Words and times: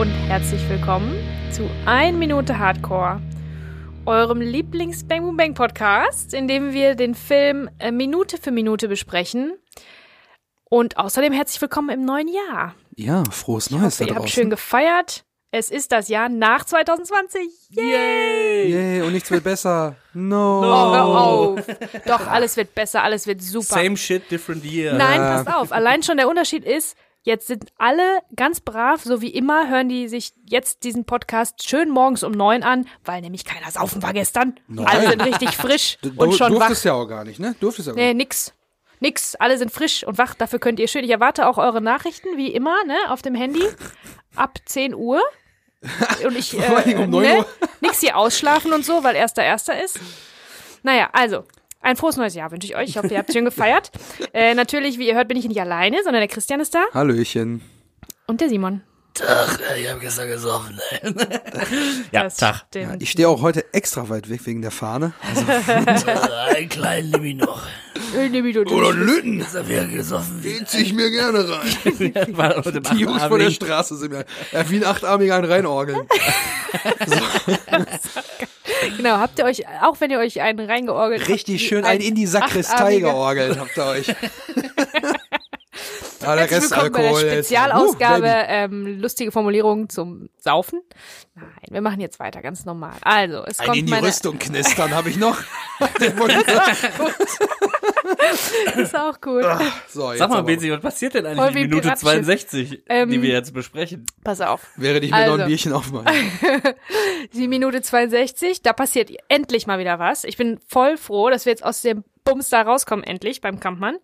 und 0.00 0.08
herzlich 0.08 0.66
willkommen 0.70 1.14
zu 1.52 1.68
1 1.84 2.16
Minute 2.16 2.58
Hardcore, 2.58 3.20
eurem 4.06 4.40
lieblings 4.40 5.06
Bang 5.06 5.20
Boom 5.20 5.36
Bang 5.36 5.52
Podcast, 5.52 6.32
in 6.32 6.48
dem 6.48 6.72
wir 6.72 6.94
den 6.94 7.14
Film 7.14 7.68
äh, 7.78 7.90
Minute 7.90 8.38
für 8.38 8.50
Minute 8.50 8.88
besprechen. 8.88 9.58
Und 10.70 10.96
außerdem 10.96 11.34
herzlich 11.34 11.60
willkommen 11.60 11.90
im 11.90 12.06
neuen 12.06 12.28
Jahr. 12.28 12.74
Ja, 12.96 13.24
frohes 13.30 13.66
Ich 13.66 13.72
Neues 13.72 14.00
hoffe, 14.00 14.06
da 14.06 14.14
ihr 14.14 14.18
habt 14.18 14.30
schön 14.30 14.48
gefeiert. 14.48 15.26
Es 15.50 15.70
ist 15.70 15.92
das 15.92 16.08
Jahr 16.08 16.30
nach 16.30 16.64
2020. 16.64 17.42
Yay! 17.68 18.70
Yay, 18.70 19.02
und 19.02 19.12
nichts 19.12 19.30
wird 19.30 19.44
besser. 19.44 19.96
No. 20.14 20.62
Oh, 20.64 20.94
hör 20.94 21.04
auf. 21.04 21.60
Doch, 22.06 22.26
alles 22.26 22.56
wird 22.56 22.74
besser, 22.74 23.02
alles 23.02 23.26
wird 23.26 23.42
super. 23.42 23.74
Same 23.74 23.98
shit, 23.98 24.30
different 24.30 24.64
year. 24.64 24.94
Nein, 24.94 25.18
passt 25.18 25.54
auf. 25.54 25.72
Allein 25.72 26.02
schon 26.02 26.16
der 26.16 26.26
Unterschied 26.26 26.64
ist, 26.64 26.96
jetzt 27.22 27.46
sind 27.46 27.66
alle 27.78 28.20
ganz 28.34 28.60
brav, 28.60 29.02
so 29.02 29.20
wie 29.20 29.30
immer, 29.30 29.68
hören 29.68 29.88
die 29.88 30.08
sich 30.08 30.32
jetzt 30.48 30.84
diesen 30.84 31.04
Podcast 31.04 31.66
schön 31.68 31.90
morgens 31.90 32.22
um 32.22 32.32
neun 32.32 32.62
an, 32.62 32.86
weil 33.04 33.20
nämlich 33.20 33.44
keiner 33.44 33.70
saufen 33.70 34.02
war 34.02 34.12
gestern. 34.12 34.54
Alle 34.84 35.08
sind 35.10 35.24
richtig 35.24 35.50
frisch 35.56 35.98
Du, 36.02 36.08
und 36.16 36.30
du 36.30 36.36
schon 36.36 36.52
wach. 36.54 36.58
durftest 36.58 36.84
ja 36.84 36.94
auch 36.94 37.06
gar 37.06 37.24
nicht, 37.24 37.38
ne? 37.40 37.54
Durftest 37.60 37.88
ja 37.88 37.94
Nee, 37.94 38.08
nicht. 38.14 38.16
nix. 38.28 38.54
Nix. 39.00 39.34
Alle 39.36 39.56
sind 39.58 39.70
frisch 39.72 40.04
und 40.06 40.18
wach. 40.18 40.34
Dafür 40.34 40.58
könnt 40.58 40.78
ihr 40.78 40.88
schön. 40.88 41.04
Ich 41.04 41.10
erwarte 41.10 41.48
auch 41.48 41.56
eure 41.58 41.80
Nachrichten, 41.80 42.36
wie 42.36 42.48
immer, 42.52 42.76
ne, 42.84 42.96
auf 43.08 43.22
dem 43.22 43.34
Handy. 43.34 43.62
Ab 44.36 44.58
10 44.66 44.94
Uhr. 44.94 45.22
Und 46.24 46.36
ich, 46.36 46.52
äh, 46.58 46.94
um 46.96 47.08
9 47.10 47.22
ne, 47.22 47.38
Uhr. 47.38 47.46
nix 47.80 48.00
hier 48.00 48.16
ausschlafen 48.16 48.72
und 48.74 48.84
so, 48.84 49.02
weil 49.02 49.16
erster 49.16 49.42
erster 49.42 49.82
ist. 49.82 49.98
Naja, 50.82 51.08
also. 51.12 51.44
Ein 51.80 51.96
frohes 51.96 52.16
neues 52.16 52.34
Jahr 52.34 52.50
wünsche 52.50 52.66
ich 52.66 52.76
euch. 52.76 52.90
Ich 52.90 52.96
hoffe, 52.98 53.08
ihr 53.08 53.18
habt 53.18 53.32
schön 53.32 53.44
gefeiert. 53.44 53.90
Äh, 54.32 54.54
natürlich, 54.54 54.98
wie 54.98 55.08
ihr 55.08 55.14
hört, 55.16 55.26
bin 55.28 55.36
ich 55.36 55.48
nicht 55.48 55.60
alleine, 55.60 55.96
sondern 56.04 56.20
der 56.20 56.28
Christian 56.28 56.60
ist 56.60 56.74
da 56.74 56.84
Hallöchen. 56.94 57.62
und 58.28 58.40
der 58.40 58.48
Simon. 58.48 58.82
Ich 59.78 59.90
hab 59.90 60.00
gestern 60.00 60.28
gesoffen. 60.28 60.78
ja, 62.12 62.24
Das 62.24 62.36
Tag. 62.36 62.64
stimmt. 62.68 63.02
Ich 63.02 63.10
stehe 63.10 63.28
auch 63.28 63.42
heute 63.42 63.64
extra 63.72 64.08
weit 64.08 64.28
weg 64.30 64.40
wegen 64.44 64.62
der 64.62 64.70
Fahne. 64.70 65.12
Ein 66.56 66.68
kleinen 66.68 67.12
Limit 67.12 67.38
noch. 67.38 67.62
Nee, 68.14 68.42
wie 68.42 68.52
du- 68.52 68.62
Oder 68.62 68.92
Lütten. 68.92 69.40
Ist 69.40 69.54
er 69.54 69.68
wieder 69.68 69.86
gesoffen? 69.86 70.42
Den 70.42 70.66
zieh 70.66 70.82
ich 70.82 70.92
mir 70.92 71.10
gerne 71.10 71.46
rein. 71.48 71.68
Im 71.84 72.82
Die 72.82 72.96
Jungs 72.96 73.22
von 73.24 73.38
der. 73.38 73.50
Straße 73.50 73.96
sind 73.96 74.12
mir 74.12 74.24
ja, 74.52 74.68
wie 74.70 74.76
ein 74.76 74.84
Achtarmiger 74.84 75.36
ein 75.36 75.44
Reinorgeln. 75.44 76.06
Genau, 78.96 79.18
habt 79.18 79.38
ihr 79.38 79.44
euch, 79.44 79.62
auch 79.82 80.00
wenn 80.00 80.10
ihr 80.10 80.18
euch 80.18 80.40
einen 80.40 80.60
reingeorgelt 80.60 81.20
habt, 81.22 81.30
Richtig 81.30 81.60
wie 81.60 81.66
schön 81.66 81.84
ein 81.84 82.00
in 82.00 82.14
die 82.14 82.26
Sakristei 82.26 82.98
georgelt 83.00 83.58
habt 83.58 83.76
ihr 83.76 83.84
euch. 83.86 84.06
Ah, 86.22 86.36
der 86.36 86.50
Rest 86.50 86.70
willkommen 86.70 86.92
bei 86.92 86.98
Alkohol. 87.06 87.22
der 87.22 87.34
jetzt. 87.36 87.46
Spezialausgabe, 87.46 88.26
Uh, 88.26 88.44
ähm, 88.48 89.00
lustige 89.00 89.32
Formulierung 89.32 89.88
zum 89.88 90.28
Saufen. 90.38 90.82
Nein, 91.34 91.46
wir 91.70 91.80
machen 91.80 92.00
jetzt 92.00 92.18
weiter, 92.20 92.42
ganz 92.42 92.64
normal. 92.66 92.96
Also, 93.02 93.42
es 93.46 93.58
Ein 93.58 93.66
kommt 93.66 93.78
in 93.78 93.86
die 93.86 93.90
meine, 93.92 94.06
Rüstung 94.06 94.38
knistern 94.38 94.94
habe 94.94 95.08
ich 95.08 95.16
noch. 95.16 95.38
Ist 98.76 98.96
auch 98.96 99.20
gut. 99.20 99.44
so, 99.88 100.10
jetzt 100.10 100.18
Sag 100.18 100.28
mal, 100.30 100.38
aber. 100.38 100.46
Bezi, 100.46 100.70
was 100.70 100.80
passiert 100.80 101.14
denn 101.14 101.24
eigentlich 101.26 101.46
in 101.48 101.54
Minute 101.54 101.82
Piratschiff. 101.82 102.00
62, 102.10 102.82
Ähm, 102.88 103.10
die 103.10 103.22
wir 103.22 103.30
jetzt 103.30 103.54
besprechen? 103.54 104.04
Pass 104.22 104.40
auf. 104.42 104.66
Während 104.76 105.04
ich 105.04 105.10
mir 105.10 105.16
noch 105.26 105.32
Also. 105.32 105.42
ein 105.42 105.48
Bierchen 105.48 105.72
aufmache. 105.72 106.04
Die 107.32 107.48
Minute 107.48 107.80
62, 107.82 108.62
da 108.62 108.72
passiert 108.72 109.10
endlich 109.28 109.66
mal 109.66 109.78
wieder 109.78 109.98
was. 109.98 110.24
Ich 110.24 110.36
bin 110.36 110.58
voll 110.68 110.96
froh, 110.96 111.30
dass 111.30 111.46
wir 111.46 111.52
jetzt 111.52 111.64
aus 111.64 111.80
dem 111.82 112.04
Bums 112.24 112.48
da 112.50 112.62
rauskommen, 112.62 113.04
endlich, 113.04 113.40
beim 113.40 113.60
Kampfmann. 113.60 113.96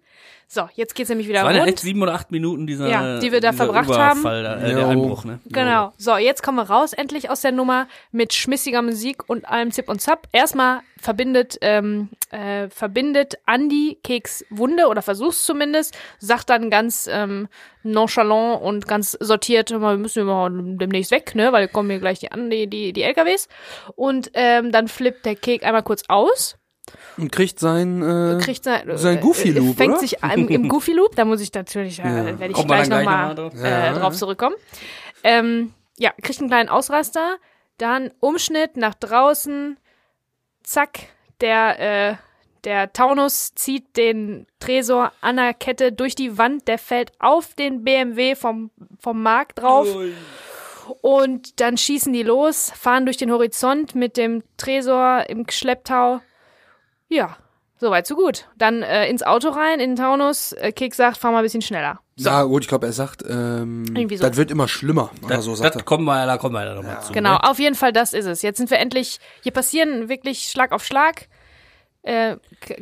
So, 0.48 0.69
jetzt 0.75 0.94
geht's 0.94 1.08
nämlich 1.08 1.27
wieder 1.27 1.41
Das 1.41 1.47
waren 1.47 1.56
ja 1.56 1.62
echt 1.64 1.70
rund. 1.72 1.78
sieben 1.80 2.02
oder 2.02 2.14
acht 2.14 2.30
Minuten 2.30 2.69
dieser, 2.69 2.89
Ja, 2.89 3.19
die 3.19 3.33
wir 3.33 3.41
da 3.41 3.50
dieser 3.50 3.64
verbracht 3.64 3.91
haben. 3.91 4.20
Überfall, 4.20 4.42
Da, 4.44 4.56
äh, 4.61 4.75
der. 4.75 4.89
Einbruch, 4.89 5.25
ne? 5.25 5.41
Genau. 5.47 5.92
So, 5.98 6.16
jetzt 6.16 6.42
kommen 6.45 6.57
wir 6.58 6.70
raus, 6.70 6.92
endlich 6.92 7.30
aus 7.30 7.40
der 7.40 7.51
Nummer 7.51 7.89
mit 8.12 8.33
schmissiger 8.33 8.80
Musik 8.80 9.29
und 9.29 9.45
allem 9.48 9.73
Zip 9.73 9.89
und 9.89 10.01
Zap. 10.01 10.29
Erstmal 10.30 10.80
verbindet, 11.01 11.58
ähm, 11.62 12.11
äh, 12.30 12.68
verbindet 12.70 13.35
Andy 13.46 13.98
Keks 14.05 14.45
Wunde 14.51 14.86
oder 14.86 15.02
versuch's 15.02 15.45
zumindest, 15.45 15.98
sagt 16.18 16.48
dann 16.48 16.70
ganz 16.70 17.08
ähm, 17.11 17.48
nonchalant 17.83 18.62
und 18.62 18.86
ganz 18.86 19.12
sortiert, 19.18 19.73
"Hör 19.73 19.80
mal, 19.80 19.95
wir 19.96 20.02
müssen 20.02 20.20
immer 20.20 20.48
demnächst 20.51 21.11
weg, 21.11 21.35
ne, 21.35 21.52
weil 21.52 21.67
kommen 21.68 21.90
hier 21.90 21.98
gleich 21.98 22.20
die, 22.20 22.67
die, 22.68 22.92
die 22.92 23.02
LKWs. 23.02 23.48
Und 23.96 24.30
ähm, 24.35 24.70
dann 24.70 24.86
flippt 24.89 25.27
der 25.27 25.35
Kek 25.35 25.64
einmal 25.64 25.83
kurz 25.83 26.05
aus, 26.08 26.56
Und 27.17 27.33
kriegt 27.33 27.58
sein, 27.58 28.02
äh, 28.02 28.39
kriegt 28.41 28.64
sein, 28.64 28.83
sein 28.97 29.20
Goofy 29.20 29.51
Loop, 29.51 29.74
äh, 29.74 29.74
fängt 29.74 29.92
oder? 29.95 30.01
sich 30.01 30.23
im, 30.23 30.48
im 30.48 30.69
Goofy 30.69 30.92
Loop, 30.92 31.17
da 31.17 31.24
muss 31.24 31.41
ich 31.41 31.52
natürlich, 31.52 31.98
äh, 32.01 32.39
werde 32.39 32.48
ich 32.52 32.57
wir 32.57 32.64
gleich 32.64 32.89
nochmal 32.89 33.05
noch 33.05 33.05
mal 33.05 33.35
drauf? 33.35 33.55
äh, 33.57 33.86
Ja. 33.86 33.92
drauf 33.95 34.14
zurückkommen. 34.14 34.55
Ähm, 35.24 35.73
ja, 35.98 36.13
kriegt 36.23 36.39
einen 36.41 36.48
kleinen 36.48 36.69
Ausraster, 36.69 37.36
dann 37.79 38.11
Umschnitt 38.20 38.77
nach 38.77 38.95
draußen, 38.95 39.79
zack, 40.63 41.01
der, 41.41 42.11
äh, 42.11 42.17
der 42.64 42.92
Taunus 42.92 43.55
zieht 43.55 43.97
den 43.97 44.47
Tresor 44.58 45.13
an 45.20 45.36
der 45.36 45.55
Kette 45.55 45.92
durch 45.92 46.14
die 46.14 46.36
Wand, 46.39 46.68
der 46.68 46.79
fällt 46.79 47.13
auf 47.18 47.55
den 47.55 47.85
BMW 47.85 48.35
vom, 48.35 48.70
vom 48.98 49.23
Markt 49.23 49.61
drauf. 49.61 49.89
Und 51.01 51.61
dann 51.61 51.77
schießen 51.77 52.13
die 52.13 52.23
los, 52.23 52.73
fahren 52.79 53.07
durch 53.07 53.17
den 53.17 53.30
Horizont 53.33 53.95
mit 53.95 54.17
dem 54.17 54.42
Tresor 54.57 55.24
im 55.29 55.45
Schlepptau. 55.48 56.20
Ja, 57.08 57.36
soweit 57.78 58.06
so 58.06 58.17
gut. 58.17 58.48
Dann 58.56 58.83
äh, 58.83 59.08
ins 59.08 59.22
Auto 59.22 59.48
rein, 59.50 59.80
in 59.80 59.90
den 59.90 59.96
Taunus. 59.96 60.52
Äh, 60.52 60.72
Kick 60.72 60.94
sagt, 60.94 61.17
fahr 61.18 61.30
mal 61.33 61.39
ein 61.39 61.44
bisschen 61.44 61.62
schneller. 61.62 62.00
So, 62.17 62.30
Na 62.30 62.42
gut, 62.44 62.62
ich 62.62 62.68
glaube, 62.68 62.86
er 62.86 62.92
sagt, 62.92 63.22
ähm, 63.28 63.84
Irgendwie 63.94 64.17
so. 64.17 64.27
das 64.27 64.36
wird 64.36 64.50
immer 64.50 64.68
schlimmer. 64.68 65.11
Oder 65.22 65.36
Das, 65.36 65.44
so 65.44 65.55
sagt 65.55 65.74
das 65.74 65.83
er. 65.83 65.84
kommen 65.84 66.05
wir, 66.05 66.24
da 66.27 66.39
kommen 66.39 66.55
wir 66.55 66.64
ja 66.64 66.74
nochmal 66.74 67.02
zu. 67.02 67.12
genau, 67.12 67.34
Ne? 67.34 67.44
auf 67.44 67.58
jeden 67.58 67.74
Fall, 67.74 67.92
das 67.92 68.12
ist 68.14 68.24
es. 68.27 68.42
Jetzt 68.42 68.56
sind 68.58 68.70
wir 68.70 68.78
endlich, 68.78 69.18
hier 69.42 69.52
passieren 69.52 70.08
wirklich 70.08 70.48
Schlag 70.50 70.72
auf 70.72 70.84
Schlag. 70.84 71.28
Äh, 72.02 72.36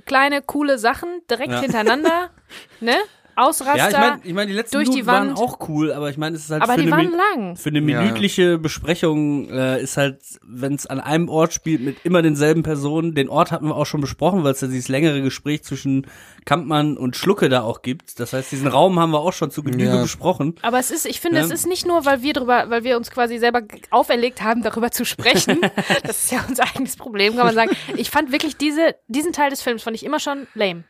kleine, 0.07 0.43
coole 0.43 0.79
Sachen 0.79 1.09
direkt 1.31 1.51
Ja. 1.53 1.61
hintereinander. 1.61 2.31
ne? 2.81 2.95
Ausraster. 3.37 3.79
Ja, 3.79 3.89
ich 3.89 3.97
meine, 3.99 4.21
ich 4.25 4.35
mein, 4.35 4.49
die 4.49 4.55
letzten 4.55 4.77
durch 4.77 4.89
die 4.89 5.03
Minuten 5.03 5.07
waren 5.07 5.29
Wand. 5.29 5.39
auch 5.39 5.69
cool, 5.69 5.93
aber 5.93 6.11
ich 6.11 6.17
meine, 6.19 6.37
es 6.37 6.45
ist 6.45 6.51
halt 6.51 6.63
aber 6.63 6.75
für 6.75 6.83
die 6.83 6.93
eine 6.93 7.13
waren 7.13 7.13
lang. 7.37 7.57
Für 7.57 7.69
eine 7.71 7.81
Ja. 7.81 7.85
minütliche 8.03 8.59
Besprechung 8.59 9.49
äh, 9.51 9.83
ist 9.83 9.97
halt, 9.97 10.19
wenn 10.43 10.75
es 10.75 10.87
an 10.87 11.01
einem 11.01 11.29
Ort 11.29 11.53
spielt 11.53 11.81
mit 11.83 11.97
immer 12.05 12.23
denselben 12.23 12.63
Personen, 12.63 13.15
den 13.15 13.29
Ort 13.29 13.51
hatten 13.53 13.67
wir 13.67 13.77
auch 13.77 13.87
schon 13.87 14.01
besprochen, 14.01 14.45
weil 14.45 14.53
es 14.53 14.61
ja 14.61 14.69
dieses 14.69 14.89
längere 14.89 15.23
Gespräch 15.23 15.63
zwischen 15.65 16.07
Kampmann 16.45 16.97
und 16.97 17.17
Schlucke 17.17 17.49
da 17.49 17.63
auch 17.63 17.83
gibt. 17.83 18.21
Das 18.21 18.33
heißt, 18.33 18.53
diesen 18.53 18.67
Raum 18.69 18.99
haben 19.01 19.11
wir 19.13 19.21
auch 19.21 19.33
schon 19.33 19.51
zu 19.51 19.63
Genüge 19.63 19.85
Ja. 19.97 20.03
besprochen. 20.03 20.55
Aber 20.63 20.79
es 20.79 20.91
ist, 20.91 21.07
ich 21.07 21.21
finde, 21.21 21.39
Ja. 21.39 21.45
es 21.45 21.51
ist 21.51 21.67
nicht 21.67 21.87
nur, 21.87 22.05
weil 22.05 22.23
wir 22.23 22.33
drüber, 22.33 22.67
weil 22.69 22.85
wir 22.85 22.97
uns 22.97 23.11
quasi 23.11 23.39
selber 23.39 23.63
auferlegt 23.91 24.43
haben, 24.43 24.63
darüber 24.63 24.91
zu 24.91 25.05
sprechen. 25.05 25.61
das 26.05 26.25
ist 26.25 26.33
ja 26.33 26.45
unser 26.49 26.65
eigenes 26.65 26.97
Problem, 26.97 27.35
kann 27.37 27.47
man 27.47 27.55
sagen. 27.55 27.71
Ich 27.97 28.11
fand 28.11 28.33
wirklich 28.33 28.57
diese, 28.57 28.95
diesen 29.09 29.33
Teil 29.33 29.51
des 29.51 29.63
Films 29.63 29.83
fand 29.83 29.97
ich 29.97 30.05
immer 30.05 30.21
schon 30.21 30.47
lame. 30.55 30.85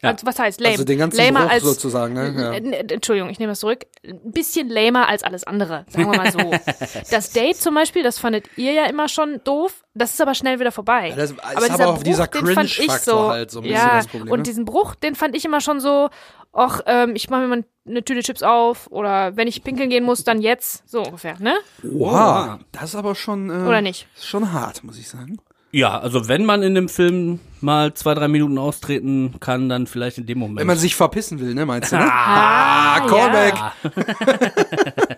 Also, 0.00 0.26
was 0.26 0.38
heißt 0.38 0.60
lame? 0.60 0.72
Also 0.72 0.84
den 0.84 0.98
ganzen 0.98 1.18
Lamer 1.18 1.42
Bruch 1.42 1.50
als, 1.50 1.64
sozusagen, 1.64 2.14
ne? 2.14 2.34
Ja. 2.36 2.52
Entschuldigung, 2.52 3.30
ich 3.30 3.38
nehme 3.38 3.52
das 3.52 3.60
zurück. 3.60 3.86
Ein 4.04 4.32
bisschen 4.32 4.68
lamer 4.68 5.08
als 5.08 5.24
alles 5.24 5.44
andere, 5.44 5.84
sagen 5.88 6.10
wir 6.10 6.16
mal 6.16 6.30
so. 6.30 6.38
das 7.10 7.32
Date 7.32 7.56
zum 7.56 7.74
Beispiel, 7.74 8.02
das 8.02 8.18
fandet 8.18 8.46
ihr 8.56 8.72
ja 8.72 8.86
immer 8.86 9.08
schon 9.08 9.40
doof. 9.44 9.84
Das 9.94 10.12
ist 10.14 10.20
aber 10.20 10.34
schnell 10.34 10.60
wieder 10.60 10.72
vorbei. 10.72 11.08
Ja, 11.08 11.16
das 11.16 11.32
ist 11.32 11.40
aber 11.40 11.68
dieser 11.68 11.88
auch 11.88 12.02
dieser 12.02 12.26
den 12.28 12.46
fand 12.46 12.68
ich 12.68 12.76
Cringe-Faktor 12.76 13.22
so, 13.22 13.28
halt 13.30 13.50
so 13.50 13.58
ein 13.58 13.62
bisschen 13.64 13.78
ja, 13.78 13.96
das 13.96 14.06
Problem, 14.06 14.32
und 14.32 14.38
ne? 14.38 14.42
diesen 14.44 14.64
Bruch, 14.64 14.94
den 14.94 15.14
fand 15.14 15.36
ich 15.36 15.44
immer 15.44 15.60
schon 15.60 15.80
so, 15.80 16.08
ach, 16.52 16.80
ähm, 16.86 17.14
ich 17.14 17.28
mache 17.28 17.42
mir 17.42 17.48
mal 17.48 17.64
eine 17.86 18.04
Tüte 18.04 18.22
Chips 18.22 18.42
auf 18.42 18.86
oder 18.90 19.36
wenn 19.36 19.48
ich 19.48 19.64
pinkeln 19.64 19.90
gehen 19.90 20.04
muss, 20.04 20.24
dann 20.24 20.40
jetzt, 20.40 20.88
so 20.88 21.02
ungefähr, 21.02 21.38
ne? 21.40 21.54
Oha, 21.82 22.60
das 22.70 22.84
ist 22.84 22.94
aber 22.94 23.14
schon, 23.14 23.50
äh, 23.50 23.66
Oder 23.66 23.80
nicht? 23.80 24.06
ist 24.14 24.26
schon 24.26 24.52
hart, 24.52 24.84
muss 24.84 24.98
ich 24.98 25.08
sagen. 25.08 25.38
Ja, 25.74 25.98
also 25.98 26.28
wenn 26.28 26.44
man 26.44 26.62
in 26.62 26.74
dem 26.74 26.88
Film 26.90 27.40
mal 27.62 27.94
zwei, 27.94 28.12
drei 28.12 28.28
Minuten 28.28 28.58
austreten 28.58 29.34
kann, 29.40 29.70
dann 29.70 29.86
vielleicht 29.86 30.18
in 30.18 30.26
dem 30.26 30.38
Moment. 30.38 30.60
Wenn 30.60 30.66
man 30.66 30.76
sich 30.76 30.94
verpissen 30.94 31.40
will, 31.40 31.54
ne, 31.54 31.64
meinst 31.64 31.92
du, 31.92 31.96
ne? 31.96 32.04
Ah, 32.12 33.00
Callback. 33.08 33.54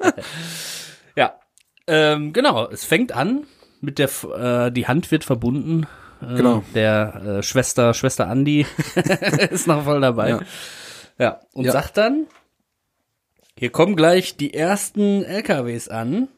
ja, 1.17 1.35
ähm, 1.89 2.33
genau. 2.33 2.69
Es 2.69 2.85
fängt 2.85 3.11
an 3.13 3.45
mit 3.81 3.99
der, 3.99 4.09
äh, 4.67 4.71
die 4.71 4.87
Hand 4.87 5.11
wird 5.11 5.25
verbunden. 5.25 5.87
Äh, 6.23 6.37
Genau. 6.37 6.63
Der 6.75 7.23
äh, 7.39 7.43
Schwester, 7.43 7.93
Schwester 7.93 8.29
Andi 8.29 8.65
ist 9.51 9.67
noch 9.67 9.85
voll 9.85 10.01
dabei. 10.01 10.29
Ja. 10.31 10.41
Ja, 11.19 11.41
und 11.53 11.65
Ja. 11.65 11.73
sagt 11.73 11.97
dann, 11.97 12.27
hier 13.59 13.71
kommen 13.71 13.95
gleich 13.97 14.37
die 14.37 14.55
ersten 14.55 15.23
LKWs 15.25 15.89
an. 15.89 16.29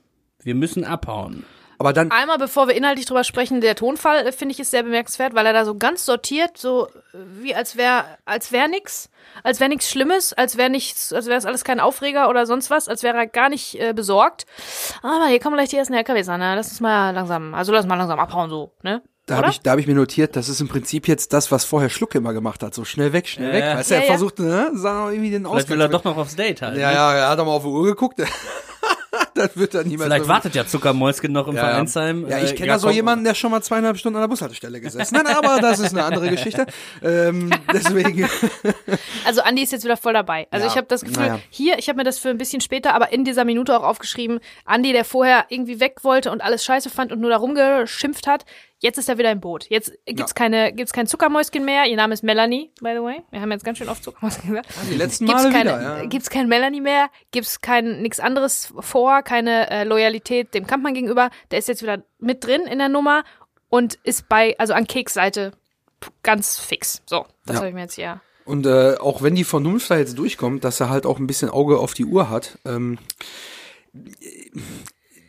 Wir 0.42 0.54
müssen 0.54 0.84
abhauen. 0.84 1.44
Aber 1.78 1.92
dann, 1.92 2.10
Einmal, 2.10 2.38
bevor 2.38 2.68
wir 2.68 2.74
inhaltlich 2.74 3.06
drüber 3.06 3.24
sprechen, 3.24 3.60
der 3.60 3.74
Tonfall, 3.74 4.26
äh, 4.26 4.32
finde 4.32 4.52
ich, 4.52 4.60
ist 4.60 4.70
sehr 4.70 4.82
bemerkenswert, 4.82 5.34
weil 5.34 5.46
er 5.46 5.52
da 5.52 5.64
so 5.64 5.76
ganz 5.76 6.04
sortiert, 6.04 6.56
so 6.56 6.86
äh, 6.86 6.90
wie 7.40 7.54
als 7.54 7.76
wäre 7.76 8.04
als 8.24 8.52
wär 8.52 8.68
nix, 8.68 9.10
als 9.42 9.60
wäre 9.60 9.68
nichts 9.68 9.90
Schlimmes, 9.90 10.32
als 10.32 10.56
wäre 10.56 10.70
nichts, 10.70 11.12
als 11.12 11.26
wäre 11.26 11.38
es 11.38 11.44
alles 11.44 11.64
kein 11.64 11.80
Aufreger 11.80 12.28
oder 12.28 12.46
sonst 12.46 12.70
was, 12.70 12.88
als 12.88 13.02
wäre 13.02 13.16
er 13.16 13.26
gar 13.26 13.48
nicht 13.48 13.80
äh, 13.80 13.92
besorgt. 13.92 14.46
Aber 15.02 15.26
hier 15.26 15.40
kommen 15.40 15.56
gleich 15.56 15.68
die 15.68 15.76
ersten 15.76 15.94
LKWs 15.94 16.28
an, 16.28 16.40
ne? 16.40 16.54
lass 16.56 16.68
uns 16.70 16.80
mal 16.80 17.10
langsam, 17.10 17.54
also 17.54 17.72
lass 17.72 17.86
mal 17.86 17.96
langsam 17.96 18.18
abhauen 18.18 18.48
so, 18.50 18.72
ne? 18.82 19.02
da 19.26 19.38
habe 19.38 19.50
ich, 19.50 19.60
da 19.60 19.72
hab 19.72 19.78
ich 19.80 19.88
mir 19.88 19.94
notiert, 19.94 20.36
das 20.36 20.48
ist 20.48 20.60
im 20.60 20.68
Prinzip 20.68 21.08
jetzt 21.08 21.32
das, 21.32 21.50
was 21.50 21.64
vorher 21.64 21.90
Schlucke 21.90 22.18
immer 22.18 22.32
gemacht 22.32 22.62
hat. 22.62 22.74
So 22.74 22.84
schnell 22.84 23.12
weg, 23.12 23.26
schnell 23.26 23.52
weg. 23.52 23.64
Ja. 23.64 23.76
Weißt 23.76 23.90
du, 23.90 23.94
Ja, 23.94 24.00
er 24.00 24.06
ja. 24.06 24.12
versucht, 24.12 24.38
ne, 24.38 24.70
noch 24.72 25.10
irgendwie 25.10 25.30
den 25.30 25.42
Vielleicht 25.42 25.64
Ausgang. 25.64 25.68
will 25.70 25.80
er 25.80 25.88
doch 25.88 26.04
noch 26.04 26.16
aufs 26.16 26.36
Date 26.36 26.62
halt. 26.62 26.76
Ja, 26.78 26.88
ne? 26.88 26.94
ja, 26.94 27.14
er 27.14 27.28
hat 27.30 27.38
doch 27.38 27.44
mal 27.44 27.50
auf 27.52 27.64
die 27.64 27.68
Uhr 27.68 27.86
geguckt. 27.86 28.20
Das 29.36 29.56
wird 29.56 29.74
dann 29.74 29.86
niemals. 29.86 30.08
Vielleicht 30.08 30.28
wartet 30.28 30.54
ja 30.54 30.66
Zuckermäuschen 30.66 31.32
noch 31.32 31.48
im 31.48 31.54
ja, 31.56 31.60
Vereinsheim. 31.62 32.26
Ja, 32.28 32.38
ich 32.38 32.52
Äh, 32.52 32.54
kenne 32.54 32.68
da 32.68 32.78
so 32.78 32.90
jemanden, 32.90 33.24
der 33.24 33.34
schon 33.34 33.50
mal 33.50 33.62
zweieinhalb 33.62 33.96
Stunden 33.98 34.16
an 34.16 34.22
der 34.22 34.28
Bushaltestelle 34.28 34.80
gesessen 34.80 35.16
hat, 35.18 35.26
aber 35.36 35.60
das 35.60 35.78
ist 35.78 35.92
eine 35.92 36.04
andere 36.04 36.28
Geschichte. 36.30 36.66
Ähm, 37.02 37.50
deswegen. 37.72 38.28
Also 39.24 39.42
Andi 39.42 39.62
ist 39.62 39.72
jetzt 39.72 39.84
wieder 39.84 39.96
voll 39.96 40.12
dabei. 40.12 40.46
Also 40.50 40.66
Ja, 40.66 40.72
ich 40.72 40.76
habe 40.76 40.86
das 40.86 41.02
Gefühl, 41.02 41.22
naja. 41.22 41.38
hier, 41.50 41.78
ich 41.78 41.88
habe 41.88 41.96
mir 41.98 42.04
das 42.04 42.18
für 42.18 42.28
ein 42.30 42.38
bisschen 42.38 42.60
später, 42.60 42.94
aber 42.94 43.12
in 43.12 43.24
dieser 43.24 43.44
Minute 43.44 43.76
auch 43.78 43.82
aufgeschrieben, 43.84 44.40
Andi, 44.64 44.92
der 44.92 45.04
vorher 45.04 45.46
irgendwie 45.48 45.80
weg 45.80 46.02
wollte 46.02 46.30
und 46.30 46.40
alles 46.42 46.64
scheiße 46.64 46.90
fand 46.90 47.12
und 47.12 47.20
nur 47.20 47.30
da 47.30 47.36
rumgeschimpft 47.36 48.26
hat, 48.26 48.44
jetzt 48.80 48.98
ist 48.98 49.08
er 49.08 49.18
wieder 49.18 49.30
im 49.32 49.40
Boot. 49.40 49.66
Jetzt 49.68 49.92
gibt's 50.06 50.32
Ja. 50.32 50.34
keine, 50.34 50.72
gibt's 50.72 50.92
kein 50.92 51.06
Zuckermäuschen 51.06 51.64
mehr. 51.64 51.86
Ihr 51.86 51.96
Name 51.96 52.14
ist 52.14 52.22
Melanie, 52.22 52.70
by 52.80 52.90
the 52.94 53.02
way. 53.02 53.22
Wir 53.30 53.40
haben 53.40 53.50
jetzt 53.50 53.64
ganz 53.64 53.78
schön 53.78 53.88
oft 53.88 54.02
Zuckermäuschen 54.04 54.48
gesagt. 54.48 54.68
Die 54.90 54.94
letzten 54.94 55.26
Gibt's 55.26 55.42
Male 55.42 55.54
keine, 55.54 55.70
wieder, 55.78 55.98
ja. 56.02 56.04
gibt's 56.06 56.30
kein 56.30 56.48
Melanie 56.48 56.80
mehr, 56.80 57.08
gibt's 57.30 57.60
kein 57.60 58.02
nix 58.02 58.20
anderes 58.20 58.72
vor, 58.80 59.22
keine 59.22 59.70
äh, 59.70 59.84
Loyalität 59.84 60.54
dem 60.54 60.66
Kampfmann 60.66 60.94
gegenüber. 60.94 61.30
Der 61.50 61.58
ist 61.58 61.68
jetzt 61.68 61.82
wieder 61.82 62.02
mit 62.18 62.44
drin 62.44 62.62
in 62.62 62.78
der 62.78 62.88
Nummer 62.88 63.24
und 63.68 63.94
ist 64.04 64.28
bei, 64.28 64.54
also 64.58 64.74
an 64.74 64.86
Keks 64.86 65.14
Seite 65.14 65.52
ganz 66.22 66.58
fix. 66.58 67.02
So, 67.06 67.26
das 67.46 67.54
Ja. 67.54 67.60
habe 67.60 67.68
ich 67.68 67.74
mir 67.74 67.80
jetzt 67.82 67.94
hier. 67.94 68.20
Und 68.44 68.64
äh, 68.66 68.96
auch 68.98 69.22
wenn 69.22 69.34
die 69.34 69.42
Vernunft 69.42 69.90
da 69.90 69.96
jetzt 69.98 70.18
durchkommt, 70.18 70.62
dass 70.62 70.78
er 70.78 70.88
halt 70.88 71.04
auch 71.04 71.18
ein 71.18 71.26
bisschen 71.26 71.50
Auge 71.50 71.78
auf 71.78 71.94
die 71.94 72.04
Uhr 72.04 72.30
hat, 72.30 72.58
ähm, 72.64 72.98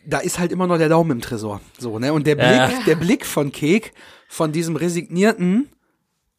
da 0.09 0.19
ist 0.19 0.39
halt 0.39 0.51
immer 0.51 0.67
noch 0.67 0.77
der 0.77 0.89
Daumen 0.89 1.11
im 1.11 1.21
Tresor. 1.21 1.59
So, 1.77 1.99
ne? 1.99 2.13
Und 2.13 2.25
der 2.25 2.35
Blick, 2.35 2.47
Ja. 2.47 2.71
der 2.85 2.95
Blick 2.95 3.25
von 3.25 3.51
Kek, 3.51 3.93
von 4.29 4.51
diesem 4.51 4.75
resignierten, 4.75 5.69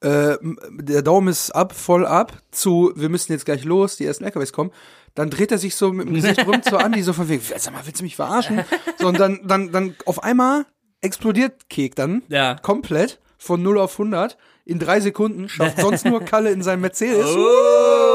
äh, 0.00 0.36
der 0.78 1.02
Daumen 1.02 1.28
ist 1.28 1.50
ab, 1.50 1.74
voll 1.74 2.06
ab, 2.06 2.32
zu, 2.50 2.92
wir 2.96 3.08
müssen 3.08 3.32
jetzt 3.32 3.44
gleich 3.44 3.64
los, 3.64 3.96
die 3.96 4.04
ersten 4.06 4.24
LKWs 4.24 4.52
kommen, 4.52 4.70
dann 5.14 5.28
dreht 5.30 5.50
er 5.52 5.58
sich 5.58 5.74
so 5.74 5.92
mit 5.92 6.06
dem 6.08 6.14
Gesicht 6.14 6.46
rum 6.46 6.62
zu 6.62 6.76
Andi, 6.78 7.02
so 7.02 7.12
von 7.12 7.28
wegen, 7.28 7.42
sag 7.42 7.72
mal, 7.72 7.82
willst 7.84 8.00
du 8.00 8.04
mich 8.04 8.16
verarschen? 8.16 8.62
So, 8.98 9.08
und 9.08 9.18
dann, 9.18 9.40
dann, 9.44 9.72
dann 9.72 9.96
auf 10.06 10.22
einmal 10.22 10.64
explodiert 11.00 11.68
Kek 11.68 11.94
dann 11.96 12.22
Ja. 12.28 12.54
komplett 12.54 13.20
von 13.38 13.62
0 13.62 13.78
auf 13.78 13.92
100 13.98 14.36
in 14.64 14.78
drei 14.78 15.00
Sekunden, 15.00 15.48
schafft 15.48 15.80
sonst 15.80 16.04
nur 16.04 16.20
Kalle 16.20 16.50
in 16.50 16.62
seinem 16.62 16.82
Mercedes. 16.82 17.26
Oh. 17.26 18.07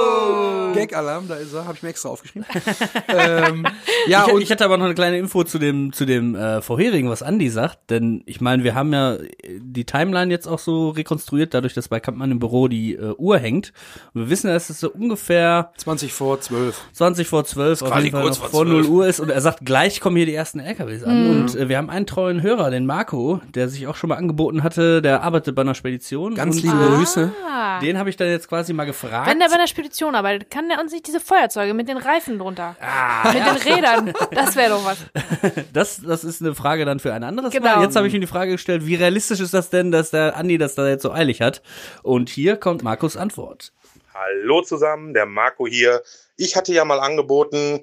Gag-Alarm, 0.74 1.28
da 1.28 1.36
ist 1.36 1.54
er, 1.54 1.66
habe 1.66 1.76
ich 1.76 1.84
mir 1.84 1.90
extra 1.90 2.10
aufgeschrieben. 2.10 2.46
ähm, 3.08 3.66
ja, 4.08 4.26
ich, 4.28 4.34
und 4.34 4.42
ich 4.42 4.52
hatte 4.52 4.66
aber 4.66 4.78
noch 4.78 4.86
eine 4.86 4.96
kleine 4.96 5.18
Info 5.18 5.44
zu 5.44 5.60
dem 5.60 5.94
zu 5.94 6.06
dem 6.06 6.36
äh, 6.36 6.62
vorherigen, 6.62 7.10
was 7.10 7.24
Andi 7.24 7.50
sagt, 7.50 7.90
denn 7.90 8.24
ich 8.26 8.42
meine, 8.42 8.64
wir 8.64 8.76
haben 8.76 8.94
ja 8.94 9.18
die 9.58 9.86
Timeline 9.86 10.32
jetzt 10.32 10.48
auch 10.48 10.60
so 10.60 10.90
rekonstruiert, 10.90 11.54
dadurch, 11.54 11.74
dass 11.74 11.88
bei 11.88 12.00
Kampmann 12.00 12.32
im 12.32 12.40
Büro 12.40 12.68
die 12.68 12.96
äh, 12.96 13.14
Uhr 13.18 13.38
hängt. 13.38 13.74
Und 14.14 14.22
wir 14.22 14.30
wissen, 14.30 14.48
dass 14.48 14.70
es 14.70 14.80
so 14.80 14.92
ungefähr 14.92 15.72
20 15.78 16.14
vor 16.14 16.40
12. 16.40 16.82
20 16.94 17.28
vor 17.28 17.46
12 17.46 17.82
auf 17.82 17.90
quasi 17.90 18.06
jeden 18.06 18.16
Fall 18.16 18.24
kurz 18.24 18.40
noch 18.40 18.50
vor 18.50 18.64
vor 18.64 18.66
0 18.66 18.84
12. 18.84 18.90
Uhr 18.90 19.08
ist 19.08 19.20
und 19.20 19.30
er 19.30 19.42
sagt, 19.42 19.66
gleich 19.66 20.00
kommen 20.00 20.18
hier 20.18 20.26
die 20.26 20.36
ersten 20.36 20.60
LKWs 20.60 21.04
an 21.04 21.30
und 21.30 21.56
äh, 21.56 21.70
wir 21.70 21.78
haben 21.78 21.90
einen 21.90 22.06
treuen 22.06 22.42
Hörer, 22.42 22.70
den 22.72 22.86
Marco, 22.86 23.42
der 23.54 23.70
sich 23.70 23.88
auch 23.88 23.96
schon 23.96 24.10
mal 24.10 24.16
angeboten 24.16 24.64
hatte, 24.64 25.02
der 25.02 25.24
arbeitet 25.24 25.56
bei 25.56 25.62
einer 25.62 25.76
Spedition 25.76 26.36
Ganz 26.36 26.62
liebe 26.62 26.76
äh, 26.76 26.96
Grüße. 26.96 27.32
Ah. 27.48 27.80
Den 27.80 27.98
habe 27.98 28.10
ich 28.10 28.18
dann 28.18 28.28
jetzt 28.28 28.48
quasi 28.48 28.74
mal 28.74 28.86
gefragt. 28.86 29.30
Wenn 29.30 29.40
der 29.40 29.48
bei 29.48 29.56
einer 29.56 29.68
Spedition 29.68 30.16
arbeitet, 30.16 30.50
kann 30.50 30.63
der 30.70 30.80
uns 30.80 30.92
nicht 30.92 31.08
diese 31.08 31.20
Feuerzeuge 31.20 31.74
mit 31.74 31.88
den 31.88 31.98
Reifen 31.98 32.40
drunter. 32.40 32.76
Ah. 32.82 33.32
mit 33.32 33.46
den 33.46 33.74
Rädern. 33.74 34.14
Das 34.32 34.56
wäre 34.56 34.70
doch 34.72 34.86
was. 34.86 34.98
Das, 35.74 36.02
das 36.06 36.24
ist 36.24 36.42
eine 36.42 36.56
Frage 36.56 36.86
dann 36.86 37.00
für 37.00 37.14
ein 37.14 37.24
anderes 37.24 37.52
Genau. 37.52 37.78
Mal. 37.78 37.84
Jetzt 37.84 37.96
habe 37.96 38.08
ich 38.08 38.14
ihm 38.14 38.22
die 38.22 38.28
Frage 38.28 38.52
gestellt, 38.52 38.86
wie 38.86 38.96
realistisch 38.96 39.40
ist 39.40 39.54
das 39.54 39.70
denn, 39.70 39.92
dass 39.92 40.12
der 40.12 40.36
Andi 40.36 40.58
das 40.58 40.76
da 40.76 40.88
jetzt 40.88 41.04
so 41.04 41.12
eilig 41.12 41.42
hat? 41.42 41.62
Und 42.04 42.30
hier 42.30 42.58
kommt 42.58 42.84
Markus 42.84 43.18
Antwort. 43.18 43.72
Hallo 44.14 44.62
zusammen, 44.62 45.14
der 45.14 45.26
Marco 45.26 45.66
hier. 45.66 46.04
Ich 46.38 46.56
hatte 46.56 46.74
ja 46.74 46.86
mal 46.86 47.00
angeboten, 47.00 47.82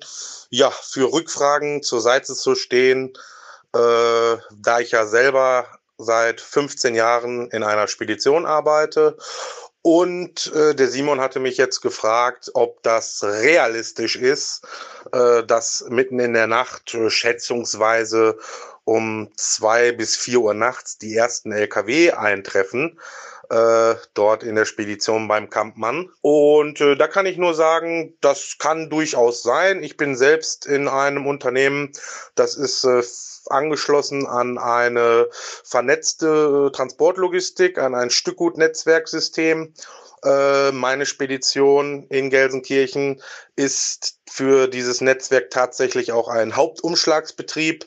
ja, 0.50 0.70
für 0.70 1.12
Rückfragen 1.12 1.82
zur 1.82 2.00
Seite 2.00 2.34
zu 2.34 2.54
stehen, 2.54 3.12
äh, 3.74 4.36
da 4.56 4.80
ich 4.80 4.92
ja 4.92 5.06
selber 5.06 5.66
seit 5.98 6.40
15 6.40 6.94
Jahren 6.94 7.50
in 7.50 7.62
einer 7.62 7.88
Spedition 7.88 8.46
arbeite. 8.46 9.16
Und 9.82 10.52
äh, 10.54 10.74
der 10.74 10.88
Simon 10.88 11.20
hatte 11.20 11.40
mich 11.40 11.56
jetzt 11.56 11.80
gefragt, 11.80 12.50
ob 12.54 12.82
das 12.82 13.22
realistisch 13.22 14.16
ist, 14.16 14.62
äh, 15.12 15.42
dass 15.44 15.86
mitten 15.88 16.20
in 16.20 16.34
der 16.34 16.46
Nacht 16.46 16.92
äh, 16.94 17.08
schätzungsweise 17.08 18.38
um 18.84 19.30
zwei 19.36 19.92
bis 19.92 20.16
vier 20.16 20.40
Uhr 20.40 20.54
nachts 20.54 20.98
die 20.98 21.14
ersten 21.14 21.52
LKW 21.52 22.12
eintreffen 22.12 22.98
äh, 23.50 23.96
dort 24.14 24.42
in 24.42 24.54
der 24.54 24.64
Spedition 24.64 25.28
beim 25.28 25.50
Kampmann. 25.50 26.08
Und 26.22 26.80
äh, 26.80 26.96
da 26.96 27.08
kann 27.08 27.26
ich 27.26 27.36
nur 27.36 27.54
sagen, 27.54 28.14
das 28.20 28.56
kann 28.58 28.90
durchaus 28.90 29.42
sein. 29.42 29.82
Ich 29.82 29.96
bin 29.96 30.16
selbst 30.16 30.66
in 30.66 30.88
einem 30.88 31.26
Unternehmen, 31.26 31.92
das 32.36 32.56
ist 32.56 32.84
äh, 32.84 33.02
angeschlossen 33.50 34.26
an 34.26 34.58
eine 34.58 35.28
vernetzte 35.30 36.70
Transportlogistik, 36.72 37.78
an 37.78 37.94
ein 37.94 38.10
Stückgutnetzwerksystem. 38.10 39.74
Äh, 40.24 40.72
meine 40.72 41.06
Spedition 41.06 42.06
in 42.08 42.30
Gelsenkirchen 42.30 43.22
ist 43.56 44.16
für 44.30 44.68
dieses 44.68 45.00
Netzwerk 45.00 45.50
tatsächlich 45.50 46.12
auch 46.12 46.28
ein 46.28 46.56
Hauptumschlagsbetrieb. 46.56 47.86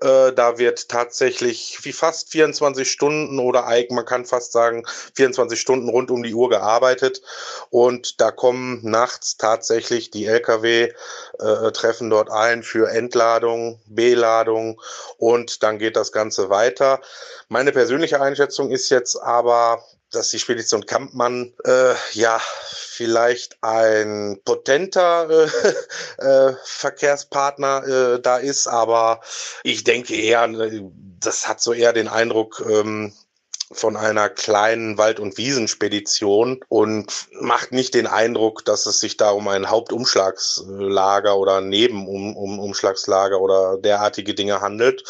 Äh, 0.00 0.32
da 0.32 0.58
wird 0.58 0.88
tatsächlich 0.88 1.78
wie 1.82 1.92
fast 1.92 2.32
24 2.32 2.90
Stunden 2.90 3.38
oder 3.38 3.66
man 3.90 4.04
kann 4.04 4.24
fast 4.24 4.52
sagen 4.52 4.84
24 5.14 5.60
Stunden 5.60 5.88
rund 5.88 6.10
um 6.10 6.22
die 6.22 6.34
Uhr 6.34 6.48
gearbeitet. 6.50 7.22
Und 7.70 8.20
da 8.20 8.30
kommen 8.30 8.80
nachts 8.82 9.36
tatsächlich 9.36 10.10
die 10.10 10.26
Lkw, 10.26 10.92
äh, 11.38 11.72
treffen 11.72 12.10
dort 12.10 12.30
ein 12.30 12.62
für 12.62 12.90
Entladung, 12.90 13.80
Beladung 13.86 14.80
und 15.18 15.62
dann 15.62 15.78
geht 15.78 15.96
das 15.96 16.10
Ganze 16.10 16.50
weiter. 16.50 17.00
Meine 17.48 17.72
persönliche 17.72 18.20
Einschätzung 18.20 18.70
ist 18.70 18.90
jetzt 18.90 19.16
aber, 19.16 19.82
dass 20.10 20.30
die 20.30 20.38
Spedition 20.38 20.86
Kampmann 20.86 21.52
äh, 21.64 21.94
ja 22.12 22.40
vielleicht 22.96 23.62
ein 23.62 24.40
potenter 24.44 25.28
äh, 25.28 25.48
äh, 26.24 26.54
Verkehrspartner 26.64 27.86
äh, 27.86 28.20
da 28.20 28.36
ist, 28.38 28.66
aber 28.66 29.20
ich 29.62 29.84
denke 29.84 30.14
eher, 30.14 30.44
äh, 30.44 30.82
das 31.20 31.48
hat 31.48 31.60
so 31.60 31.72
eher 31.72 31.92
den 31.92 32.08
Eindruck 32.08 32.64
ähm, 32.68 33.12
von 33.72 33.96
einer 33.96 34.28
kleinen 34.28 34.96
Wald- 34.96 35.18
und 35.18 35.38
Wiesenspedition 35.38 36.60
und 36.68 37.12
macht 37.40 37.72
nicht 37.72 37.94
den 37.94 38.06
Eindruck, 38.06 38.64
dass 38.64 38.86
es 38.86 39.00
sich 39.00 39.16
da 39.16 39.30
um 39.30 39.48
ein 39.48 39.68
Hauptumschlagslager 39.68 41.36
oder 41.36 41.60
Nebenumschlagslager 41.60 43.40
oder 43.40 43.76
derartige 43.78 44.34
Dinge 44.34 44.60
handelt. 44.60 45.02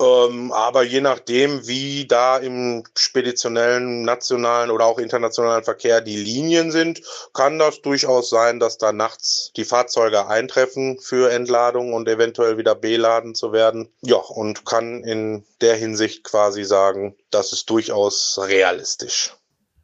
Ähm, 0.00 0.50
aber 0.52 0.82
je 0.82 1.02
nachdem, 1.02 1.66
wie 1.66 2.06
da 2.06 2.38
im 2.38 2.84
speditionellen, 2.96 4.02
nationalen 4.02 4.70
oder 4.70 4.86
auch 4.86 4.98
internationalen 4.98 5.62
Verkehr 5.62 6.00
die 6.00 6.16
Linien 6.16 6.72
sind, 6.72 7.02
kann 7.34 7.58
das 7.58 7.82
durchaus 7.82 8.30
sein, 8.30 8.60
dass 8.60 8.78
da 8.78 8.92
nachts 8.92 9.52
die 9.56 9.64
Fahrzeuge 9.64 10.26
eintreffen 10.26 10.98
für 11.00 11.30
Entladung 11.30 11.92
und 11.92 12.08
eventuell 12.08 12.56
wieder 12.56 12.74
beladen 12.74 13.34
zu 13.34 13.52
werden. 13.52 13.92
Ja, 14.00 14.16
und 14.16 14.64
kann 14.64 15.04
in 15.04 15.44
der 15.60 15.76
Hinsicht 15.76 16.24
quasi 16.24 16.64
sagen, 16.64 17.14
das 17.30 17.52
ist 17.52 17.68
durchaus 17.68 18.40
realistisch. 18.42 19.34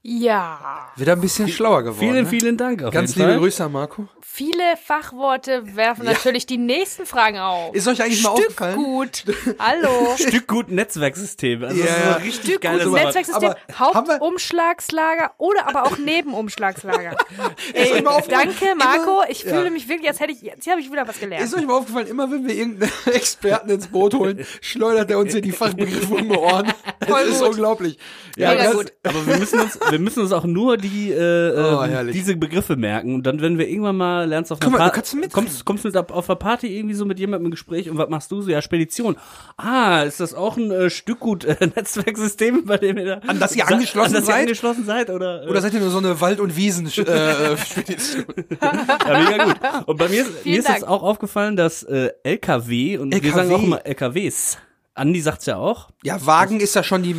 Ja. 0.08 0.92
Wieder 0.96 1.12
ein 1.12 1.20
bisschen 1.20 1.48
schlauer 1.48 1.82
geworden. 1.82 1.98
Vielen, 1.98 2.24
ne? 2.24 2.30
vielen 2.30 2.56
Dank 2.56 2.82
auf 2.84 2.94
Ganz 2.94 3.10
jeden 3.10 3.22
liebe 3.22 3.32
Fall. 3.32 3.40
Grüße 3.40 3.64
an 3.64 3.72
Marco. 3.72 4.08
Viele 4.36 4.76
Fachworte 4.84 5.62
werfen 5.76 6.04
natürlich 6.04 6.44
die 6.44 6.58
nächsten 6.58 7.06
Fragen 7.06 7.38
auf. 7.38 7.74
Ist 7.74 7.88
euch 7.88 8.02
eigentlich 8.02 8.22
mal 8.22 8.28
aufgefallen? 8.32 8.74
Stückgut. 8.74 9.24
Hallo. 9.58 10.14
Stückgut 10.18 10.70
Netzwerksystem. 10.70 11.64
Also 11.64 11.74
das 11.80 11.88
Ja. 11.88 11.94
ist 11.96 12.02
so 12.02 12.08
ein 12.10 12.14
richtig 12.22 12.34
Stückgut, 12.42 12.60
geiles 12.60 12.90
Wort. 12.90 13.02
Netzwerksystem, 13.04 13.54
Hauptumschlagslager 13.78 15.30
oder 15.38 15.66
aber 15.66 15.84
auch 15.86 15.96
Nebenumschlagslager. 15.96 17.12
Ist 17.72 17.92
euch 17.92 17.96
Ey, 17.96 18.02
danke, 18.28 18.74
Marco. 18.76 19.22
Immer- 19.22 19.30
Ich 19.30 19.42
fühle 19.42 19.64
Ja. 19.64 19.70
mich 19.70 19.88
wirklich, 19.88 20.08
als 20.10 20.20
hätte 20.20 20.32
ich, 20.32 20.42
jetzt 20.42 20.68
habe 20.70 20.82
ich 20.82 20.92
wieder 20.92 21.08
was 21.08 21.18
gelernt. 21.18 21.42
Ist 21.42 21.54
euch 21.54 21.64
mal 21.64 21.72
aufgefallen, 21.78 22.06
immer 22.06 22.30
wenn 22.30 22.46
wir 22.46 22.54
irgendeinen 22.54 22.92
Experten 23.06 23.70
ins 23.70 23.86
Boot 23.86 24.12
holen, 24.12 24.44
schleudert 24.60 25.10
er 25.10 25.18
uns 25.18 25.32
hier 25.32 25.40
die 25.40 25.52
Fachbegriffe 25.52 26.12
um 26.14 26.28
die 26.28 26.36
Ohren. 26.36 26.72
Das 27.00 27.08
Voll 27.08 27.20
ist 27.22 27.38
gut. 27.40 27.48
unglaublich. 27.52 27.98
Mega 28.36 28.54
das- 28.54 28.74
gut. 28.74 28.92
Aber 29.02 29.26
wir 29.26 29.38
müssen 29.38 29.60
uns, 29.60 29.78
wir 29.88 29.98
müssen 29.98 30.20
uns 30.20 30.32
auch 30.32 30.44
nur 30.44 30.76
die, 30.76 31.10
äh, 31.10 31.52
Oh, 31.56 31.82
herrlich. 31.84 32.14
diese 32.14 32.36
Begriffe 32.36 32.76
merken. 32.76 33.14
Und 33.14 33.22
dann, 33.22 33.40
wenn 33.40 33.56
wir 33.58 33.66
irgendwann 33.66 33.96
mal 33.96 34.25
lernst 34.26 34.52
auf 34.52 34.60
einer 34.60 34.70
du 34.70 34.76
Party, 34.76 34.94
kannst 34.94 35.14
mitreden. 35.14 35.32
kommst, 35.32 35.64
kommst 35.64 35.84
mit 35.84 35.96
ab- 35.96 36.10
auf 36.12 36.28
einer 36.28 36.36
Party 36.36 36.76
irgendwie 36.76 36.94
so 36.94 37.04
mit 37.04 37.18
jemandem 37.18 37.46
im 37.46 37.50
Gespräch 37.50 37.88
und 37.90 37.96
was 37.98 38.08
machst 38.08 38.30
du 38.30 38.42
so? 38.42 38.50
Ja, 38.50 38.60
Spedition. 38.62 39.16
Ah, 39.56 40.02
ist 40.02 40.20
das 40.20 40.34
auch 40.34 40.56
ein 40.56 40.70
äh, 40.70 40.90
Stückgut-Netzwerksystem, 40.90 42.64
bei 42.66 42.76
dem 42.78 42.98
ihr 42.98 43.04
da, 43.06 43.14
An 43.28 43.38
das 43.38 43.54
ihr 43.56 43.66
angeschlossen 43.66 44.08
an 44.08 44.12
das 44.14 44.22
ihr 44.22 44.26
seid? 44.26 44.40
angeschlossen 44.42 44.84
seid? 44.84 45.10
Oder, 45.10 45.44
äh, 45.44 45.48
Oder 45.48 45.60
seid 45.60 45.74
ihr 45.74 45.80
nur 45.80 45.90
so 45.90 45.98
eine 45.98 46.20
Wald- 46.20 46.40
und 46.40 46.56
Wiesen-Spedition? 46.56 48.24
Ja, 48.60 49.30
mega 49.30 49.44
gut. 49.44 49.56
Und 49.86 49.96
bei 49.98 50.08
mir, 50.08 50.22
ist- 50.22 50.44
mir 50.44 50.58
ist 50.58 50.68
Dank. 50.68 50.78
jetzt 50.78 50.88
auch 50.88 51.02
aufgefallen, 51.02 51.56
dass 51.56 51.82
äh, 51.84 52.10
LKW 52.22 52.98
und 52.98 53.10
wir 53.12 53.22
LKW. 53.22 53.32
sagen 53.34 53.54
auch 53.54 53.62
immer 53.62 53.86
LKWs. 53.86 54.58
Andi 54.94 55.20
sagt's 55.20 55.46
ja 55.46 55.56
auch. 55.56 55.90
ja, 56.02 56.24
Wagen 56.24 56.60
ist 56.60 56.74
ja 56.74 56.82
schon 56.82 57.02
die 57.02 57.16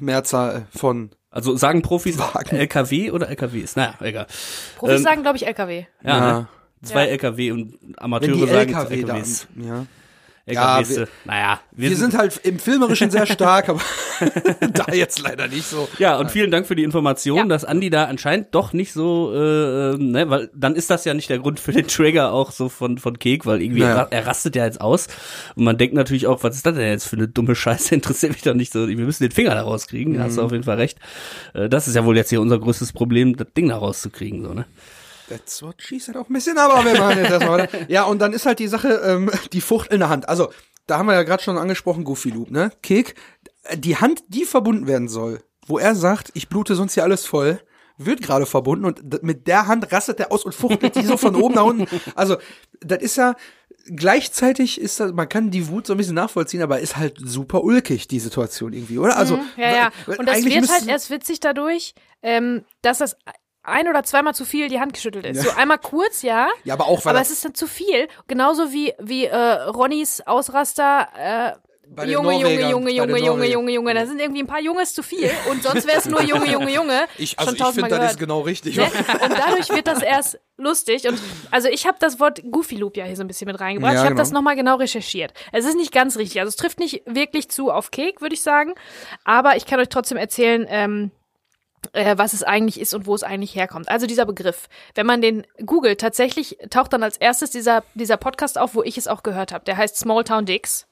Mehrzahl 0.00 0.66
von. 0.76 1.10
Also 1.30 1.56
sagen 1.56 1.82
Profis 1.82 2.18
Wagen. 2.18 2.56
LKW 2.56 3.10
oder 3.12 3.28
LKWs? 3.28 3.76
Naja, 3.76 3.94
egal. 4.00 4.26
Profis 4.76 4.96
ähm, 4.96 5.02
sagen, 5.02 5.22
glaube 5.22 5.36
ich, 5.36 5.46
LKW. 5.46 5.84
Ja, 6.02 6.18
Ja. 6.18 6.38
Ne? 6.40 6.48
Zwei 6.82 7.04
Ja. 7.06 7.10
LKW 7.12 7.52
und 7.52 7.74
Wenn 7.82 7.94
Amateure 7.98 8.32
die 8.32 8.46
sagen 8.46 8.72
LKW 8.72 8.96
jetzt 9.16 9.48
da, 9.56 9.86
Ja. 10.46 10.80
Wir- 10.88 11.06
naja, 11.26 11.60
Wir 11.70 11.96
sind 11.96 12.16
halt 12.16 12.40
im 12.44 12.58
Filmerischen 12.58 13.10
sehr 13.10 13.26
stark, 13.26 13.68
aber 13.68 13.80
da 14.72 14.92
jetzt 14.92 15.20
leider 15.20 15.46
nicht 15.48 15.64
so. 15.64 15.88
Ja, 15.98 16.18
und 16.18 16.30
vielen 16.30 16.50
Dank 16.50 16.66
für 16.66 16.74
die 16.74 16.82
Information, 16.82 17.36
Ja. 17.38 17.44
dass 17.44 17.64
Andi 17.64 17.88
da 17.90 18.04
anscheinend 18.06 18.48
doch 18.54 18.72
nicht 18.72 18.92
so, 18.92 19.32
äh, 19.34 19.90
ähm, 19.94 20.10
ne, 20.10 20.28
weil 20.28 20.50
dann 20.54 20.74
ist 20.74 20.90
das 20.90 21.04
ja 21.04 21.14
nicht 21.14 21.30
der 21.30 21.38
Grund 21.38 21.60
für 21.60 21.72
den 21.72 21.86
Trigger 21.86 22.32
auch 22.32 22.50
so 22.50 22.68
von, 22.68 22.98
von 22.98 23.18
Kek, 23.18 23.46
weil 23.46 23.62
irgendwie 23.62 23.80
Naja. 23.82 24.08
er, 24.10 24.12
er 24.12 24.26
rastet 24.26 24.56
ja 24.56 24.64
jetzt 24.64 24.80
aus. 24.80 25.06
Und 25.54 25.64
man 25.64 25.78
denkt 25.78 25.94
natürlich 25.94 26.26
auch, 26.26 26.42
was 26.42 26.56
ist 26.56 26.66
das 26.66 26.74
denn 26.74 26.88
jetzt 26.88 27.06
für 27.06 27.16
eine 27.16 27.28
dumme 27.28 27.54
Scheiße, 27.54 27.94
interessiert 27.94 28.32
mich 28.32 28.42
doch 28.42 28.54
nicht 28.54 28.72
so. 28.72 28.88
Wir 28.88 28.96
müssen 28.96 29.22
den 29.22 29.32
Finger 29.32 29.54
da 29.54 29.62
rauskriegen, 29.62 30.14
da 30.14 30.24
hast 30.24 30.32
Mhm. 30.32 30.36
du 30.36 30.42
auf 30.42 30.52
jeden 30.52 30.64
Fall 30.64 30.76
recht. 30.78 30.98
Äh, 31.54 31.68
das 31.68 31.86
ist 31.86 31.94
ja 31.94 32.04
wohl 32.04 32.16
jetzt 32.16 32.30
hier 32.30 32.40
unser 32.40 32.58
größtes 32.58 32.92
Problem, 32.92 33.36
das 33.36 33.46
Ding 33.56 33.68
da 33.68 33.76
rauszukriegen, 33.76 34.42
so, 34.42 34.52
ne? 34.52 34.64
That's 35.30 35.62
what 35.62 35.76
she 35.78 35.98
said 35.98 36.16
auch 36.16 36.28
ein 36.28 36.32
bisschen, 36.34 36.58
aber 36.58 36.84
wir 36.84 36.98
machen 36.98 37.18
jetzt 37.18 37.30
erstmal 37.30 37.60
weiter. 37.60 37.78
Ja, 37.88 38.04
und 38.04 38.18
dann 38.18 38.32
ist 38.32 38.44
halt 38.44 38.58
die 38.58 38.68
Sache, 38.68 38.88
ähm, 39.04 39.30
die 39.52 39.60
Frucht 39.62 39.90
in 39.92 40.00
der 40.00 40.08
Hand. 40.10 40.28
Also, 40.28 40.50
da 40.86 40.98
haben 40.98 41.06
wir 41.06 41.14
ja 41.14 41.22
gerade 41.22 41.42
schon 41.42 41.56
angesprochen, 41.56 42.04
Goofy 42.04 42.30
Loop, 42.30 42.50
ne? 42.50 42.72
Kek, 42.82 43.14
die 43.74 43.96
Hand, 43.96 44.22
die 44.28 44.44
verbunden 44.44 44.86
werden 44.86 45.08
soll, 45.08 45.42
wo 45.66 45.78
er 45.78 45.94
sagt, 45.94 46.30
ich 46.34 46.48
blute 46.48 46.74
sonst 46.74 46.94
hier 46.94 47.04
alles 47.04 47.24
voll, 47.26 47.60
wird 47.96 48.22
gerade 48.22 48.44
verbunden 48.46 48.84
und 48.86 49.22
mit 49.22 49.46
der 49.46 49.66
Hand 49.66 49.92
rastet 49.92 50.18
er 50.20 50.32
aus 50.32 50.44
und 50.44 50.54
fuchtelt 50.54 50.96
die 50.96 51.04
so 51.04 51.16
von 51.16 51.36
oben 51.36 51.54
nach 51.54 51.64
unten. 51.64 51.86
Also, 52.14 52.36
das 52.80 53.02
ist 53.02 53.16
ja, 53.16 53.36
gleichzeitig 53.94 54.80
ist 54.80 55.00
das, 55.00 55.12
man 55.12 55.28
kann 55.28 55.50
die 55.50 55.68
Wut 55.68 55.86
so 55.86 55.94
ein 55.94 55.96
bisschen 55.96 56.14
nachvollziehen, 56.14 56.62
aber 56.62 56.80
ist 56.80 56.96
halt 56.96 57.18
super 57.22 57.62
ulkig, 57.62 58.08
die 58.08 58.20
Situation 58.20 58.72
irgendwie, 58.72 58.98
oder? 58.98 59.16
Also, 59.16 59.36
Mhm, 59.36 59.42
ja, 59.56 59.74
ja. 59.74 59.90
Und 60.06 60.26
das 60.26 60.44
wird 60.44 60.70
halt 60.70 60.88
erst 60.88 61.10
witzig 61.10 61.40
dadurch, 61.40 61.94
ähm, 62.22 62.64
dass 62.82 62.98
das 62.98 63.16
ein 63.62 63.88
oder 63.88 64.02
zweimal 64.02 64.34
zu 64.34 64.44
viel 64.44 64.68
die 64.68 64.80
Hand 64.80 64.94
geschüttelt 64.94 65.26
ist. 65.26 65.42
So 65.42 65.50
einmal 65.56 65.78
kurz, 65.78 66.22
ja. 66.22 66.48
Ja, 66.64 66.74
aber 66.74 66.86
auch, 66.86 67.04
weil 67.04 67.10
aber 67.10 67.18
er- 67.18 67.22
es 67.22 67.30
ist 67.30 67.44
dann 67.44 67.54
zu 67.54 67.66
viel. 67.66 68.08
Genauso 68.26 68.72
wie, 68.72 68.94
wie 68.98 69.26
äh, 69.26 69.36
Ronnys 69.36 70.22
Ausraster, 70.26 71.08
äh, 71.16 71.52
Junge, 72.06 72.34
Junge, 72.34 72.70
Junge, 72.70 72.90
Junge, 72.92 73.18
Junge. 73.18 73.46
Junge, 73.48 73.72
Junge. 73.72 73.94
Da 73.94 74.06
sind 74.06 74.20
irgendwie 74.20 74.42
ein 74.42 74.46
paar 74.46 74.60
Junges 74.60 74.94
zu 74.94 75.02
viel 75.02 75.28
und 75.50 75.60
sonst 75.64 75.88
wäre 75.88 75.98
es 75.98 76.06
nur 76.06 76.22
Junge, 76.22 76.46
Junge, 76.52 76.72
Junge. 76.72 77.06
ich, 77.18 77.36
also 77.36 77.52
ich 77.52 77.64
finde, 77.64 77.88
das 77.88 78.12
ist 78.12 78.18
genau 78.20 78.42
richtig. 78.42 78.76
Ne? 78.76 78.84
Und 78.84 79.32
dadurch 79.36 79.68
wird 79.70 79.88
das 79.88 80.00
erst 80.00 80.38
lustig. 80.56 81.08
Und 81.08 81.18
also 81.50 81.68
ich 81.68 81.88
habe 81.88 81.96
das 81.98 82.20
Wort 82.20 82.42
Goofy 82.48 82.76
Loop 82.76 82.96
ja 82.96 83.06
hier 83.06 83.16
so 83.16 83.24
ein 83.24 83.26
bisschen 83.26 83.46
mit 83.46 83.58
reingebracht. 83.58 83.92
Ja, 83.94 83.98
ich 83.98 84.04
habe 84.04 84.10
genau. 84.14 84.20
das 84.22 84.30
nochmal 84.30 84.54
genau 84.54 84.76
recherchiert. 84.76 85.32
Es 85.50 85.64
ist 85.64 85.74
nicht 85.76 85.92
ganz 85.92 86.16
richtig. 86.16 86.38
Also 86.40 86.50
es 86.50 86.56
trifft 86.56 86.78
nicht 86.78 87.02
wirklich 87.06 87.50
zu 87.50 87.72
auf 87.72 87.90
Cake, 87.90 88.20
würde 88.20 88.36
ich 88.36 88.42
sagen. 88.42 88.74
Aber 89.24 89.56
ich 89.56 89.66
kann 89.66 89.80
euch 89.80 89.88
trotzdem 89.88 90.16
erzählen, 90.16 90.66
ähm, 90.68 91.10
äh, 91.92 92.16
was 92.18 92.32
es 92.32 92.42
eigentlich 92.42 92.80
ist 92.80 92.94
und 92.94 93.06
wo 93.06 93.14
es 93.14 93.22
eigentlich 93.22 93.54
herkommt. 93.54 93.88
Also 93.88 94.06
dieser 94.06 94.26
Begriff. 94.26 94.68
Wenn 94.94 95.06
man 95.06 95.20
den 95.20 95.46
googelt, 95.64 96.00
tatsächlich 96.00 96.58
taucht 96.70 96.92
dann 96.92 97.02
als 97.02 97.16
erstes 97.16 97.50
dieser, 97.50 97.84
dieser 97.94 98.16
Podcast 98.16 98.58
auf, 98.58 98.74
wo 98.74 98.82
ich 98.82 98.98
es 98.98 99.08
auch 99.08 99.22
gehört 99.22 99.52
habe. 99.52 99.64
Der 99.64 99.76
heißt 99.76 99.96
Small 99.96 100.24
Town 100.24 100.46
Dicks. 100.46 100.86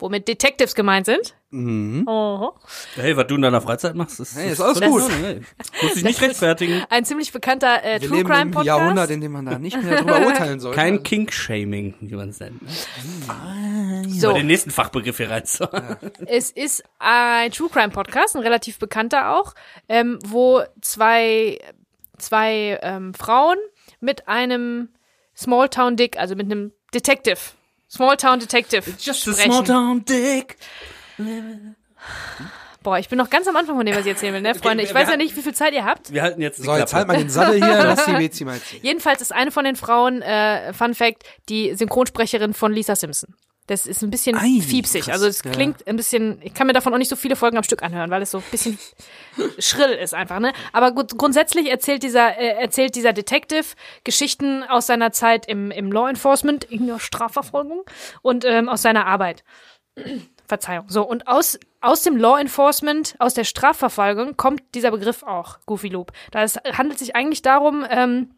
Womit 0.00 0.28
Detectives 0.28 0.74
gemeint 0.76 1.06
sind. 1.06 1.34
Mhm. 1.50 2.06
Oho. 2.06 2.54
Hey, 2.94 3.16
was 3.16 3.26
du 3.26 3.34
in 3.34 3.42
deiner 3.42 3.60
Freizeit 3.60 3.94
machst, 3.96 4.20
ist, 4.20 4.36
Hey, 4.36 4.52
ist 4.52 4.60
alles 4.60 4.78
völlig 4.78 4.92
gut. 4.92 5.00
in 5.00 5.04
Ordnung, 5.12 5.24
hey. 5.24 5.40
Muss 5.82 5.96
ich 5.96 6.04
nicht 6.04 6.20
rechtfertigen. 6.20 6.84
Ein 6.88 7.04
ziemlich 7.04 7.32
bekannter 7.32 7.82
äh, 7.84 8.00
Wir 8.00 8.08
True 8.08 8.18
leben 8.18 8.28
Crime 8.28 8.42
im 8.42 8.50
Podcast. 8.52 8.66
Jahrhundert, 8.66 9.10
in 9.10 9.20
dem 9.20 9.32
man 9.32 9.46
da 9.46 9.58
nicht 9.58 9.82
mehr 9.82 9.96
drüber 10.02 10.20
urteilen 10.26 10.60
sollte. 10.60 10.76
Kein 10.78 11.02
Kink-Shaming, 11.02 11.94
wie 12.00 12.14
man 12.14 12.28
es 12.28 12.38
nennt. 12.38 12.60
Ne? 12.62 12.68
so. 14.08 14.28
Mal 14.28 14.34
den 14.38 14.46
nächsten 14.46 14.70
Fachbegriff 14.70 15.16
hier 15.16 15.30
rein. 15.30 15.42
So. 15.46 15.66
Es 16.26 16.50
ist 16.50 16.84
ein 16.98 17.50
True 17.50 17.68
Crime 17.68 17.90
Podcast, 17.90 18.36
ein 18.36 18.42
relativ 18.42 18.78
bekannter 18.78 19.34
auch, 19.36 19.54
ähm, 19.88 20.18
wo 20.24 20.62
zwei, 20.80 21.58
zwei 22.18 22.78
ähm, 22.82 23.14
Frauen 23.14 23.56
mit 24.00 24.28
einem 24.28 24.90
Small 25.36 25.68
Town 25.68 25.96
Dick, 25.96 26.18
also 26.18 26.36
mit 26.36 26.46
einem 26.46 26.72
Detective, 26.94 27.38
Small 27.90 28.16
Town 28.16 28.38
Detective 28.40 28.82
sprechen. 29.00 29.64
town 29.64 30.04
dick. 30.04 30.56
Boah, 32.82 32.98
ich 32.98 33.08
bin 33.08 33.18
noch 33.18 33.28
ganz 33.28 33.48
am 33.48 33.56
Anfang 33.56 33.76
von 33.76 33.84
dem, 33.84 33.94
was 33.94 34.02
ich 34.02 34.12
erzählen 34.12 34.34
will, 34.34 34.40
ne, 34.40 34.54
Freunde? 34.54 34.84
Ich 34.84 34.94
weiß 34.94 35.08
ja 35.08 35.16
nicht, 35.16 35.36
wie 35.36 35.42
viel 35.42 35.54
Zeit 35.54 35.74
ihr 35.74 35.84
habt. 35.84 36.12
Wir 36.12 36.22
halten 36.22 36.40
jetzt 36.40 36.58
die 36.58 36.62
So, 36.62 36.76
jetzt 36.76 36.90
Klappe. 36.90 36.96
halt 36.96 37.08
mal 37.08 37.16
den 37.18 37.28
Sattel 37.30 37.54
hier, 37.56 37.84
lass 37.84 38.04
die 38.06 38.12
Bezi 38.12 38.44
mal 38.44 38.54
erzählen. 38.54 38.82
Jedenfalls 38.84 39.20
ist 39.20 39.32
eine 39.32 39.50
von 39.50 39.64
den 39.64 39.74
Frauen, 39.76 40.22
äh, 40.22 40.72
Fun 40.72 40.94
Fact, 40.94 41.24
die 41.48 41.74
Synchronsprecherin 41.74 42.54
von 42.54 42.72
Lisa 42.72 42.94
Simpson. 42.94 43.34
Das 43.68 43.86
ist 43.86 44.02
ein 44.02 44.10
bisschen 44.10 44.34
Ei, 44.34 44.62
fiepsig. 44.62 45.04
krass, 45.04 45.12
Also 45.14 45.26
es 45.26 45.44
ja. 45.44 45.50
klingt 45.50 45.86
ein 45.86 45.96
bisschen, 45.96 46.40
ich 46.42 46.54
kann 46.54 46.66
mir 46.66 46.72
davon 46.72 46.92
auch 46.94 46.98
nicht 46.98 47.10
so 47.10 47.16
viele 47.16 47.36
Folgen 47.36 47.58
am 47.58 47.62
Stück 47.62 47.82
anhören, 47.82 48.10
weil 48.10 48.22
es 48.22 48.30
so 48.30 48.38
ein 48.38 48.44
bisschen 48.50 48.78
schrill 49.58 49.92
ist 49.92 50.14
einfach, 50.14 50.40
ne? 50.40 50.54
Aber 50.72 50.92
gut, 50.92 51.18
grundsätzlich 51.18 51.70
erzählt 51.70 52.02
dieser, 52.02 52.38
äh, 52.38 52.60
erzählt 52.62 52.94
dieser 52.94 53.12
Detective 53.12 53.66
Geschichten 54.04 54.64
aus 54.64 54.86
seiner 54.86 55.12
Zeit 55.12 55.46
im, 55.46 55.70
im 55.70 55.92
Law 55.92 56.08
Enforcement, 56.08 56.64
in 56.64 56.86
der 56.86 56.98
Strafverfolgung 56.98 57.82
und 58.22 58.46
ähm, 58.46 58.70
aus 58.70 58.80
seiner 58.80 59.06
Arbeit. 59.06 59.44
Verzeihung. 60.46 60.86
So, 60.88 61.02
und 61.06 61.28
aus, 61.28 61.58
aus 61.82 62.02
dem 62.02 62.16
Law 62.16 62.40
Enforcement, 62.40 63.16
aus 63.18 63.34
der 63.34 63.44
Strafverfolgung 63.44 64.38
kommt 64.38 64.62
dieser 64.74 64.90
Begriff 64.90 65.22
auch, 65.22 65.58
Goofy 65.66 65.88
Loop. 65.88 66.12
Da 66.30 66.42
es 66.42 66.56
handelt 66.56 66.98
sich 66.98 67.14
eigentlich 67.14 67.42
darum, 67.42 67.84
ähm, 67.90 68.30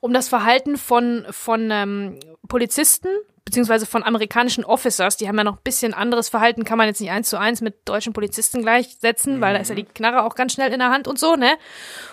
um 0.00 0.12
das 0.12 0.28
Verhalten 0.28 0.76
von, 0.76 1.24
von 1.30 1.70
ähm, 1.70 2.18
Polizisten, 2.48 3.08
beziehungsweise 3.44 3.86
von 3.86 4.02
amerikanischen 4.02 4.64
Officers, 4.64 5.16
die 5.16 5.28
haben 5.28 5.36
ja 5.36 5.44
noch 5.44 5.56
ein 5.56 5.62
bisschen 5.64 5.94
anderes 5.94 6.28
Verhalten, 6.28 6.64
kann 6.64 6.78
man 6.78 6.86
jetzt 6.86 7.00
nicht 7.00 7.10
eins 7.10 7.28
zu 7.28 7.38
eins 7.38 7.60
mit 7.60 7.88
deutschen 7.88 8.12
Polizisten 8.12 8.62
gleichsetzen, 8.62 9.40
weil 9.40 9.54
da 9.54 9.60
ist 9.60 9.68
ja 9.68 9.74
die 9.74 9.84
Knarre 9.84 10.22
auch 10.22 10.34
ganz 10.34 10.52
schnell 10.52 10.72
in 10.72 10.78
der 10.78 10.90
Hand 10.90 11.08
und 11.08 11.18
so, 11.18 11.34
ne? 11.36 11.52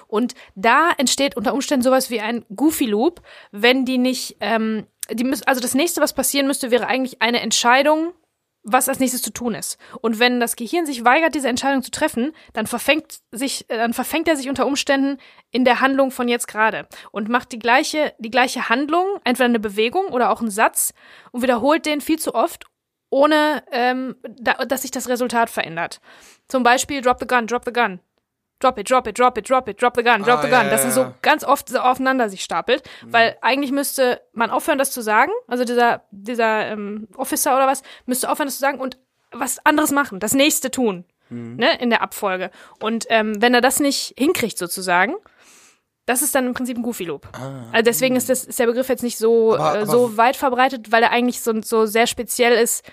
Und 0.07 0.33
da 0.55 0.89
entsteht 0.97 1.37
unter 1.37 1.53
Umständen 1.53 1.83
sowas 1.83 2.09
wie 2.09 2.19
ein 2.19 2.45
Goofy 2.55 2.85
Loop, 2.85 3.21
wenn 3.51 3.85
die 3.85 3.97
nicht, 3.97 4.37
ähm, 4.39 4.87
die 5.11 5.23
müssen, 5.23 5.47
also 5.47 5.61
das 5.61 5.75
nächste, 5.75 6.01
was 6.01 6.13
passieren 6.13 6.47
müsste, 6.47 6.71
wäre 6.71 6.87
eigentlich 6.87 7.21
eine 7.21 7.41
Entscheidung, 7.41 8.13
was 8.63 8.89
als 8.89 8.99
nächstes 8.99 9.21
zu 9.21 9.31
tun 9.31 9.55
ist. 9.55 9.77
Und 10.01 10.19
wenn 10.19 10.39
das 10.39 10.55
Gehirn 10.55 10.85
sich 10.85 11.05
weigert, 11.05 11.35
diese 11.35 11.47
Entscheidung 11.47 11.81
zu 11.81 11.91
treffen, 11.91 12.33
dann 12.53 12.67
verfängt 12.67 13.19
sich, 13.31 13.69
äh, 13.69 13.77
dann 13.77 13.93
verfängt 13.93 14.27
er 14.27 14.35
sich 14.35 14.49
unter 14.49 14.67
Umständen 14.67 15.17
in 15.51 15.65
der 15.65 15.81
Handlung 15.81 16.11
von 16.11 16.27
jetzt 16.27 16.47
gerade 16.47 16.87
und 17.11 17.29
macht 17.29 17.51
die 17.51 17.59
gleiche, 17.59 18.13
die 18.19 18.31
gleiche 18.31 18.69
Handlung, 18.69 19.05
entweder 19.23 19.45
eine 19.45 19.59
Bewegung 19.59 20.07
oder 20.07 20.29
auch 20.29 20.41
einen 20.41 20.51
Satz 20.51 20.93
und 21.31 21.41
wiederholt 21.41 21.85
den 21.85 22.01
viel 22.01 22.19
zu 22.19 22.35
oft, 22.35 22.65
ohne 23.09 23.63
ähm, 23.71 24.15
da, 24.39 24.65
dass 24.65 24.83
sich 24.83 24.91
das 24.91 25.09
Resultat 25.09 25.49
verändert. 25.49 26.01
Zum 26.47 26.63
Beispiel 26.63 27.01
Drop 27.01 27.17
the 27.19 27.27
gun, 27.27 27.47
drop 27.47 27.63
the 27.65 27.73
gun. 27.73 27.99
Drop 28.59 28.77
it, 28.77 28.89
drop 28.89 29.07
it, 29.07 29.17
drop 29.17 29.37
it, 29.37 29.49
drop 29.49 29.69
it, 29.69 29.81
drop 29.81 29.95
the 29.95 30.03
gun, 30.03 30.21
drop 30.21 30.39
Ah, 30.39 30.41
the 30.41 30.49
gun. 30.49 30.65
ja, 30.65 30.69
dass 30.69 30.83
es 30.83 30.93
so 30.95 31.13
ganz 31.21 31.45
oft 31.45 31.69
so 31.69 31.79
aufeinander 31.79 32.29
sich 32.29 32.43
stapelt, 32.43 32.83
weil 33.05 33.37
eigentlich 33.41 33.71
müsste 33.71 34.21
man 34.33 34.49
aufhören, 34.51 34.77
das 34.77 34.91
zu 34.91 35.01
sagen. 35.01 35.31
Also 35.47 35.63
dieser 35.63 36.03
dieser 36.11 36.67
ähm, 36.67 37.07
Officer 37.15 37.55
oder 37.55 37.67
was 37.67 37.83
müsste 38.05 38.29
aufhören, 38.29 38.47
das 38.47 38.55
zu 38.55 38.61
sagen 38.61 38.79
und 38.79 38.97
was 39.31 39.65
anderes 39.65 39.91
machen, 39.91 40.19
das 40.19 40.33
nächste 40.33 40.71
tun, 40.71 41.05
ne, 41.29 41.79
in 41.79 41.89
der 41.89 42.01
Abfolge. 42.01 42.51
Und 42.81 43.05
ähm, 43.09 43.41
wenn 43.41 43.53
er 43.53 43.61
das 43.61 43.79
nicht 43.79 44.13
hinkriegt 44.17 44.57
sozusagen, 44.57 45.15
das 46.05 46.21
ist 46.21 46.33
dann 46.35 46.47
im 46.47 46.53
Prinzip 46.53 46.75
ein 46.75 46.83
Goofy 46.83 47.05
Loop. 47.05 47.29
Also 47.71 47.83
deswegen 47.85 48.15
ist 48.17 48.27
das 48.29 48.43
ist 48.43 48.59
der 48.59 48.65
Begriff 48.65 48.89
jetzt 48.89 49.03
nicht 49.03 49.17
so 49.17 49.53
Aber- 49.55 49.75
äh, 49.75 49.81
aber- 49.83 49.85
so 49.85 50.17
weit 50.17 50.35
verbreitet, 50.35 50.91
weil 50.91 51.03
er 51.03 51.11
eigentlich 51.11 51.39
so 51.41 51.53
so 51.61 51.85
sehr 51.85 52.07
speziell 52.07 52.53
ist. 52.61 52.83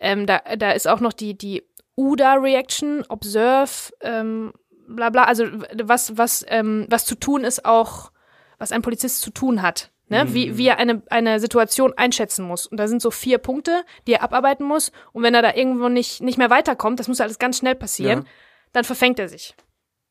Ähm, 0.00 0.26
da 0.26 0.40
da 0.56 0.72
ist 0.72 0.88
auch 0.88 0.98
noch 1.00 1.12
die 1.12 1.38
die 1.38 1.62
UDA 1.96 2.34
Reaction, 2.34 3.04
Observe, 3.08 3.70
ähm, 4.00 4.52
bla 4.88 5.10
bla. 5.10 5.24
Also 5.24 5.44
was 5.82 6.16
was 6.16 6.44
ähm, 6.48 6.86
was 6.88 7.04
zu 7.04 7.14
tun 7.14 7.44
ist 7.44 7.64
auch, 7.64 8.10
was 8.58 8.72
ein 8.72 8.82
Polizist 8.82 9.20
zu 9.20 9.30
tun 9.30 9.62
hat. 9.62 9.90
Ne? 10.08 10.24
Mhm. 10.24 10.34
Wie, 10.34 10.58
wie 10.58 10.66
er 10.66 10.76
eine, 10.76 11.02
eine 11.08 11.40
Situation 11.40 11.94
einschätzen 11.96 12.44
muss. 12.44 12.66
Und 12.66 12.76
da 12.78 12.88
sind 12.88 13.00
so 13.00 13.10
vier 13.10 13.38
Punkte, 13.38 13.84
die 14.06 14.12
er 14.12 14.22
abarbeiten 14.22 14.66
muss. 14.66 14.92
Und 15.12 15.22
wenn 15.22 15.34
er 15.34 15.40
da 15.40 15.54
irgendwo 15.54 15.88
nicht, 15.88 16.20
nicht 16.20 16.36
mehr 16.36 16.50
weiterkommt, 16.50 17.00
das 17.00 17.08
muss 17.08 17.22
alles 17.22 17.38
ganz 17.38 17.56
schnell 17.56 17.74
passieren, 17.74 18.20
Ja. 18.20 18.24
dann 18.74 18.84
verfängt 18.84 19.18
er 19.18 19.28
sich. 19.30 19.54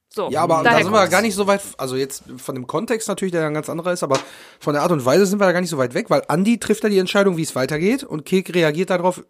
So, 0.09 0.29
Ja, 0.29 0.41
aber 0.41 0.61
da 0.63 0.77
sind 0.81 0.91
wir 0.91 1.07
gar 1.07 1.21
nicht 1.21 1.35
so 1.35 1.47
weit, 1.47 1.61
also 1.77 1.95
jetzt 1.95 2.23
von 2.37 2.55
dem 2.55 2.67
Kontext 2.67 3.07
natürlich, 3.07 3.31
der 3.31 3.41
ja 3.41 3.47
ein 3.47 3.53
ganz 3.53 3.69
anderer 3.69 3.93
ist, 3.93 4.03
aber 4.03 4.19
von 4.59 4.73
der 4.73 4.83
Art 4.83 4.91
und 4.91 5.05
Weise 5.05 5.25
sind 5.25 5.39
wir 5.39 5.45
da 5.45 5.51
gar 5.51 5.61
nicht 5.61 5.71
so 5.71 5.77
weit 5.77 5.93
weg, 5.93 6.09
weil 6.09 6.23
Andi 6.27 6.59
trifft 6.59 6.83
da 6.83 6.89
die 6.89 6.99
Entscheidung, 6.99 7.37
wie 7.37 7.41
es 7.43 7.55
weitergeht 7.55 8.03
und 8.03 8.25
Kek 8.25 8.53
reagiert 8.53 8.89
darauf 8.91 9.23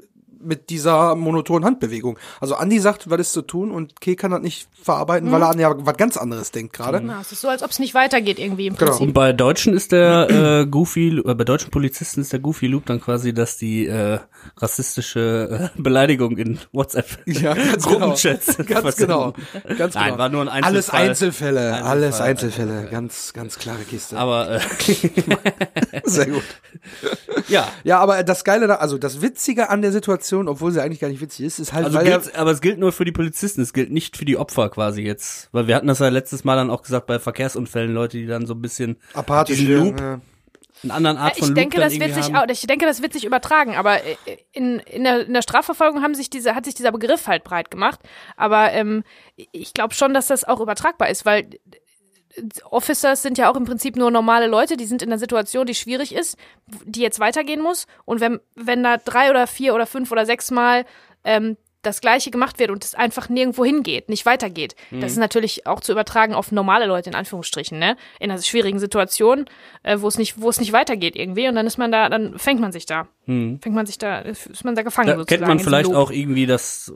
mit 0.46 0.70
dieser 0.70 1.16
monotonen 1.16 1.66
Handbewegung. 1.66 2.18
Also 2.40 2.56
Andi 2.56 2.80
sagt, 2.80 3.10
was 3.10 3.20
ist 3.20 3.34
zu 3.34 3.42
tun 3.42 3.72
und 3.72 4.00
Kek 4.02 4.20
kann 4.20 4.32
das 4.32 4.42
nicht 4.42 4.68
verarbeiten, 4.82 5.32
weil 5.32 5.42
er 5.42 5.50
an 5.50 5.60
ja 5.60 5.74
was 5.78 5.98
ganz 5.98 6.18
anderes 6.18 6.52
denkt 6.52 6.74
gerade. 6.74 7.02
Ja, 7.06 7.22
es 7.22 7.32
ist 7.32 7.42
so, 7.42 7.48
als 7.50 7.64
ob 7.64 7.72
es 7.72 7.80
nicht 7.80 7.94
weitergeht 7.94 8.40
irgendwie 8.40 8.68
im 8.68 8.76
Genau. 8.76 8.92
Prinzip. 8.92 9.08
Und 9.08 9.14
bei 9.14 9.34
Deutschen 9.34 9.74
ist 9.74 9.92
der 9.92 10.30
äh, 10.30 10.66
Goofy, 10.66 11.20
äh, 11.20 11.34
bei 11.34 11.44
deutschen 11.44 11.72
Polizisten 11.72 12.22
ist 12.22 12.34
der 12.34 12.40
Goofy 12.40 12.68
Loop 12.68 12.86
dann 12.86 13.00
quasi, 13.02 13.34
dass 13.34 13.58
die 13.58 13.88
äh, 13.88 14.20
rassistische 14.58 15.70
äh, 15.76 15.82
Beleidigung 15.82 16.38
in 16.38 16.60
WhatsApp 16.72 17.06
Ja, 17.26 17.54
ganz 17.54 17.84
Gruppenchats 17.86 18.58
genau. 18.58 18.64
Ganz 18.84 18.96
genau. 18.98 19.34
Ganz 19.78 19.96
Nein, 19.96 20.06
genau. 20.06 20.18
war 20.18 20.30
nur 20.30 20.42
ein 20.42 20.48
Einzelfall. 20.50 20.74
Alles 20.74 20.90
Einzelfälle, 20.90 21.60
Einzelfall. 21.74 21.90
alles 21.92 22.22
Einzelfälle, 22.22 22.88
ganz 22.92 23.34
ganz 23.34 23.58
klare 23.60 23.84
Kiste. 23.84 24.18
Aber 24.18 24.52
äh, 24.56 24.60
Sehr 26.04 26.28
gut. 26.28 26.44
ja, 27.48 27.68
Ja, 27.84 28.00
aber 28.00 28.24
das 28.24 28.44
Geile 28.44 28.68
da, 28.68 28.76
also 28.76 28.98
das 28.98 29.22
Witzige 29.22 29.70
an 29.70 29.82
der 29.82 29.92
Situation, 29.92 30.33
obwohl 30.34 30.72
sie 30.72 30.82
eigentlich 30.82 31.00
gar 31.00 31.10
nicht 31.10 31.22
witzig 31.22 31.46
ist, 31.46 31.60
ist 31.60 31.74
halt, 31.74 31.86
also 31.86 31.98
weil 31.98 32.08
er, 32.08 32.20
gilt, 32.20 32.36
aber 32.36 32.52
es 32.52 32.62
gilt 32.62 32.80
nur 32.80 32.92
für 32.92 33.06
die 33.06 33.12
Polizisten, 33.12 33.62
es 33.62 33.74
gilt 33.74 33.92
nicht 33.92 34.18
für 34.18 34.26
die 34.26 34.38
Opfer 34.38 34.70
quasi 34.70 35.02
jetzt, 35.02 35.50
weil 35.52 35.68
wir 35.68 35.76
hatten 35.76 35.88
das 35.88 36.00
ja 36.00 36.10
letztes 36.10 36.44
Mal 36.44 36.56
dann 36.56 36.70
auch 36.70 36.82
gesagt 36.82 37.08
bei 37.08 37.20
Verkehrsunfällen, 37.20 37.94
Leute, 37.94 38.18
die 38.18 38.26
dann 38.26 38.46
so 38.46 38.54
ein 38.54 38.62
bisschen 38.62 38.98
apathisch 39.14 39.62
Loop 39.62 40.00
ja. 40.00 40.22
eine 40.84 40.94
andere 40.94 41.18
Art 41.20 41.38
von 41.38 41.44
ich 41.44 41.48
Look 41.50 41.56
denke, 41.56 41.80
das 41.80 42.00
wird 42.00 42.14
sich 42.14 42.36
auch, 42.36 42.46
ich 42.48 42.68
denke, 42.68 42.86
das 42.86 43.02
wird 43.02 43.14
sich 43.14 43.26
übertragen, 43.26 43.76
aber 43.76 44.04
äh, 44.04 44.16
in, 44.52 44.80
in, 44.80 45.04
der, 45.04 45.26
in 45.26 45.34
der 45.34 45.42
Strafverfolgung 45.42 46.02
haben 46.02 46.16
sich 46.16 46.30
diese, 46.30 46.56
hat 46.56 46.66
sich 46.66 46.76
dieser 46.76 46.92
Begriff 46.92 47.28
halt 47.28 47.44
breit 47.44 47.72
gemacht. 47.72 48.00
Aber 48.38 48.72
ähm, 48.72 49.04
ich 49.36 49.74
glaube 49.74 49.94
schon, 49.94 50.14
dass 50.14 50.28
das 50.28 50.44
auch 50.44 50.60
übertragbar 50.60 51.10
ist, 51.10 51.26
weil 51.26 51.50
Officers 52.70 53.22
sind 53.22 53.38
ja 53.38 53.52
auch 53.52 53.56
im 53.56 53.66
Prinzip 53.66 53.96
nur 53.96 54.10
normale 54.12 54.48
Leute, 54.48 54.78
die 54.78 54.86
sind 54.86 55.02
in 55.02 55.10
einer 55.10 55.20
Situation, 55.20 55.66
die 55.66 55.76
schwierig 55.76 56.14
ist, 56.16 56.38
die 56.86 57.02
jetzt 57.02 57.20
weitergehen 57.20 57.62
muss. 57.62 57.86
Und 58.06 58.22
wenn, 58.22 58.40
wenn 58.56 58.84
da 58.84 58.98
drei 58.98 59.30
oder 59.30 59.46
vier 59.48 59.76
oder 59.76 59.86
fünf 59.86 60.12
oder 60.12 60.26
sechs 60.26 60.50
Mal 60.52 60.86
ähm, 61.24 61.58
das 61.84 62.00
Gleiche 62.00 62.32
gemacht 62.32 62.60
wird 62.60 62.72
und 62.72 62.86
es 62.86 62.96
einfach 62.96 63.28
nirgendwo 63.28 63.66
hingeht, 63.66 64.08
nicht 64.08 64.26
weitergeht, 64.26 64.74
das 64.90 65.12
ist 65.12 65.18
natürlich 65.18 65.68
auch 65.68 65.82
zu 65.82 65.92
übertragen 65.92 66.34
auf 66.34 66.52
normale 66.54 66.86
Leute 66.86 67.10
in 67.10 67.16
Anführungsstrichen, 67.16 67.78
ne? 67.78 67.98
In 68.22 68.32
einer 68.32 68.42
schwierigen 68.42 68.80
Situation, 68.80 69.46
äh, 69.84 69.98
wo 70.00 70.08
es 70.08 70.18
nicht, 70.18 70.40
wo 70.40 70.50
es 70.50 70.62
nicht 70.62 70.72
weitergeht 70.72 71.18
irgendwie 71.18 71.48
und 71.50 71.56
dann 71.56 71.68
ist 71.68 71.78
man 71.78 71.92
da, 71.92 72.08
dann 72.08 72.40
fängt 72.40 72.62
man 72.62 72.72
sich 72.72 72.86
da, 72.86 73.10
fängt 73.26 73.76
man 73.76 73.86
sich 73.86 73.98
da, 73.98 74.20
ist 74.20 74.64
man 74.64 74.76
da 74.76 74.84
gefangen 74.84 75.08
Da 75.10 75.18
sozusagen. 75.18 75.40
kennt 75.42 75.48
man 75.50 75.60
vielleicht 75.60 75.94
auch 75.94 76.10
irgendwie 76.10 76.46
das, 76.46 76.94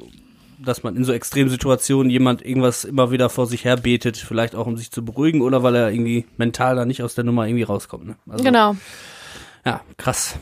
dass 0.59 0.83
man 0.83 0.95
in 0.95 1.03
so 1.03 1.13
extremen 1.13 1.49
Situationen 1.49 2.09
jemand 2.09 2.45
irgendwas 2.45 2.83
immer 2.83 3.11
wieder 3.11 3.29
vor 3.29 3.45
sich 3.47 3.65
her 3.65 3.77
betet, 3.77 4.17
vielleicht 4.17 4.55
auch 4.55 4.67
um 4.67 4.77
sich 4.77 4.91
zu 4.91 5.03
beruhigen 5.05 5.41
oder 5.41 5.63
weil 5.63 5.75
er 5.75 5.91
irgendwie 5.91 6.25
mental 6.37 6.75
da 6.75 6.85
nicht 6.85 7.03
aus 7.03 7.15
der 7.15 7.23
Nummer 7.23 7.45
irgendwie 7.47 7.63
rauskommt. 7.63 8.07
Ne? 8.07 8.15
Also, 8.29 8.43
Genau. 8.43 8.75
Ja, 9.65 9.81
krass. 9.97 10.35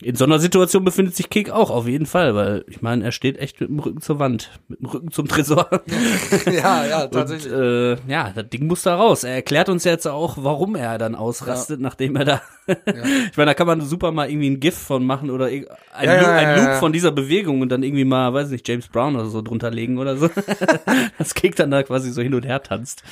In 0.00 0.14
so 0.14 0.24
einer 0.24 0.38
Situation 0.38 0.84
befindet 0.84 1.16
sich 1.16 1.28
Kek 1.28 1.50
auch 1.50 1.70
auf 1.70 1.88
jeden 1.88 2.06
Fall, 2.06 2.34
weil 2.36 2.64
ich 2.68 2.82
meine, 2.82 3.04
er 3.04 3.10
steht 3.10 3.36
echt 3.38 3.60
mit 3.60 3.68
dem 3.68 3.80
Rücken 3.80 4.00
zur 4.00 4.20
Wand, 4.20 4.50
mit 4.68 4.80
dem 4.80 4.86
Rücken 4.86 5.10
zum 5.10 5.26
Tresor. 5.26 5.68
ja, 6.46 6.84
ja, 6.86 7.04
Und 7.04 7.12
tatsächlich. 7.12 7.52
äh, 7.52 7.96
ja, 8.06 8.30
das 8.32 8.48
Ding 8.48 8.68
muss 8.68 8.82
da 8.82 8.94
raus. 8.94 9.24
Er 9.24 9.34
erklärt 9.34 9.68
uns 9.68 9.82
jetzt 9.82 10.06
auch, 10.06 10.36
warum 10.40 10.76
er 10.76 10.98
dann 10.98 11.16
ausrastet, 11.16 11.80
nachdem 11.80 12.14
er 12.14 12.24
da. 12.24 12.42
Ich 12.68 13.36
meine, 13.36 13.50
da 13.50 13.54
kann 13.54 13.66
man 13.66 13.80
super 13.80 14.12
mal 14.12 14.30
irgendwie 14.30 14.50
ein 14.50 14.60
GIF 14.60 14.76
von 14.76 15.04
machen 15.04 15.30
oder 15.30 15.46
ein, 15.46 15.64
Ja, 16.02 16.14
Loop, 16.14 16.22
ja, 16.22 16.32
ein 16.36 16.48
ja, 16.48 16.56
Loop 16.56 16.64
ja. 16.66 16.74
von 16.78 16.92
dieser 16.92 17.10
Bewegung 17.12 17.60
und 17.60 17.68
dann 17.70 17.82
irgendwie 17.82 18.04
mal, 18.04 18.32
weiß 18.34 18.50
nicht, 18.50 18.68
James 18.68 18.88
Brown 18.88 19.16
oder 19.16 19.26
so 19.26 19.42
drunter 19.42 19.70
legen 19.70 19.98
oder 19.98 20.16
so. 20.16 20.28
das 21.18 21.34
Kek 21.34 21.56
dann 21.56 21.70
da 21.70 21.82
quasi 21.82 22.10
so 22.12 22.20
hin 22.22 22.34
und 22.34 22.44
her 22.46 22.62
tanzt. 22.62 23.02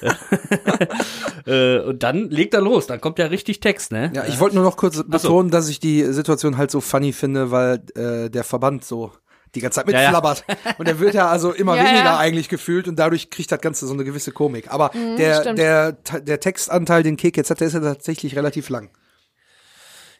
äh, 1.46 1.78
und 1.80 2.02
dann 2.02 2.30
legt 2.30 2.54
er 2.54 2.60
los, 2.60 2.86
dann 2.86 3.00
kommt 3.00 3.18
ja 3.18 3.26
richtig 3.26 3.60
Text, 3.60 3.92
ne? 3.92 4.10
Ja, 4.14 4.24
ich 4.26 4.40
wollte 4.40 4.56
nur 4.56 4.64
noch 4.64 4.76
kurz 4.76 5.02
betonen, 5.04 5.50
dass 5.50 5.68
ich 5.68 5.80
die 5.80 6.04
Situation 6.12 6.56
halt 6.56 6.70
so 6.70 6.80
funny 6.80 7.12
finde, 7.12 7.50
weil 7.50 7.82
äh, 7.96 8.30
der 8.30 8.44
Verband 8.44 8.84
so 8.84 9.12
die 9.56 9.60
ganze 9.60 9.80
Zeit 9.80 9.88
Ja, 9.92 10.00
ja. 10.00 10.10
mitflabbert. 10.10 10.44
Und 10.78 10.86
der 10.86 11.00
wird 11.00 11.14
ja 11.14 11.28
also 11.28 11.50
immer 11.50 11.74
Ja, 11.76 11.82
weniger 11.84 12.04
ja. 12.04 12.18
eigentlich 12.18 12.48
gefühlt 12.48 12.86
und 12.86 12.96
dadurch 13.00 13.30
kriegt 13.30 13.50
das 13.50 13.60
Ganze 13.60 13.84
so 13.84 13.92
eine 13.92 14.04
gewisse 14.04 14.30
Komik. 14.30 14.70
Aber 14.72 14.92
Mhm, 14.94 15.16
der, 15.16 15.40
stimmt. 15.40 15.58
der, 15.58 15.92
der 15.92 16.38
Textanteil, 16.38 17.02
den 17.02 17.16
Kek 17.16 17.36
jetzt 17.36 17.50
hat, 17.50 17.58
der 17.58 17.66
ist 17.66 17.72
ja 17.74 17.80
tatsächlich 17.80 18.36
relativ 18.36 18.68
lang. 18.68 18.90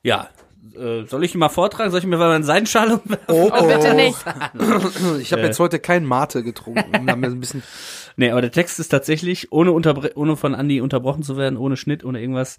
Ja. 0.03 0.29
Äh, 0.77 1.05
soll 1.07 1.25
ich 1.25 1.35
ihn 1.35 1.41
mal 1.41 1.49
vortragen? 1.49 1.91
Soll 1.91 2.01
ich 2.01 2.07
mir 2.07 2.17
mal 2.17 2.31
einen 2.33 2.45
Seidenschal 2.45 2.93
umwerfen? 2.93 3.19
Oh, 3.29 3.51
Oh, 3.53 3.67
bitte 3.67 3.95
nicht. 3.95 4.19
Ich 5.21 5.33
habe 5.33 5.43
jetzt 5.43 5.59
heute 5.59 5.79
kein 5.79 6.05
Mate 6.05 6.43
getrunken, 6.43 6.97
um 6.97 7.07
da 7.07 7.17
mir 7.17 7.27
ein 7.27 7.41
bisschen 7.41 7.63
Nee, 8.17 8.31
aber 8.31 8.41
der 8.43 8.51
Text 8.53 8.79
ist 8.79 8.89
tatsächlich, 8.89 9.53
ohne, 9.53 9.73
unterbre 9.73 10.13
ohne 10.17 10.37
von 10.37 10.55
Andy 10.55 10.81
unterbrochen 10.81 11.23
zu 11.23 11.37
werden, 11.37 11.57
ohne 11.57 11.77
Schnitt, 11.77 12.05
ohne 12.05 12.21
irgendwas. 12.21 12.59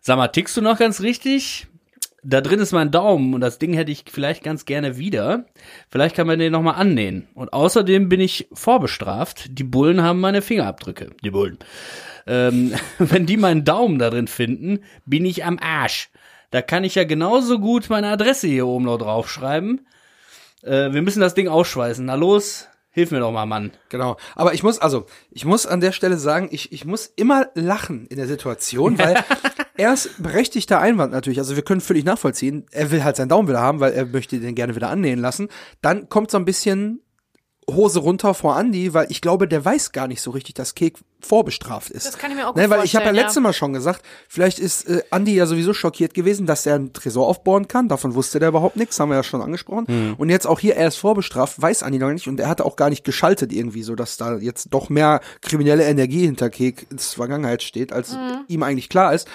Sag 0.00 0.16
mal, 0.16 0.28
tickst 0.28 0.56
du 0.56 0.60
noch 0.62 0.78
ganz 0.78 1.00
richtig? 1.00 1.66
Da 2.24 2.40
drin 2.40 2.60
ist 2.60 2.70
mein 2.70 2.92
Daumen 2.92 3.34
und 3.34 3.40
das 3.40 3.58
Ding 3.58 3.72
hätte 3.72 3.90
ich 3.90 4.04
vielleicht 4.08 4.44
ganz 4.44 4.64
gerne 4.64 4.96
wieder. 4.96 5.46
Vielleicht 5.90 6.14
kann 6.14 6.28
man 6.28 6.38
den 6.38 6.52
nochmal 6.52 6.76
annähen. 6.76 7.26
Und 7.34 7.52
außerdem 7.52 8.08
bin 8.08 8.20
ich 8.20 8.46
vorbestraft. 8.52 9.46
Die 9.58 9.64
Bullen 9.64 10.02
haben 10.02 10.20
meine 10.20 10.40
Fingerabdrücke. 10.40 11.10
Die 11.24 11.30
Bullen. 11.32 11.58
Ähm, 12.28 12.72
wenn 12.98 13.26
die 13.26 13.36
meinen 13.36 13.64
Daumen 13.64 13.98
da 13.98 14.08
drin 14.10 14.28
finden, 14.28 14.84
bin 15.04 15.24
ich 15.24 15.44
am 15.44 15.58
Arsch. 15.58 16.10
Da 16.52 16.62
kann 16.62 16.84
ich 16.84 16.94
ja 16.94 17.04
genauso 17.04 17.58
gut 17.58 17.90
meine 17.90 18.08
Adresse 18.08 18.46
hier 18.46 18.66
oben 18.66 18.84
noch 18.84 18.98
draufschreiben. 18.98 19.86
Äh, 20.62 20.92
wir 20.92 21.02
müssen 21.02 21.20
das 21.20 21.34
Ding 21.34 21.48
ausschweißen. 21.48 22.04
Na 22.04 22.14
los, 22.14 22.68
hilf 22.90 23.10
mir 23.10 23.20
doch 23.20 23.32
mal, 23.32 23.46
Mann. 23.46 23.72
Genau. 23.88 24.18
Aber 24.36 24.52
ich 24.52 24.62
muss, 24.62 24.78
also, 24.78 25.06
ich 25.30 25.46
muss 25.46 25.66
an 25.66 25.80
der 25.80 25.92
Stelle 25.92 26.18
sagen, 26.18 26.48
ich, 26.52 26.70
ich 26.70 26.84
muss 26.84 27.06
immer 27.16 27.48
lachen 27.54 28.06
in 28.06 28.18
der 28.18 28.26
Situation, 28.28 28.98
weil 28.98 29.24
er 29.78 29.94
ist 29.94 30.22
berechtigter 30.22 30.78
Einwand 30.78 31.12
natürlich. 31.12 31.38
Also 31.38 31.56
wir 31.56 31.64
können 31.64 31.80
völlig 31.80 32.04
nachvollziehen. 32.04 32.66
Er 32.70 32.90
will 32.90 33.02
halt 33.02 33.16
seinen 33.16 33.30
Daumen 33.30 33.48
wieder 33.48 33.60
haben, 33.60 33.80
weil 33.80 33.94
er 33.94 34.04
möchte 34.04 34.38
den 34.38 34.54
gerne 34.54 34.76
wieder 34.76 34.90
annähen 34.90 35.20
lassen. 35.20 35.48
Dann 35.80 36.10
kommt 36.10 36.30
so 36.30 36.36
ein 36.36 36.44
bisschen 36.44 37.00
Hose 37.70 38.00
runter 38.00 38.34
vor 38.34 38.58
Andy, 38.58 38.92
weil 38.92 39.06
ich 39.10 39.20
glaube, 39.20 39.46
der 39.46 39.64
weiß 39.64 39.92
gar 39.92 40.08
nicht 40.08 40.20
so 40.20 40.32
richtig, 40.32 40.54
dass 40.54 40.74
Kek 40.74 40.98
vorbestraft 41.20 41.90
ist. 41.90 42.06
Das 42.06 42.18
kann 42.18 42.32
ich 42.32 42.36
mir 42.36 42.48
auch 42.48 42.54
gut 42.54 42.60
ne, 42.60 42.68
Weil 42.68 42.84
ich 42.84 42.96
habe 42.96 43.06
ja 43.06 43.12
letztes 43.12 43.40
Mal 43.40 43.52
schon 43.52 43.72
gesagt, 43.72 44.02
vielleicht 44.28 44.58
ist 44.58 44.88
äh, 44.88 45.02
Andy 45.12 45.34
ja 45.36 45.46
sowieso 45.46 45.72
schockiert 45.72 46.14
gewesen, 46.14 46.46
dass 46.46 46.66
er 46.66 46.74
einen 46.74 46.92
Tresor 46.92 47.28
aufbauen 47.28 47.68
kann. 47.68 47.88
Davon 47.88 48.14
wusste 48.16 48.40
der 48.40 48.48
überhaupt 48.48 48.76
nichts, 48.76 48.98
haben 48.98 49.10
wir 49.10 49.16
ja 49.16 49.22
schon 49.22 49.40
angesprochen. 49.40 49.86
Hm. 49.86 50.14
Und 50.18 50.30
jetzt 50.30 50.46
auch 50.46 50.58
hier, 50.58 50.74
er 50.76 50.88
ist 50.88 50.96
vorbestraft, 50.96 51.62
weiß 51.62 51.82
Andy 51.82 51.98
noch 51.98 52.10
nicht 52.10 52.26
und 52.26 52.40
er 52.40 52.48
hatte 52.48 52.64
auch 52.64 52.74
gar 52.74 52.90
nicht 52.90 53.04
geschaltet 53.04 53.52
irgendwie, 53.52 53.84
so 53.84 53.94
dass 53.94 54.16
da 54.16 54.36
jetzt 54.38 54.68
doch 54.70 54.88
mehr 54.88 55.20
kriminelle 55.40 55.84
Energie 55.84 56.26
hinter 56.26 56.50
Kek 56.50 56.86
ins 56.90 57.14
Vergangenheit 57.14 57.62
steht, 57.62 57.92
als 57.92 58.12
Mhm. 58.12 58.40
ihm 58.48 58.62
eigentlich 58.64 58.88
klar 58.88 59.14
ist. 59.14 59.28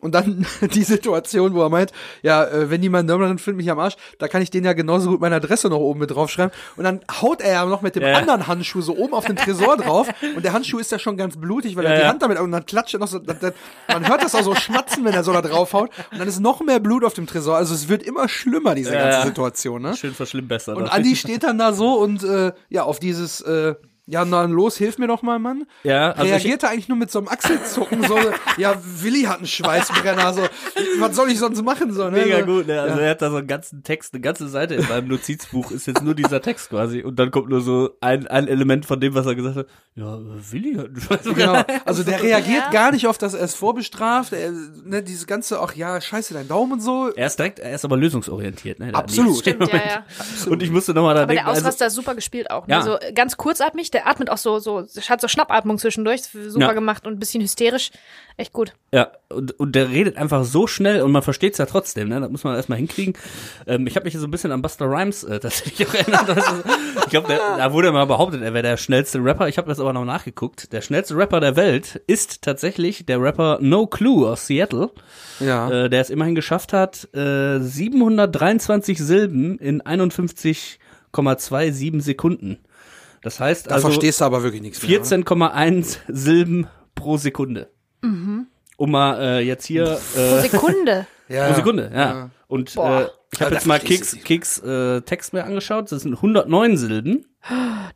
Und 0.00 0.14
dann 0.14 0.46
die 0.74 0.82
Situation, 0.82 1.54
wo 1.54 1.62
er 1.62 1.70
meint, 1.70 1.92
ja, 2.22 2.44
äh, 2.44 2.70
wenn 2.70 2.82
die 2.82 2.88
meinen 2.88 3.08
Daumen 3.08 3.26
drin 3.26 3.38
findet 3.38 3.58
mich 3.58 3.70
am 3.70 3.78
Arsch, 3.78 3.96
da 4.18 4.28
kann 4.28 4.42
ich 4.42 4.50
den 4.50 4.64
ja 4.64 4.72
genauso 4.74 5.10
gut 5.10 5.20
meine 5.20 5.36
Adresse 5.36 5.68
noch 5.68 5.78
oben 5.78 6.00
mit 6.00 6.10
draufschreiben. 6.10 6.52
Und 6.76 6.84
dann 6.84 7.00
haut 7.20 7.40
er 7.40 7.52
ja 7.52 7.64
noch 7.64 7.80
mit 7.82 7.96
dem 7.96 8.02
Ja. 8.02 8.16
anderen 8.18 8.46
Handschuh 8.46 8.80
so 8.82 8.96
oben 8.96 9.14
auf 9.14 9.24
den 9.24 9.36
Tresor 9.36 9.76
drauf. 9.76 10.08
Und 10.36 10.44
der 10.44 10.52
Handschuh 10.52 10.78
ist 10.78 10.92
ja 10.92 10.98
schon 10.98 11.16
ganz 11.16 11.36
blutig, 11.36 11.76
weil 11.76 11.84
er 11.86 11.92
Ja, 11.92 11.96
die 11.96 12.02
ja. 12.02 12.08
Hand 12.08 12.22
damit, 12.22 12.38
und 12.38 12.52
dann 12.52 12.66
klatscht 12.66 12.94
er 12.94 13.00
noch 13.00 13.08
so, 13.08 13.18
dann, 13.18 13.38
dann, 13.40 13.52
man 13.88 14.08
hört 14.08 14.22
das 14.22 14.34
auch 14.34 14.42
so 14.42 14.54
schmatzen, 14.54 15.04
wenn 15.04 15.14
er 15.14 15.24
so 15.24 15.32
da 15.32 15.40
draufhaut. 15.42 15.90
Und 16.12 16.18
dann 16.18 16.28
ist 16.28 16.40
noch 16.40 16.60
mehr 16.60 16.80
Blut 16.80 17.04
auf 17.04 17.14
dem 17.14 17.26
Tresor. 17.26 17.56
Also 17.56 17.74
es 17.74 17.88
wird 17.88 18.02
immer 18.02 18.28
schlimmer, 18.28 18.74
diese 18.74 18.92
ganze. 18.92 19.22
Situation, 19.28 19.80
ne? 19.82 19.96
Schön 19.96 20.12
verschlimmbessert. 20.14 20.76
Und 20.76 20.88
Andi 20.88 21.16
steht 21.16 21.42
dann 21.44 21.58
da 21.58 21.72
so 21.72 21.94
und, 21.94 22.22
äh, 22.24 22.52
ja, 22.68 22.82
auf 22.82 22.98
dieses, 22.98 23.40
äh, 23.40 23.74
ja, 24.06 24.24
na 24.24 24.44
los, 24.44 24.76
hilf 24.76 24.98
mir 24.98 25.06
doch 25.06 25.22
mal, 25.22 25.38
Mann. 25.38 25.64
Ja, 25.82 26.10
also 26.12 26.24
ich- 26.24 26.30
Reagiert 26.32 26.62
er 26.62 26.70
eigentlich 26.70 26.88
nur 26.88 26.98
mit 26.98 27.10
so 27.10 27.18
einem 27.20 27.28
Achselzucken, 27.28 28.02
so, 28.04 28.18
ja, 28.58 28.74
Willi 29.00 29.22
hat 29.22 29.38
einen 29.38 29.46
Schweißbrenner, 29.46 30.32
so, 30.34 30.42
was 30.98 31.16
soll 31.16 31.30
ich 31.30 31.38
sonst 31.38 31.62
machen, 31.62 31.92
so, 31.92 32.04
ne? 32.10 32.18
Mega 32.24 32.42
gut, 32.42 32.66
ne? 32.66 32.80
Also 32.80 32.98
ja. 32.98 33.04
er 33.04 33.10
hat 33.10 33.22
da 33.22 33.30
so 33.30 33.36
einen 33.36 33.46
ganzen 33.46 33.82
Text, 33.82 34.12
eine 34.14 34.20
ganze 34.20 34.48
Seite 34.48 34.74
in 34.74 34.86
meinem 34.88 35.08
Notizbuch 35.08 35.70
ist 35.70 35.86
jetzt 35.86 36.02
nur 36.02 36.14
dieser 36.14 36.42
Text 36.42 36.70
quasi 36.70 37.02
und 37.02 37.18
dann 37.18 37.30
kommt 37.30 37.48
nur 37.48 37.60
so 37.60 37.90
ein, 38.00 38.26
ein 38.26 38.46
Element 38.48 38.84
von 38.86 39.00
dem, 39.00 39.14
was 39.14 39.26
er 39.26 39.34
gesagt 39.34 39.56
hat. 39.56 39.66
Ja, 39.94 40.18
Willi 40.50 40.74
hat 40.74 40.86
einen 40.86 41.00
Schweißbrenner. 41.00 41.64
Genau. 41.64 41.80
Also 41.84 42.02
der 42.02 42.22
reagiert 42.22 42.64
Ja. 42.66 42.70
gar 42.70 42.92
nicht 42.92 43.06
auf 43.06 43.16
das, 43.16 43.34
er 43.34 43.44
ist 43.44 43.54
vorbestraft, 43.56 44.32
er, 44.32 44.50
ne, 44.84 45.02
diese 45.02 45.26
ganze, 45.26 45.60
ach 45.60 45.74
ja, 45.74 46.00
scheiße, 46.00 46.34
dein 46.34 46.48
Daumen 46.48 46.72
und 46.72 46.80
so. 46.80 47.10
Er 47.14 47.26
ist 47.28 47.38
direkt, 47.38 47.58
er 47.58 47.74
ist 47.74 47.84
aber 47.84 47.96
lösungsorientiert, 47.96 48.78
ne? 48.80 48.86
der 48.92 48.96
Absolut. 48.96 49.38
Stimmt, 49.38 49.72
ja, 49.72 49.76
ja. 49.76 50.04
Und 50.50 50.62
ich 50.62 50.70
musste 50.70 50.92
nochmal 50.94 51.14
da 51.14 51.22
Aber 51.22 51.28
denken, 51.28 51.44
der 51.44 51.52
also, 51.52 51.62
Ausraster 51.62 51.86
ist 51.86 51.94
super 51.94 52.14
gespielt 52.14 52.50
auch. 52.50 52.66
Ne? 52.66 52.74
Ja. 52.74 52.82
So 52.82 52.98
ganz 53.14 53.36
kurzatmig, 53.36 53.90
der 53.94 54.06
atmet 54.08 54.30
auch 54.30 54.38
so, 54.38 54.58
so, 54.58 54.84
hat 55.08 55.20
so 55.20 55.28
Schnappatmung 55.28 55.78
zwischendurch, 55.78 56.22
super 56.24 56.66
Ja. 56.66 56.72
gemacht 56.72 57.06
und 57.06 57.14
ein 57.14 57.18
bisschen 57.18 57.42
hysterisch. 57.42 57.90
Echt 58.36 58.52
gut. 58.52 58.72
Ja, 58.92 59.12
und, 59.28 59.58
und 59.60 59.74
der 59.76 59.90
redet 59.90 60.16
einfach 60.16 60.44
so 60.44 60.66
schnell 60.66 61.02
und 61.02 61.12
man 61.12 61.22
versteht 61.22 61.52
es 61.52 61.58
ja 61.58 61.66
trotzdem, 61.66 62.08
ne? 62.08 62.20
Das 62.20 62.30
muss 62.30 62.42
man 62.44 62.56
erstmal 62.56 62.78
hinkriegen. 62.78 63.14
Ähm, 63.66 63.86
ich 63.86 63.94
habe 63.96 64.04
mich 64.04 64.14
so 64.18 64.26
ein 64.26 64.30
bisschen 64.30 64.50
an 64.52 64.60
Buster 64.60 64.86
Rhymes 64.86 65.22
äh, 65.24 65.38
tatsächlich 65.40 65.88
auch 65.88 65.94
erinnert. 65.94 66.36
Ich 67.04 67.10
glaube, 67.10 67.28
da 67.28 67.72
wurde 67.72 67.92
mal 67.92 68.04
behauptet, 68.06 68.42
er 68.42 68.52
wäre 68.52 68.62
der 68.64 68.76
schnellste 68.76 69.22
Rapper. 69.24 69.48
Ich 69.48 69.56
habe 69.56 69.68
das 69.68 69.78
aber 69.80 69.92
noch 69.92 70.04
nachgeguckt. 70.04 70.72
Der 70.72 70.80
schnellste 70.80 71.16
Rapper 71.16 71.38
der 71.40 71.54
Welt 71.56 72.02
ist 72.08 72.42
tatsächlich 72.42 73.06
der 73.06 73.20
Rapper 73.20 73.58
No 73.60 73.86
Clue 73.86 74.28
aus 74.28 74.46
Seattle, 74.48 74.90
Ja. 75.38 75.70
äh, 75.70 75.88
der 75.88 76.00
es 76.00 76.10
immerhin 76.10 76.34
geschafft 76.34 76.72
hat, 76.72 77.08
äh, 77.14 77.60
723 77.60 78.98
Silben 78.98 79.58
in 79.58 79.80
51,27 79.82 82.00
Sekunden. 82.00 82.58
Das 83.24 83.40
heißt 83.40 83.66
da 83.70 83.74
also 83.74 83.88
verstehst 83.88 84.20
du 84.20 84.24
aber 84.26 84.42
wirklich 84.44 84.62
nichts 84.62 84.80
mehr. 84.86 85.00
oder? 85.00 85.08
14,1 85.08 85.96
Silben 86.08 86.68
pro 86.94 87.16
Sekunde. 87.16 87.70
Um 88.02 88.46
mal 88.90 89.18
äh, 89.20 89.40
jetzt 89.40 89.64
hier 89.66 89.98
Pro 90.14 90.20
äh, 90.20 90.40
Sekunde. 90.42 91.06
Ja. 91.26 91.46
pro 91.48 91.54
Sekunde, 91.54 91.90
ja. 91.90 92.00
Ja. 92.00 92.30
Und 92.48 92.74
Boah. 92.74 93.00
äh, 93.00 93.08
ich 93.32 93.40
habe 93.40 93.54
jetzt 93.54 93.66
mal 93.66 93.80
Keks, 93.80 94.12
nicht. 94.12 94.26
Keks 94.26 94.58
äh, 94.58 95.00
Text 95.00 95.32
mir 95.32 95.42
angeschaut. 95.44 95.90
Das 95.90 96.02
sind 96.02 96.12
109 96.16 96.76
Silben. 96.76 97.24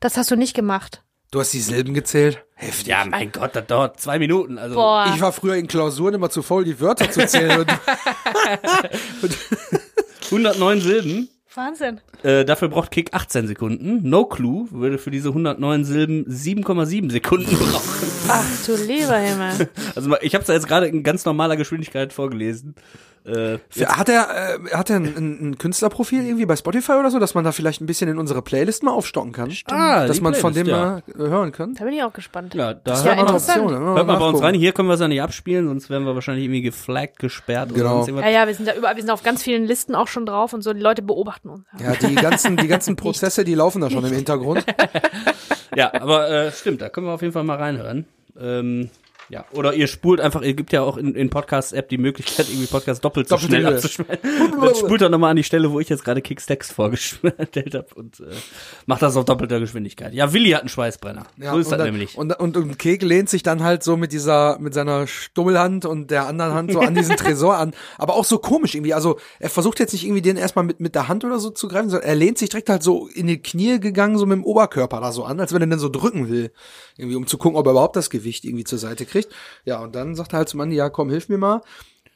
Das 0.01 0.17
hast 0.17 0.31
du 0.31 0.37
nicht 0.37 0.55
gemacht. 0.55 1.03
Du 1.31 1.39
hast 1.41 1.53
die 1.53 1.61
Silben 1.61 1.93
gezählt? 1.93 2.43
Heftig. 2.55 2.87
Ja, 2.87 3.05
mein 3.05 3.31
Gott, 3.31 3.55
das 3.55 3.67
dauert 3.67 4.01
zwei 4.01 4.19
Minuten. 4.19 4.57
Also 4.57 4.77
Boah. 4.77 5.13
Ich 5.15 5.21
war 5.21 5.33
früher 5.33 5.57
in 5.57 5.69
Klausuren 5.69 6.15
immer 6.15 6.31
zu 6.31 6.41
faul, 6.43 6.65
die 6.65 6.81
Wörter 6.81 7.11
zu 7.11 7.27
zählen. 7.27 7.61
und 7.61 7.69
109 10.33 10.81
Silben. 10.81 11.29
Wahnsinn. 11.55 12.01
Äh, 12.23 12.45
dafür 12.45 12.69
braucht 12.69 12.91
Kick 12.91 13.15
18 13.15 13.47
Sekunden. 13.47 14.09
No 14.09 14.27
Clue 14.27 14.69
würde 14.71 14.99
für 14.99 15.11
diese 15.11 15.29
109 15.29 15.85
Silben 15.85 16.27
7,7 16.27 17.11
Sekunden 17.11 17.57
brauchen. 17.57 18.11
Ach 18.29 18.67
du 18.67 18.77
lieber 18.77 19.17
Himmel. 19.17 19.69
Also 19.95 20.15
ich 20.21 20.35
habe 20.35 20.43
es 20.43 20.49
jetzt 20.49 20.69
gerade 20.69 20.87
in 20.87 21.03
ganz 21.03 21.25
normaler 21.25 21.57
Geschwindigkeit 21.57 22.13
vorgelesen. 22.13 22.75
Äh, 23.25 23.59
Hat 23.85 24.09
er, 24.09 24.57
äh, 24.57 24.71
hat 24.75 24.91
er 24.91 24.97
ein, 24.97 25.05
ein, 25.17 25.51
ein 25.51 25.59
Künstlerprofil 25.59 26.25
irgendwie 26.25 26.47
bei 26.47 26.57
Spotify 26.57 26.93
oder 26.93 27.11
so, 27.11 27.19
dass 27.19 27.35
man 27.35 27.45
da 27.45 27.53
vielleicht 27.53 27.81
ein 27.81 27.87
bisschen 27.87 28.09
in 28.09 28.19
unsere 28.19 28.43
Playlist 28.43 28.83
mal 28.83 28.93
aufstocken 28.93 29.33
kann? 29.33 29.53
Ah, 29.67 30.07
dass 30.07 30.21
man 30.21 30.35
von 30.35 30.55
dem 30.55 30.65
Playlist, 30.67 31.09
mal 31.19 31.27
äh, 31.27 31.29
hören 31.29 31.53
kann? 31.53 31.75
Da 31.75 31.85
bin 31.85 31.95
ich 31.95 32.03
auch 32.03 32.13
gespannt. 32.13 32.55
ja, 32.55 32.75
da 32.75 32.93
Ja, 32.95 33.05
hört, 33.05 33.17
man, 33.17 33.27
interessant. 33.27 33.63
Option, 33.63 33.81
hört 33.81 34.07
man 34.07 34.19
bei 34.19 34.27
uns 34.29 34.43
rein. 34.43 34.55
Hier 34.55 34.73
können 34.73 34.89
wir 34.89 34.95
es 34.95 35.01
ja 35.01 35.09
nicht 35.09 35.23
abspielen, 35.23 35.67
sonst 35.67 35.91
werden 35.91 36.05
wir 36.05 36.15
wahrscheinlich 36.15 36.45
irgendwie 36.45 36.63
geflaggt, 36.63 37.19
gesperrt 37.19 37.71
oder 37.73 38.03
Genau. 38.05 38.21
Ja, 38.21 38.29
ja, 38.29 38.47
wir 38.47 38.55
sind 38.55 38.67
da 38.69 38.75
überall, 38.75 38.97
wir 38.97 39.03
sind 39.03 39.11
auf 39.11 39.23
ganz 39.23 39.43
vielen 39.43 39.65
Listen 39.65 39.95
auch 39.95 40.09
schon 40.09 40.25
drauf 40.27 40.53
und 40.53 40.63
so, 40.63 40.73
die 40.73 40.81
Leute 40.81 41.03
beobachten 41.03 41.49
uns. 41.51 41.65
Ja, 41.81 41.93
die 41.95 42.15
ganzen, 42.15 42.57
die 42.57 42.69
ganzen 42.69 42.97
Prozesse, 42.97 43.45
die 43.45 43.55
laufen 43.55 43.81
da 43.81 43.91
schon 43.91 44.05
im 44.05 44.13
Hintergrund. 44.15 44.65
Ja, 45.75 45.93
aber 45.95 46.29
äh, 46.31 46.53
stimmt, 46.53 46.81
da 46.81 46.89
können 46.89 47.07
wir 47.07 47.13
auf 47.13 47.23
jeden 47.23 47.33
Fall 47.33 47.45
mal 47.45 47.57
reinhören. 47.57 48.07
Ähm, 48.41 48.91
ja, 49.31 49.45
oder 49.53 49.75
ihr 49.75 49.87
spult 49.87 50.21
einfach, 50.21 50.43
ihr 50.43 50.55
gibt 50.55 50.73
ja 50.73 50.83
auch 50.83 50.97
in, 50.97 51.15
in 51.15 51.29
Podcast-App 51.29 51.89
die 51.89 51.99
Möglichkeit, 51.99 52.49
irgendwie 52.49 52.67
Podcast 52.67 53.05
doppelt 53.05 53.29
so 53.29 53.37
Doppelte 53.37 53.89
schnell. 53.89 54.19
Dann 54.23 54.75
spult 54.75 55.03
er 55.03 55.11
nochmal 55.11 55.33
an 55.33 55.37
die 55.37 55.45
Stelle, 55.45 55.71
wo 55.71 55.81
ich 55.81 55.89
jetzt 55.89 56.05
gerade 56.05 56.23
Kicks 56.23 56.47
Text 56.47 56.73
vorgestellt 56.73 57.75
habe 57.75 57.87
und 57.95 58.21
äh, 58.21 58.25
macht 58.87 59.03
das 59.03 59.17
auf 59.17 59.27
doppelter 59.27 59.61
Geschwindigkeit. 59.61 60.15
Ja, 60.15 60.33
Willi 60.33 60.51
hat 60.51 60.61
einen 60.61 60.71
Schweißbrenner. 60.71 61.27
Ja, 61.37 61.53
so 61.53 61.59
ist 61.59 61.71
das 61.71 61.79
dann, 61.79 61.89
nämlich. 61.89 62.17
Und, 62.17 62.39
und, 62.39 62.57
und 62.57 62.79
Kek 62.79 63.03
lehnt 63.03 63.29
sich 63.29 63.43
dann 63.43 63.63
halt 63.63 63.83
so 63.83 63.99
mit 63.99 64.13
dieser, 64.13 64.59
mit 64.61 64.73
seiner 64.73 65.07
Stummelhand 65.07 65.85
und 65.85 66.11
der 66.11 66.27
anderen 66.27 66.55
Hand 66.55 66.73
so 66.73 66.81
an 66.81 66.95
diesen 66.95 67.17
Tresor 67.19 67.59
an. 67.59 67.73
Aber 67.99 68.15
auch 68.15 68.25
so 68.25 68.39
komisch 68.39 68.75
irgendwie. 68.75 68.95
Also 68.95 69.19
er 69.41 69.51
versucht 69.51 69.79
jetzt 69.79 69.93
nicht 69.93 70.05
irgendwie 70.05 70.23
den 70.23 70.39
erstmal 70.39 70.65
mit, 70.65 70.81
mit 70.81 70.95
der 70.95 71.09
Hand 71.09 71.25
oder 71.25 71.39
so 71.39 71.51
zu 71.51 71.69
greifen, 71.69 71.91
sondern 71.91 72.09
er 72.09 72.15
lehnt 72.15 72.39
sich 72.39 72.49
direkt 72.49 72.71
halt 72.71 72.83
so 72.83 73.09
in 73.09 73.27
die 73.27 73.43
Knie 73.43 73.79
gegangen, 73.79 74.17
so 74.17 74.25
mit 74.25 74.37
dem 74.37 74.45
Oberkörper 74.45 75.01
da 75.01 75.13
so 75.13 75.25
an, 75.25 75.39
als 75.39 75.53
wenn 75.53 75.61
er 75.61 75.67
den 75.67 75.79
so 75.79 75.91
drücken 75.91 76.31
will. 76.31 76.51
Irgendwie, 76.97 77.17
um 77.17 77.27
zu 77.27 77.37
gucken, 77.37 77.59
ob 77.59 77.67
er 77.67 77.73
überhaupt 77.73 77.97
das 77.97 78.09
Gewicht 78.09 78.45
irgendwie 78.45 78.65
zur 78.65 78.79
Seite 78.79 79.05
kriegt. 79.05 79.18
Ja, 79.65 79.79
und 79.81 79.95
dann 79.95 80.15
sagt 80.15 80.33
er 80.35 80.39
halt 80.39 80.49
zum 80.49 80.61
Andi, 80.61 80.77
ja 80.77 80.89
komm, 80.91 81.11
hilf 81.11 81.29
mir 81.29 81.39
mal. 81.39 81.63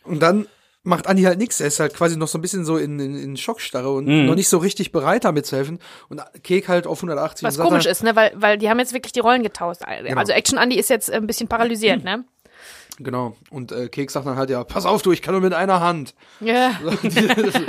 Und 0.04 0.20
dann 0.22 0.46
macht 0.84 1.06
Andi 1.06 1.22
halt 1.22 1.38
nichts. 1.38 1.60
Er 1.60 1.68
ist 1.68 1.78
halt 1.80 1.94
quasi 1.94 2.16
noch 2.16 2.28
so 2.28 2.38
ein 2.38 2.40
bisschen 2.42 2.64
so 2.64 2.76
in, 2.76 2.98
in, 2.98 3.16
in 3.16 3.36
Schockstarre 3.36 3.90
und 3.92 4.06
Mhm. 4.06 4.26
noch 4.26 4.34
nicht 4.34 4.48
so 4.48 4.58
richtig 4.58 4.90
bereit, 4.92 5.24
damit 5.24 5.46
zu 5.46 5.56
helfen. 5.56 5.78
Und 6.08 6.20
Kek 6.42 6.68
halt 6.68 6.86
auf 6.86 6.98
180. 6.98 7.46
Was 7.46 7.56
komisch 7.58 7.84
dann, 7.84 7.92
ist, 7.92 8.02
ne, 8.02 8.16
weil, 8.16 8.32
weil 8.34 8.58
die 8.58 8.68
haben 8.68 8.78
jetzt 8.80 8.92
wirklich 8.92 9.12
die 9.12 9.20
Rollen 9.20 9.42
getauscht. 9.42 9.82
Also 9.84 10.32
Action 10.32 10.58
Andy 10.58 10.76
ist 10.78 10.90
jetzt 10.90 11.10
ein 11.10 11.26
bisschen 11.26 11.48
paralysiert, 11.48 12.02
ne? 12.04 12.24
Genau. 12.98 13.36
Und 13.50 13.72
äh, 13.72 13.88
Keks 13.88 14.12
sagt 14.12 14.26
dann 14.26 14.36
halt, 14.36 14.50
ja, 14.50 14.64
pass 14.64 14.84
auf 14.84 15.02
du, 15.02 15.12
ich 15.12 15.22
kann 15.22 15.32
nur 15.32 15.40
mit 15.40 15.54
einer 15.54 15.80
Hand. 15.80 16.14
Ja. 16.40 16.72
Ist 17.02 17.60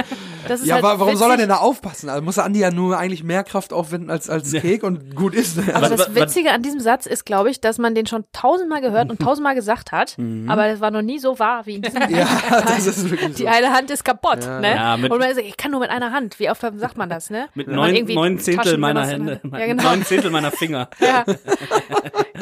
ja, 0.63 0.75
halt 0.75 0.83
wa- 0.83 0.99
warum 0.99 1.15
soll 1.15 1.27
er 1.29 1.33
witzig. 1.33 1.39
denn 1.41 1.49
da 1.49 1.57
aufpassen? 1.57 2.09
Also 2.09 2.21
muss 2.21 2.37
Andi 2.39 2.59
ja 2.59 2.71
nur 2.71 2.97
eigentlich 2.97 3.23
mehr 3.23 3.43
Kraft 3.43 3.73
aufwenden 3.73 4.09
als, 4.09 4.29
als 4.29 4.51
Kek 4.51 4.83
und 4.83 5.15
gut 5.15 5.33
ist. 5.35 5.57
Aber 5.57 5.89
Was- 5.89 6.05
das 6.07 6.15
Witzige 6.15 6.51
an 6.51 6.61
diesem 6.61 6.79
Satz 6.79 7.05
ist, 7.05 7.25
glaube 7.25 7.49
ich, 7.49 7.61
dass 7.61 7.77
man 7.77 7.95
den 7.95 8.05
schon 8.07 8.23
tausendmal 8.33 8.81
gehört 8.81 9.09
und 9.09 9.19
tausendmal 9.21 9.55
gesagt 9.55 9.91
hat, 9.91 10.17
aber 10.47 10.67
das 10.67 10.79
war 10.81 10.91
noch 10.91 11.01
nie 11.01 11.19
so 11.19 11.39
wahr 11.39 11.65
wie 11.65 11.75
in 11.75 11.81
diesem 11.81 12.01
ja, 12.09 12.27
das 12.65 12.85
ist 12.87 13.09
wirklich 13.09 13.35
Die 13.35 13.43
so. 13.43 13.47
eine 13.49 13.71
Hand 13.73 13.89
ist 13.91 14.03
kaputt, 14.03 14.43
Ja. 14.43 14.59
ne? 14.59 14.75
Ja, 14.75 14.97
mit- 14.97 15.11
und 15.11 15.19
man 15.19 15.33
sagt, 15.33 15.45
ich 15.47 15.57
kann 15.57 15.71
nur 15.71 15.79
mit 15.79 15.89
einer 15.89 16.11
Hand. 16.11 16.39
Wie 16.39 16.49
oft 16.49 16.61
sagt 16.61 16.97
man 16.97 17.09
das, 17.09 17.29
ne? 17.29 17.47
Mit 17.55 17.67
neun, 17.67 18.05
neun 18.13 18.39
Zehntel 18.39 18.77
meiner 18.77 19.05
Hände, 19.05 19.39
Ja, 19.51 19.65
genau. 19.65 19.83
neun 19.83 20.03
Zehntel 20.05 20.29
meiner 20.31 20.51
Finger. 20.51 20.89
Ja. 20.99 21.25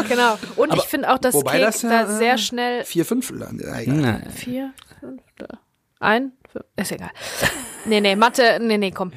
genau. 0.07 0.37
Und 0.55 0.73
ich 0.75 0.83
finde 0.83 1.11
auch, 1.11 1.17
dass 1.17 1.33
Kek 1.35 1.61
das 1.61 1.81
ja, 1.81 1.89
da 1.89 2.03
äh, 2.03 2.17
sehr 2.17 2.37
schnell 2.37 2.83
Vier 2.85 3.05
Fünftel. 3.05 3.39
Ja, 3.41 4.19
vier, 4.33 4.73
fünf, 4.99 5.21
ein, 5.99 6.31
ist 6.75 6.91
egal. 6.91 7.11
Nee, 7.85 7.99
nee, 8.01 8.15
Mathe, 8.15 8.59
nee, 8.61 8.77
nee, 8.77 8.91
komm. 8.91 9.11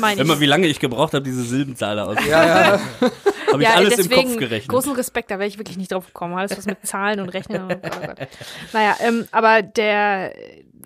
Meine 0.00 0.20
Immer 0.20 0.40
wie 0.40 0.46
lange 0.46 0.66
ich 0.66 0.80
gebraucht 0.80 1.12
habe, 1.14 1.22
diese 1.24 1.42
Silbenzahl 1.42 1.98
aus. 1.98 2.16
Ja, 2.26 2.46
ja. 2.46 2.80
Habe 3.52 3.62
ich 3.62 3.68
Ja, 3.68 3.74
alles 3.74 3.96
deswegen 3.96 4.20
im 4.22 4.28
Kopf 4.28 4.38
gerechnet. 4.38 4.68
großen 4.68 4.92
Respekt, 4.92 5.30
da 5.30 5.38
wäre 5.38 5.48
ich 5.48 5.58
wirklich 5.58 5.76
nicht 5.76 5.92
drauf 5.92 6.06
gekommen. 6.06 6.34
Alles 6.34 6.56
was 6.56 6.66
mit 6.66 6.84
Zahlen 6.86 7.20
und 7.20 7.28
Rechnen. 7.28 7.62
Und, 7.62 7.74
oh 7.74 8.06
Gott. 8.06 8.28
Naja, 8.72 8.96
ähm, 9.00 9.26
aber 9.32 9.62
der, 9.62 10.32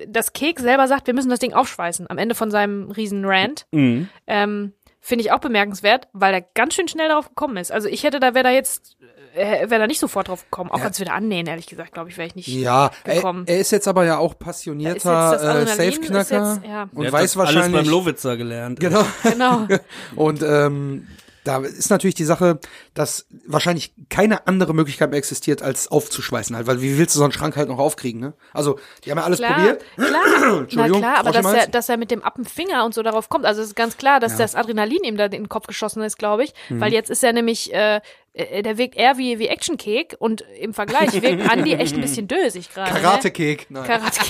das 0.09 0.33
Kek 0.33 0.61
selber 0.61 0.89
sagt, 0.89 1.07
wir 1.07 1.15
müssen 1.15 1.31
das 1.31 1.39
Ding 1.39 1.53
aufschweißen 1.55 2.11
am 2.11 2.19
Ende 2.19 2.35
von 2.35 2.51
seinem 2.51 2.91
riesen 2.91 3.25
Rant. 3.25 3.67
Mhm. 3.73 4.09
Ähm, 4.27 4.73
Finde 5.03 5.25
ich 5.25 5.33
auch 5.33 5.39
bemerkenswert, 5.39 6.09
weil 6.13 6.35
er 6.35 6.43
ganz 6.43 6.75
schön 6.75 6.87
schnell 6.87 7.09
darauf 7.09 7.29
gekommen 7.29 7.57
ist. 7.57 7.73
Also 7.73 7.89
ich 7.89 8.05
hätte 8.05 8.21
da, 8.21 8.35
wäre 8.35 8.45
da 8.45 8.51
jetzt, 8.51 8.99
äh, 9.35 9.71
wäre 9.71 9.81
da 9.81 9.87
nicht 9.87 9.99
sofort 9.99 10.29
drauf 10.29 10.45
gekommen. 10.45 10.71
Auch 10.71 10.83
als 10.83 10.99
wir 10.99 11.07
da 11.07 11.13
annähen, 11.13 11.47
ehrlich 11.47 11.67
gesagt, 11.67 11.93
glaube 11.93 12.11
ich, 12.11 12.19
wäre 12.19 12.29
ich 12.29 12.35
nicht. 12.35 12.49
Ja, 12.49 12.91
er, 13.05 13.15
gekommen. 13.15 13.45
er 13.47 13.59
ist 13.61 13.71
jetzt 13.71 13.89
aber 13.89 14.05
ja 14.05 14.19
auch 14.19 14.39
passionierter 14.39 15.63
äh, 15.63 15.67
Safe-Knacker 15.67 16.63
ja. 16.69 16.89
und 16.93 17.11
weiß 17.11 17.33
das 17.33 17.37
alles 17.37 17.37
wahrscheinlich. 17.37 17.83
beim 17.83 17.91
Lowitzer 17.91 18.37
gelernt. 18.37 18.79
Genau. 18.79 19.05
Genau. 19.23 19.67
Und 20.17 20.43
ähm, 20.43 21.07
da 21.51 21.59
ist 21.67 21.91
natürlich 21.91 22.15
die 22.15 22.25
Sache, 22.25 22.61
dass 22.95 23.27
wahrscheinlich 23.45 23.93
keine 24.09 24.47
andere 24.47 24.73
Möglichkeit 24.73 25.11
mehr 25.11 25.19
existiert, 25.19 25.63
als 25.63 25.89
aufzuschweißen 25.89 26.55
halt, 26.55 26.69
weil 26.69 26.81
wie 26.81 26.97
willst 26.97 27.17
du 27.17 27.19
so 27.19 27.25
einen 27.25 27.33
Schrank 27.33 27.57
halt 27.57 27.69
noch 27.69 27.79
aufkriegen, 27.79 28.21
ne? 28.21 28.35
Also, 28.53 28.79
die 29.05 29.11
haben 29.11 29.19
ja 29.19 29.25
alles 29.25 29.39
Klar, 29.41 29.55
probiert. 29.55 29.85
klar, 29.97 30.09
na 30.43 30.59
Entschuldigung, 30.61 31.01
klar, 31.01 31.19
aber 31.19 31.33
dass 31.33 31.53
er, 31.53 31.67
dass 31.67 31.89
er 31.89 31.97
mit 31.97 32.13
dem 32.13 32.23
Appenfinger 32.23 32.85
und 32.85 32.95
so 32.95 33.03
darauf 33.03 33.29
kommt, 33.29 33.45
also 33.47 33.61
es 33.63 33.69
ist 33.69 33.75
ganz 33.75 33.97
klar, 33.97 34.21
dass 34.21 34.33
Ja. 34.33 34.39
das 34.39 34.55
Adrenalin 34.55 35.03
ihm 35.03 35.17
da 35.17 35.25
in 35.25 35.33
den 35.33 35.49
Kopf 35.49 35.67
geschossen 35.67 36.03
ist, 36.03 36.19
glaube 36.19 36.45
ich, 36.45 36.55
Mhm. 36.69 36.81
weil 36.81 36.93
jetzt 36.93 37.11
ist 37.11 37.25
er 37.25 37.33
nämlich, 37.33 37.75
äh, 37.75 38.01
äh, 38.33 38.63
der 38.63 38.79
wirkt 38.79 38.95
eher 38.97 39.19
wie, 39.19 39.41
wie 39.41 39.49
Action 39.49 39.77
Cake 39.77 40.17
und 40.17 40.43
im 40.61 40.73
Vergleich 40.73 41.13
wirkt 41.21 41.53
Andy 41.53 41.75
echt 41.75 41.95
ein 41.97 42.01
bisschen 42.01 42.29
dösig 42.29 42.73
gerade. 42.73 42.93
Ne? 42.95 43.01
Karate-Cake. 43.01 43.67
Nein. 43.71 43.85
Karate 43.85 44.21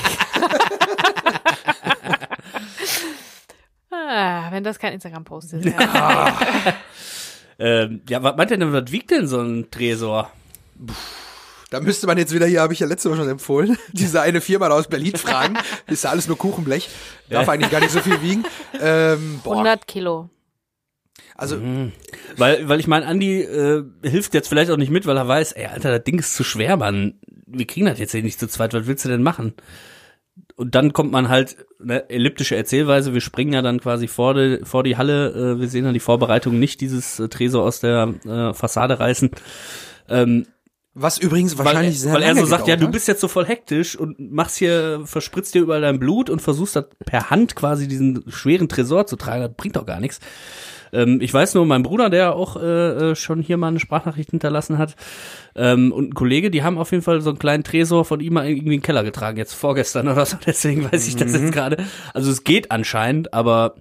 ah, 4.11 4.51
wenn 4.51 4.65
das 4.65 4.79
kein 4.79 4.93
Instagram-Post 4.95 5.55
ist. 5.55 5.65
Ja. 5.81 6.37
Ähm, 7.63 8.01
ja, 8.09 8.23
was 8.23 8.37
meint 8.37 8.51
ihr 8.51 8.57
denn, 8.57 8.73
was 8.73 8.91
wiegt 8.91 9.11
denn 9.11 9.27
so 9.27 9.39
ein 9.41 9.71
Tresor? 9.71 10.31
Da 11.69 11.81
müsste 11.81 12.07
man 12.07 12.17
jetzt 12.17 12.35
wieder 12.35 12.47
hier, 12.47 12.63
habe 12.63 12.73
ich 12.73 12.81
ja 12.81 12.87
letzte 12.87 13.11
Woche 13.11 13.19
schon 13.19 13.29
empfohlen, 13.29 13.77
diese 13.93 14.23
eine 14.23 14.41
Firma 14.41 14.69
aus 14.69 14.89
Berlin 14.89 15.15
fragen. 15.17 15.59
Ist 15.87 16.05
ja 16.05 16.11
alles 16.11 16.27
nur 16.27 16.39
Kuchenblech. 16.39 16.89
Darf 17.29 17.49
eigentlich 17.51 17.71
gar 17.71 17.81
nicht 17.81 17.93
so 17.93 18.01
viel 18.01 18.23
wiegen. 18.23 18.45
Ähm, 18.81 19.41
boah, 19.45 19.53
100 19.53 19.87
Kilo. 19.87 20.31
also 21.37 21.61
Weil, 22.37 22.67
weil 22.69 22.81
ich 22.81 22.87
meine, 22.87 23.07
Andi 23.07 23.43
äh, 23.43 23.85
hilft 24.03 24.33
jetzt 24.33 24.49
vielleicht 24.49 24.71
auch 24.71 24.79
nicht 24.79 24.91
mit, 24.91 25.07
weil 25.07 25.19
er 25.19 25.29
weiß, 25.29 25.53
ey, 25.53 25.67
Alter, 25.67 25.91
das 25.91 26.05
Ding 26.05 26.19
ist 26.19 26.35
zu 26.35 26.45
schwer, 26.45 26.79
Mann. 26.79 27.21
Wir 27.47 27.67
kriegen 27.67 27.85
das 27.87 27.99
jetzt 27.99 28.13
hier 28.13 28.23
nicht 28.23 28.41
zu 28.41 28.49
zweit. 28.49 28.73
Was 28.73 28.87
willst 28.87 29.05
du 29.05 29.11
denn 29.11 29.23
machen? 29.23 29.53
Und 30.61 30.75
dann 30.75 30.93
kommt 30.93 31.11
man 31.11 31.31
halt, 31.31 31.57
ne, 31.79 32.11
elliptische 32.11 32.55
Erzählweise, 32.55 33.15
wir 33.15 33.23
springen 33.23 33.55
ja 33.55 33.63
dann 33.63 33.81
quasi 33.81 34.09
vor 34.09 34.35
die, 34.35 34.61
vor 34.63 34.83
die 34.83 34.99
Halle, 34.99 35.31
äh, 35.31 35.59
wir 35.59 35.69
sehen 35.69 35.85
dann 35.85 35.95
die 35.95 36.01
Vorbereitung 36.01 36.59
nicht, 36.59 36.83
dieses 36.83 37.19
äh, 37.19 37.31
Tresor 37.31 37.65
aus 37.65 37.81
der 37.81 38.13
äh, 38.27 38.53
Fassade 38.53 39.01
reißen. 39.01 39.31
Ähm, 40.11 40.45
was 40.95 41.19
übrigens 41.19 41.57
wahrscheinlich 41.57 41.95
weil, 41.95 41.99
sehr 42.01 42.13
weil 42.15 42.23
er 42.23 42.35
so 42.35 42.47
sagt, 42.47 42.67
ja, 42.67 42.77
du 42.77 42.89
bist 42.91 43.07
jetzt 43.07 43.21
so 43.21 43.29
voll 43.29 43.47
hektisch 43.47 43.97
und 43.97 44.19
machst 44.33 44.57
hier, 44.57 45.03
verspritzt 45.05 45.55
dir 45.55 45.63
überall 45.63 45.81
dein 45.81 45.99
Blut 46.01 46.29
und 46.31 46.43
versuchst 46.43 46.75
das 46.77 46.87
per 47.07 47.31
Hand 47.31 47.55
quasi 47.55 47.87
diesen 47.87 48.25
schweren 48.29 48.69
Tresor 48.69 49.07
zu 49.07 49.17
tragen. 49.17 49.43
Das 49.43 49.53
bringt 49.57 49.77
doch 49.77 49.87
gar 49.87 50.01
nichts. 50.01 50.19
Ähm, 50.93 51.21
ich 51.21 51.33
weiß 51.33 51.55
nur, 51.55 51.65
mein 51.67 51.85
Bruder, 51.85 52.11
der 52.11 52.35
auch 52.35 52.57
äh, 52.57 53.11
äh, 53.11 53.15
schon 53.15 53.41
hier 53.41 53.57
mal 53.57 53.69
eine 53.69 53.79
Sprachnachricht 53.79 54.31
hinterlassen 54.31 54.79
hat, 54.79 54.97
ähm, 55.55 55.93
und 55.93 56.09
ein 56.11 56.15
Kollege, 56.15 56.51
die 56.51 56.65
haben 56.65 56.79
auf 56.79 56.91
jeden 56.91 57.05
Fall 57.05 57.21
so 57.21 57.31
einen 57.31 57.39
kleinen 57.39 57.63
Tresor 57.63 58.05
von 58.05 58.19
ihm 58.19 58.33
mal 58.35 58.49
irgendwie 58.49 58.67
in 58.67 58.71
den 58.73 58.83
Keller 58.83 59.05
getragen, 59.05 59.37
jetzt 59.39 59.55
vorgestern 59.55 60.09
oder 60.09 60.27
so. 60.27 60.37
Deswegen 60.47 60.91
weiß 60.91 61.07
ich 61.07 61.15
das 61.15 61.33
Mhm. 61.33 61.45
jetzt 61.45 61.53
gerade. 61.53 61.85
Also 62.15 62.33
es 62.33 62.43
geht 62.43 62.73
anscheinend, 62.73 63.33
aber 63.33 63.77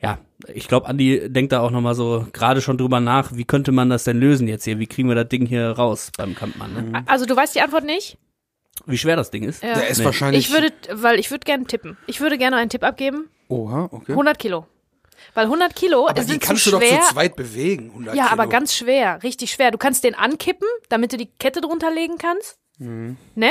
ja, 0.00 0.18
ich 0.52 0.68
glaube, 0.68 0.86
Andi 0.86 1.28
denkt 1.32 1.52
da 1.52 1.60
auch 1.60 1.70
noch 1.70 1.80
mal 1.80 1.94
so 1.94 2.26
gerade 2.32 2.60
schon 2.60 2.78
drüber 2.78 3.00
nach, 3.00 3.34
wie 3.34 3.44
könnte 3.44 3.72
man 3.72 3.90
das 3.90 4.04
denn 4.04 4.18
lösen 4.20 4.46
jetzt 4.48 4.64
hier? 4.64 4.78
Wie 4.78 4.86
kriegen 4.86 5.08
wir 5.08 5.14
das 5.16 5.28
Ding 5.28 5.46
hier 5.46 5.70
raus 5.70 6.10
beim 6.16 6.34
Kampfmann? 6.34 6.90
Ne? 6.92 7.02
Also 7.06 7.26
du 7.26 7.34
weißt 7.34 7.54
die 7.54 7.60
Antwort 7.60 7.84
nicht? 7.84 8.16
Wie 8.86 8.96
schwer 8.96 9.16
das 9.16 9.30
Ding 9.30 9.42
ist? 9.42 9.62
Ja. 9.62 9.74
Der 9.74 9.88
ist 9.88 9.98
Nee. 9.98 10.04
wahrscheinlich. 10.04 10.46
Ich 10.48 10.52
würde, 10.54 10.72
weil 10.92 11.18
ich 11.18 11.30
würde 11.32 11.44
gerne 11.44 11.64
tippen. 11.64 11.96
Ich 12.06 12.20
würde 12.20 12.38
gerne 12.38 12.56
einen 12.56 12.70
Tipp 12.70 12.84
abgeben. 12.84 13.28
Oha, 13.48 13.88
okay. 13.90 14.12
100 14.12 14.38
Kilo. 14.38 14.66
Weil 15.34 15.46
100 15.46 15.74
Kilo 15.74 16.06
Aber 16.08 16.22
sind 16.22 16.34
die 16.34 16.38
kannst 16.46 16.62
zu 16.62 16.70
du 16.70 16.78
schwer. 16.78 16.98
doch 16.98 17.08
zu 17.08 17.14
zweit 17.14 17.34
bewegen. 17.34 17.90
100 17.90 18.14
ja, 18.14 18.22
Kilo. 18.28 18.32
aber 18.40 18.46
ganz 18.48 18.74
schwer, 18.76 19.20
richtig 19.24 19.50
schwer. 19.50 19.72
Du 19.72 19.78
kannst 19.78 20.04
den 20.04 20.14
ankippen, 20.14 20.68
damit 20.88 21.12
du 21.12 21.16
die 21.16 21.26
Kette 21.26 21.60
drunter 21.60 21.90
legen 21.92 22.18
kannst. 22.18 22.56
Mhm. 22.78 23.16
Ne? 23.34 23.50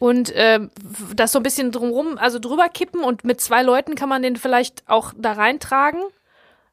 Und 0.00 0.32
ähm, 0.34 0.70
w- 0.82 1.14
das 1.14 1.30
so 1.30 1.38
ein 1.38 1.42
bisschen 1.44 1.70
drumrum, 1.70 2.18
also 2.18 2.38
drüber 2.40 2.68
kippen 2.68 3.04
und 3.04 3.22
mit 3.22 3.40
zwei 3.40 3.62
Leuten 3.62 3.94
kann 3.94 4.08
man 4.08 4.22
den 4.22 4.34
vielleicht 4.36 4.82
auch 4.88 5.12
da 5.16 5.32
reintragen. 5.34 6.00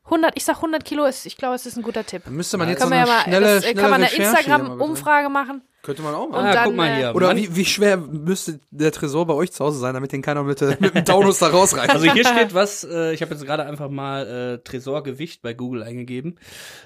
100, 0.05 0.31
ich 0.35 0.45
sag 0.45 0.55
100 0.55 0.85
Kilo 0.85 1.03
ist, 1.05 1.25
ich 1.25 1.35
glaube, 1.35 1.55
es 1.55 1.65
ist 1.65 1.75
ein 1.75 1.83
guter 1.83 2.05
Tipp. 2.05 2.25
Müsste 2.29 2.57
man 2.57 2.69
jetzt 2.69 2.79
Können 2.79 2.91
so 2.91 2.95
eine 2.95 3.05
ja 3.07 3.13
mal, 3.13 3.23
schnelle, 3.23 3.45
das, 3.45 3.63
äh, 3.65 3.67
schnelle 3.71 3.81
kann 3.81 3.89
man 3.91 4.03
eine. 4.03 4.13
Instagram-Umfrage 4.15 5.29
machen. 5.29 5.61
Könnte 5.83 6.01
man 6.01 6.15
auch 6.15 6.29
machen. 6.29 6.45
ah, 6.45 6.53
dann, 6.53 6.63
guck 6.65 6.75
mal 6.75 6.87
äh, 6.89 6.95
hier. 6.95 7.15
Oder 7.15 7.35
wie, 7.35 7.53
wie 7.55 7.65
schwer 7.65 7.97
müsste 7.97 8.59
der 8.71 8.93
Tresor 8.93 9.25
bei 9.27 9.33
euch 9.33 9.51
zu 9.51 9.65
Hause 9.65 9.79
sein, 9.79 9.93
damit 9.93 10.13
den 10.13 10.21
keiner 10.21 10.43
mit, 10.43 10.61
äh, 10.61 10.77
mit 10.79 10.95
dem 10.95 11.03
Taunus 11.05 11.39
da 11.39 11.47
rausreißt? 11.47 11.89
Also 11.89 12.09
hier 12.11 12.25
steht 12.25 12.53
was, 12.53 12.85
äh, 12.85 13.13
ich 13.13 13.21
habe 13.21 13.33
jetzt 13.33 13.45
gerade 13.45 13.65
einfach 13.65 13.89
mal 13.89 14.25
äh, 14.25 14.57
Tresorgewicht 14.63 15.41
bei 15.41 15.53
Google 15.53 15.83
eingegeben. 15.83 16.37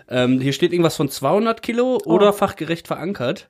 Ähm, 0.10 0.42
hier 0.42 0.54
steht 0.54 0.74
irgendwas 0.74 0.96
von 0.96 1.10
200 1.10 1.62
Kilo 1.62 2.00
Oh. 2.04 2.10
oder 2.14 2.34
fachgerecht 2.34 2.88
verankert. 2.88 3.50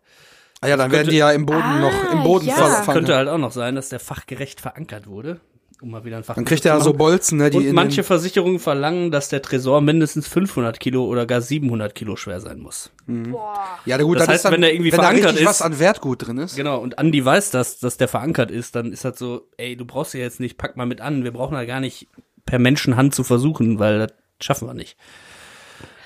Ah 0.62 0.68
ja, 0.68 0.78
dann 0.78 0.92
werden 0.92 1.10
die 1.10 1.18
ja 1.18 1.32
im 1.32 1.46
Boden 1.46 1.62
Ah, 1.62 1.80
noch 1.80 2.14
im 2.14 2.24
Boden 2.24 2.48
ja. 2.48 2.56
Das 2.58 2.86
könnte 2.88 3.16
halt 3.16 3.28
auch 3.28 3.38
noch 3.38 3.52
sein, 3.52 3.76
dass 3.76 3.90
der 3.90 4.00
fachgerecht 4.00 4.62
verankert 4.62 5.08
wurde. 5.08 5.40
Um 5.82 5.90
mal 5.90 6.06
wieder 6.06 6.18
ein 6.18 6.24
Fach 6.24 6.36
Dann 6.36 6.46
kriegt 6.46 6.64
er 6.64 6.80
so 6.80 6.94
Bolzen, 6.94 7.40
ne, 7.40 7.50
die 7.50 7.58
Und 7.58 7.74
manche 7.74 8.04
Versicherungen 8.04 8.60
verlangen, 8.60 9.10
dass 9.10 9.30
der 9.30 9.42
Tresor 9.42 9.82
mindestens 9.82 10.28
500 10.28 10.80
Kilo 10.80 11.06
oder 11.06 11.26
gar 11.26 11.42
700 11.42 11.96
Kilo 11.96 12.16
schwer 12.16 12.40
sein 12.40 12.60
muss. 12.60 12.92
Ja, 13.08 13.98
na 13.98 14.04
gut, 14.04 14.18
Das 14.20 14.26
dann 14.28 14.34
heißt, 14.34 14.36
ist 14.36 14.46
dann, 14.46 14.54
wenn 14.54 14.62
der 14.62 14.74
irgendwie 14.76 14.92
wenn 14.92 14.98
da 14.98 15.04
verankert 15.06 15.26
richtig 15.32 15.42
ist- 15.42 15.50
was 15.50 15.62
an 15.64 15.80
Wertgut 15.80 16.28
drin 16.28 16.38
ist. 16.38 16.56
Genau, 16.56 16.78
und 16.78 17.00
Andi 17.00 17.26
weiß 17.26 17.50
das, 17.50 17.80
dass 17.80 17.98
der 17.98 18.08
verankert 18.08 18.52
ist, 18.52 18.76
dann 18.76 18.94
ist 18.94 19.06
das 19.06 19.18
so, 19.18 19.48
ey, 19.58 19.76
du 19.76 19.86
brauchst 19.86 20.14
ja 20.14 20.20
jetzt 20.20 20.40
nicht, 20.40 20.60
pack 20.60 20.78
mal 20.78 20.86
mit 20.86 21.02
an, 21.02 21.24
wir 21.24 21.32
brauchen 21.34 21.56
da 21.56 21.66
gar 21.66 21.80
nicht 21.80 22.08
per 22.46 22.60
Menschenhand 22.60 23.16
zu 23.16 23.24
versuchen, 23.24 23.80
weil 23.80 23.98
das 23.98 24.14
schaffen 24.40 24.68
wir 24.68 24.76
nicht. 24.76 24.98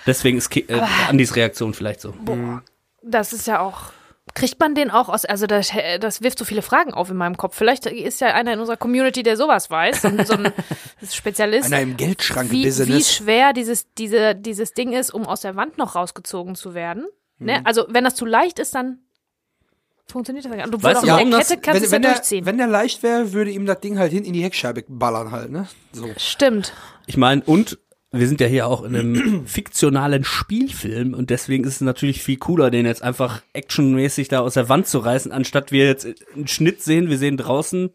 Deswegen 0.07 0.37
ist 0.37 0.55
äh, 0.55 0.63
Andis 1.09 1.35
Reaktion 1.35 1.73
vielleicht 1.73 1.99
so. 1.99 2.13
Das 3.03 3.33
ist 3.33 3.45
ja 3.45 3.59
auch. 3.59 3.91
Kriegt 4.35 4.59
man 4.59 4.75
den 4.75 4.91
auch 4.91 5.09
aus, 5.09 5.25
also 5.25 5.47
das, 5.47 5.71
das 6.01 6.21
wirft 6.21 6.37
so 6.37 6.45
viele 6.45 6.61
Fragen 6.61 6.93
auf 6.93 7.09
in 7.09 7.17
meinem 7.17 7.37
Kopf. 7.37 7.55
Vielleicht 7.57 7.87
ist 7.87 8.21
ja 8.21 8.27
einer 8.35 8.53
in 8.53 8.59
unserer 8.59 8.77
Community, 8.77 9.23
der 9.23 9.37
sowas 9.37 9.71
weiß, 9.71 10.03
so, 10.03 10.07
ein- 10.09 10.25
so 10.25 10.33
ein 10.33 10.51
Spezialist. 11.11 11.65
Einer 11.73 11.81
im 11.81 11.89
wie, 11.89 11.93
wie 11.93 12.05
Geldschrank-Business. 12.05 13.13
schwer 13.15 13.53
dieses, 13.53 13.91
diese, 13.93 14.35
dieses 14.35 14.73
Ding 14.73 14.93
ist, 14.93 15.11
um 15.13 15.25
aus 15.25 15.41
der 15.41 15.55
Wand 15.55 15.77
noch 15.79 15.95
rausgezogen 15.95 16.55
zu 16.55 16.73
werden. 16.75 17.05
Mhm. 17.39 17.45
Ne? 17.47 17.61
Also, 17.65 17.85
wenn 17.89 18.03
das 18.03 18.15
zu 18.15 18.25
leicht 18.25 18.59
ist, 18.59 18.75
dann 18.75 18.99
funktioniert 20.07 20.45
das 20.45 20.51
gar 20.51 20.57
nicht. 20.65 20.73
Und 20.75 20.83
Weißt 20.83 20.97
auch 20.97 21.01
du, 21.01 21.07
mit 21.07 21.15
warum 21.15 21.29
der 21.31 21.39
Kette 21.39 21.57
kannst 21.61 21.67
du 21.67 21.71
wenn, 21.73 21.83
es 21.85 21.91
ja 21.91 21.95
wenn, 21.95 22.01
der, 22.01 22.11
durchziehen. 22.11 22.45
wenn 22.45 22.57
der 22.57 22.67
leicht 22.67 23.03
wäre, 23.03 23.31
würde 23.33 23.51
ihm 23.51 23.65
das 23.65 23.79
Ding 23.79 23.97
halt 23.97 24.11
hinten 24.11 24.27
in 24.27 24.33
die 24.33 24.43
Heckscheibe 24.43 24.83
ballern 24.87 25.31
halt, 25.31 25.49
ne? 25.51 25.67
So. 25.93 26.07
Stimmt. 26.17 26.73
Ich 27.07 27.17
meine, 27.17 27.41
und 27.45 27.79
wir 28.19 28.27
sind 28.27 28.41
ja 28.41 28.47
hier 28.47 28.67
auch 28.67 28.83
in 28.83 28.95
einem 28.95 29.45
fiktionalen 29.47 30.23
Spielfilm 30.23 31.13
und 31.13 31.29
deswegen 31.29 31.63
ist 31.63 31.75
es 31.75 31.81
natürlich 31.81 32.23
viel 32.23 32.37
cooler, 32.37 32.71
den 32.71 32.85
jetzt 32.85 33.03
einfach 33.03 33.41
actionmäßig 33.53 34.27
da 34.27 34.39
aus 34.39 34.55
der 34.55 34.69
Wand 34.69 34.87
zu 34.87 34.99
reißen, 34.99 35.31
anstatt 35.31 35.71
wir 35.71 35.85
jetzt 35.85 36.07
einen 36.35 36.47
Schnitt 36.47 36.81
sehen. 36.81 37.09
Wir 37.09 37.17
sehen 37.17 37.37
draußen, 37.37 37.91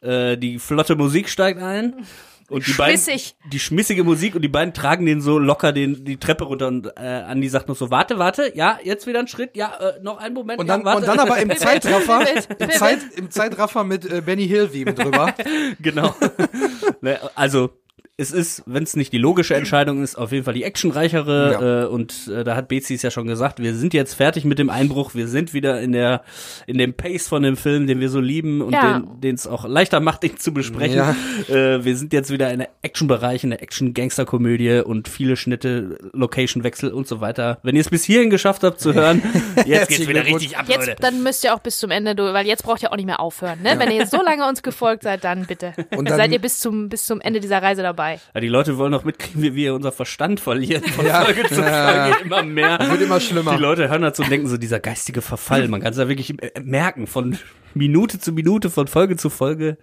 äh, 0.00 0.36
die 0.36 0.58
flotte 0.58 0.96
Musik 0.96 1.28
steigt 1.28 1.60
ein. 1.60 2.04
Und 2.52 2.66
die 2.66 2.72
Schmissig. 2.72 3.34
beiden, 3.36 3.50
die 3.50 3.58
schmissige 3.58 4.04
Musik 4.04 4.34
und 4.34 4.42
die 4.42 4.48
beiden 4.48 4.74
tragen 4.74 5.06
den 5.06 5.22
so 5.22 5.38
locker 5.38 5.72
den, 5.72 6.04
die 6.04 6.18
Treppe 6.18 6.44
runter 6.44 6.68
und 6.68 6.86
äh, 6.98 7.00
Andi 7.00 7.48
sagt 7.48 7.68
noch 7.68 7.76
so, 7.76 7.90
warte, 7.90 8.18
warte, 8.18 8.52
ja, 8.54 8.78
jetzt 8.84 9.06
wieder 9.06 9.20
ein 9.20 9.28
Schritt, 9.28 9.56
ja, 9.56 9.72
äh, 9.80 10.02
noch 10.02 10.18
einen 10.18 10.34
Moment. 10.34 10.60
Und 10.60 10.66
dann, 10.66 10.80
ja, 10.80 10.86
warte. 10.86 10.98
und 11.00 11.06
dann 11.06 11.18
aber 11.18 11.38
im 11.38 11.50
Zeitraffer, 11.56 12.26
im. 12.58 12.70
Zeit, 12.70 12.98
im 13.16 13.30
Zeitraffer 13.30 13.84
mit 13.84 14.04
äh, 14.04 14.20
Benny 14.20 14.46
Hill 14.46 14.70
wie 14.72 14.84
drüber. 14.84 15.34
Genau. 15.80 16.14
ne, 17.00 17.18
also 17.34 17.70
es 18.18 18.30
ist, 18.30 18.62
wenn 18.66 18.82
es 18.82 18.94
nicht 18.94 19.12
die 19.12 19.18
logische 19.18 19.54
Entscheidung 19.54 20.02
ist, 20.02 20.16
auf 20.16 20.32
jeden 20.32 20.44
Fall 20.44 20.52
die 20.54 20.64
actionreichere. 20.64 21.52
Ja. 21.52 21.82
Äh, 21.84 21.86
und 21.86 22.28
äh, 22.28 22.44
da 22.44 22.54
hat 22.54 22.68
Bezi 22.68 22.94
es 22.94 23.02
ja 23.02 23.10
schon 23.10 23.26
gesagt, 23.26 23.58
wir 23.58 23.74
sind 23.74 23.94
jetzt 23.94 24.14
fertig 24.14 24.44
mit 24.44 24.58
dem 24.58 24.68
Einbruch, 24.68 25.14
wir 25.14 25.26
sind 25.28 25.54
wieder 25.54 25.80
in 25.80 25.92
der 25.92 26.22
in 26.66 26.76
dem 26.76 26.92
Pace 26.94 27.26
von 27.28 27.42
dem 27.42 27.56
Film, 27.56 27.86
den 27.86 28.00
wir 28.00 28.10
so 28.10 28.20
lieben 28.20 28.60
und 28.60 28.74
Ja. 28.74 29.02
den 29.22 29.34
es 29.34 29.46
auch 29.46 29.66
leichter 29.66 30.00
macht, 30.00 30.24
ihn 30.24 30.36
zu 30.36 30.52
besprechen. 30.52 30.96
Ja. 30.98 31.16
Äh, 31.48 31.84
wir 31.86 31.96
sind 31.96 32.12
jetzt 32.12 32.30
wieder 32.30 32.52
in 32.52 32.58
der 32.60 32.68
Action-Bereich, 32.82 33.44
in 33.44 33.50
der 33.50 33.62
Action-Gangster-Komödie 33.62 34.80
und 34.84 35.08
viele 35.08 35.36
Schnitte, 35.36 35.96
Location-Wechsel 36.12 36.92
und 36.92 37.08
so 37.08 37.20
weiter. 37.22 37.58
Wenn 37.62 37.76
ihr 37.76 37.80
es 37.80 37.88
bis 37.88 38.04
hierhin 38.04 38.28
geschafft 38.28 38.62
habt 38.62 38.78
zu 38.78 38.92
hören, 38.92 39.22
jetzt 39.66 39.88
geht's 39.88 40.06
wieder 40.06 40.24
richtig 40.26 40.58
ab, 40.58 40.66
Leute. 40.68 40.90
Jetzt, 40.90 41.02
dann 41.02 41.22
müsst 41.22 41.44
ihr 41.44 41.54
auch 41.54 41.60
bis 41.60 41.78
zum 41.78 41.90
Ende 41.90 42.12
weil 42.34 42.46
jetzt 42.46 42.62
braucht 42.62 42.82
ihr 42.82 42.92
auch 42.92 42.96
nicht 42.96 43.06
mehr 43.06 43.20
aufhören. 43.20 43.62
Ne? 43.62 43.74
Wenn 43.78 43.90
ihr 43.90 43.96
jetzt 43.96 44.10
so 44.12 44.22
lange 44.22 44.46
uns 44.46 44.62
gefolgt 44.62 45.02
seid, 45.02 45.24
dann 45.24 45.46
bitte. 45.46 45.72
Und 45.96 46.08
dann- 46.10 46.16
seid 46.18 46.30
ihr 46.30 46.38
bis 46.38 46.60
zum, 46.60 46.90
bis 46.90 47.04
zum 47.06 47.20
Ende 47.22 47.40
dieser 47.40 47.62
Reise 47.62 47.82
dabei. 47.82 48.01
Ja, 48.34 48.40
die 48.40 48.48
Leute 48.48 48.76
wollen 48.78 48.90
noch 48.92 49.04
mitkriegen, 49.04 49.42
wie 49.42 49.54
wir 49.54 49.74
unser 49.74 49.92
Verstand 49.92 50.40
verlieren 50.40 50.82
von 50.84 51.06
Ja. 51.12 51.24
Folge 51.24 51.48
zu 51.48 51.60
Ja. 51.60 52.06
Folge 52.08 52.24
immer 52.24 52.42
mehr. 52.42 52.78
Wird 52.90 53.02
immer 53.02 53.20
schlimmer. 53.20 53.56
Die 53.56 53.62
Leute 53.62 53.88
hören 53.88 54.02
dazu 54.02 54.22
und 54.22 54.30
denken 54.30 54.48
so, 54.48 54.56
dieser 54.56 54.80
geistige 54.80 55.22
Verfall, 55.22 55.68
man 55.68 55.80
kann 55.80 55.92
es 55.92 55.98
ja 55.98 56.08
wirklich 56.08 56.42
äh, 56.42 56.60
merken, 56.60 57.06
von 57.06 57.38
Minute 57.74 58.18
zu 58.18 58.32
Minute, 58.32 58.70
von 58.70 58.86
Folge 58.86 59.16
zu 59.16 59.30
Folge, 59.30 59.78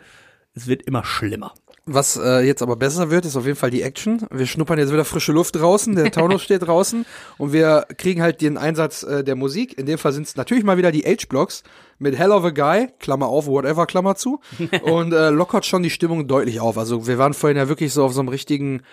es 0.53 0.67
wird 0.67 0.83
immer 0.83 1.03
schlimmer. 1.03 1.53
Was 1.91 2.17
äh, 2.17 2.41
jetzt 2.41 2.61
aber 2.61 2.75
besser 2.75 3.09
wird, 3.09 3.25
ist 3.25 3.35
auf 3.35 3.47
jeden 3.47 3.57
Fall 3.57 3.71
die 3.71 3.81
Action. 3.81 4.21
Wir 4.29 4.45
schnuppern 4.45 4.77
jetzt 4.77 4.93
wieder 4.93 5.05
frische 5.05 5.31
Luft 5.31 5.55
draußen, 5.55 5.95
der 5.95 6.11
Taunus 6.11 6.41
steht 6.43 6.61
draußen 6.61 7.03
und 7.39 7.51
wir 7.51 7.87
kriegen 7.97 8.21
halt 8.21 8.41
den 8.41 8.57
Einsatz 8.57 9.01
äh, 9.01 9.23
der 9.23 9.35
Musik. 9.35 9.75
In 9.75 9.87
dem 9.87 9.97
Fall 9.97 10.13
sind 10.13 10.27
es 10.27 10.35
natürlich 10.35 10.63
mal 10.63 10.77
wieder 10.77 10.91
die 10.91 11.01
H-Blocks 11.01 11.63
mit 11.97 12.15
Hell 12.15 12.31
of 12.31 12.45
a 12.45 12.51
Guy, 12.51 12.89
Klammer 12.99 13.25
auf, 13.25 13.47
whatever, 13.47 13.87
Klammer 13.87 14.15
zu. 14.15 14.39
und 14.83 15.13
äh, 15.13 15.31
lockert 15.31 15.65
schon 15.65 15.81
die 15.81 15.89
Stimmung 15.89 16.27
deutlich 16.27 16.59
auf. 16.59 16.77
Also 16.77 17.07
wir 17.07 17.17
waren 17.17 17.33
vorhin 17.33 17.57
ja 17.57 17.67
wirklich 17.69 17.91
so 17.91 18.03
auf 18.03 18.13
so 18.13 18.19
einem 18.19 18.29
richtigen 18.29 18.83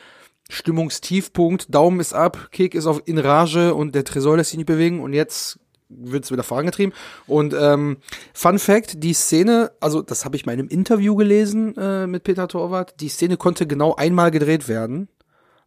Stimmungstiefpunkt. 0.49 1.75
Daumen 1.75 2.01
ist 2.01 2.15
ab, 2.15 2.49
Kick 2.51 2.75
ist 2.75 2.87
auf 2.87 3.03
in 3.05 3.19
Rage 3.19 3.75
und 3.75 3.95
der 3.95 4.05
Tresor 4.05 4.39
lässt 4.39 4.51
sich 4.51 4.59
nicht 4.59 4.67
bewegen 4.67 5.01
und 5.01 5.13
jetzt 5.13 5.59
wird's 5.89 6.31
wieder 6.33 6.43
vorangetrieben. 6.43 6.93
Und 7.27 7.55
ähm, 7.59 7.99
Fun 8.35 8.59
Fact, 8.59 9.03
die 9.03 9.13
Szene, 9.15 9.71
also 9.81 10.03
das 10.03 10.25
habe 10.25 10.37
ich 10.37 10.47
mal 10.47 10.53
in 10.53 10.61
einem 10.61 10.69
Interview 10.69 11.15
gelesen 11.17 11.77
äh, 11.77 12.07
mit 12.07 12.25
Peter 12.25 12.49
Torwart, 12.49 13.01
die 13.01 13.09
Szene 13.09 13.37
konnte 13.37 13.67
genau 13.67 13.95
einmal 13.95 14.31
gedreht 14.31 14.69
werden, 14.69 15.09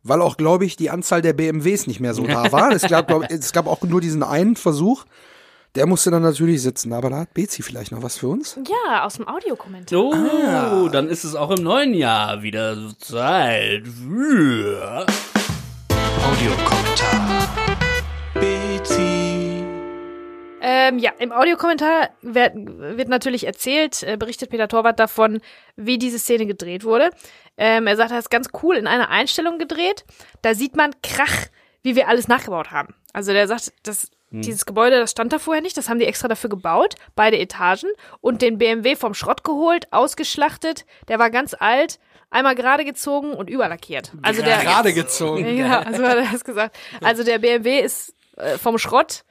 weil 0.04 0.22
auch, 0.22 0.38
glaube 0.38 0.66
ich, 0.66 0.76
die 0.76 0.90
Anzahl 0.90 1.22
der 1.22 1.34
BMWs 1.34 1.88
nicht 1.88 2.00
mehr 2.00 2.14
so 2.14 2.26
da 2.28 2.52
war. 2.52 2.72
es, 2.72 2.84
gab, 2.84 3.08
glaub, 3.08 3.30
es 3.30 3.52
gab 3.54 3.68
auch 3.68 3.82
nur 3.84 4.02
diesen 4.02 4.24
einen 4.24 4.56
Versuch. 4.56 5.06
Der 5.76 5.86
musste 5.86 6.10
dann 6.10 6.24
natürlich 6.24 6.64
sitzen, 6.64 6.94
aber 6.94 7.12
da 7.12 7.18
hat 7.20 7.34
Bezi 7.36 7.62
vielleicht 7.62 7.92
noch 7.92 8.02
was 8.02 8.18
für 8.18 8.28
uns. 8.28 8.58
Ja, 8.68 9.06
aus 9.06 9.18
dem 9.18 9.28
Audiokommentar. 9.28 10.00
Oh, 10.00 10.14
Ah. 10.14 10.90
dann 10.92 11.08
ist 11.10 11.24
es 11.24 11.36
auch 11.36 11.52
im 11.52 11.64
neuen 11.64 11.94
Jahr 11.94 12.42
wieder 12.42 12.76
Zeit 13.00 13.84
für 13.88 15.06
Audiokommentar. 16.26 17.39
Ähm, 20.62 21.00
ja, 21.00 21.12
im 21.20 21.32
Audiokommentar 21.32 22.10
wird, 22.22 22.54
wird 22.56 23.10
natürlich 23.10 23.46
erzählt, 23.46 24.04
äh, 24.04 24.18
berichtet 24.18 24.50
Peter 24.50 24.68
Torwart 24.68 25.00
davon, 25.00 25.42
wie 25.76 25.98
diese 25.98 26.20
Szene 26.20 26.46
gedreht 26.46 26.84
wurde. 26.84 27.12
Ähm, 27.58 27.88
er 27.88 27.96
sagt, 27.96 28.12
er 28.12 28.20
ist 28.20 28.30
ganz 28.30 28.50
cool 28.64 28.76
in 28.76 28.88
einer 28.88 29.10
Einstellung 29.10 29.58
gedreht. 29.58 30.06
Da 30.42 30.54
sieht 30.54 30.76
man 30.76 30.94
Krach, 31.02 31.48
wie 31.82 31.96
wir 31.96 32.08
alles 32.08 32.28
nachgebaut 32.28 32.72
haben. 32.72 32.96
Also 33.14 33.34
der 33.34 33.48
sagt, 33.48 33.74
das, 33.84 34.12
dieses 34.32 34.66
Gebäude, 34.66 35.00
das 35.00 35.12
stand 35.12 35.34
da 35.34 35.40
vorher 35.40 35.62
nicht, 35.62 35.76
das 35.78 35.90
haben 35.90 36.00
die 36.00 36.06
extra 36.06 36.28
dafür 36.28 36.50
gebaut, 36.50 36.96
beide 37.16 37.40
Etagen 37.40 37.90
und 38.22 38.42
den 38.42 38.58
BMW 38.58 38.96
vom 38.96 39.14
Schrott 39.14 39.44
geholt, 39.44 39.92
ausgeschlachtet. 39.92 40.86
Der 41.08 41.20
war 41.20 41.32
ganz 41.32 41.56
alt, 41.58 42.00
einmal 42.30 42.56
gerade 42.56 42.86
gezogen 42.86 43.34
und 43.34 43.50
überlackiert. 43.50 44.12
Also 44.22 44.42
der 44.42 44.60
Gerade 44.60 44.94
gezogen. 44.94 45.58
ja, 45.58 45.80
also 45.80 46.04
hat 46.04 46.18
er 46.18 46.32
das 46.32 46.44
gesagt. 46.44 46.78
Also 47.02 47.24
der 47.24 47.40
BMW 47.40 47.80
ist 47.80 48.14
äh, 48.38 48.58
vom 48.58 48.78
Schrott 48.78 49.24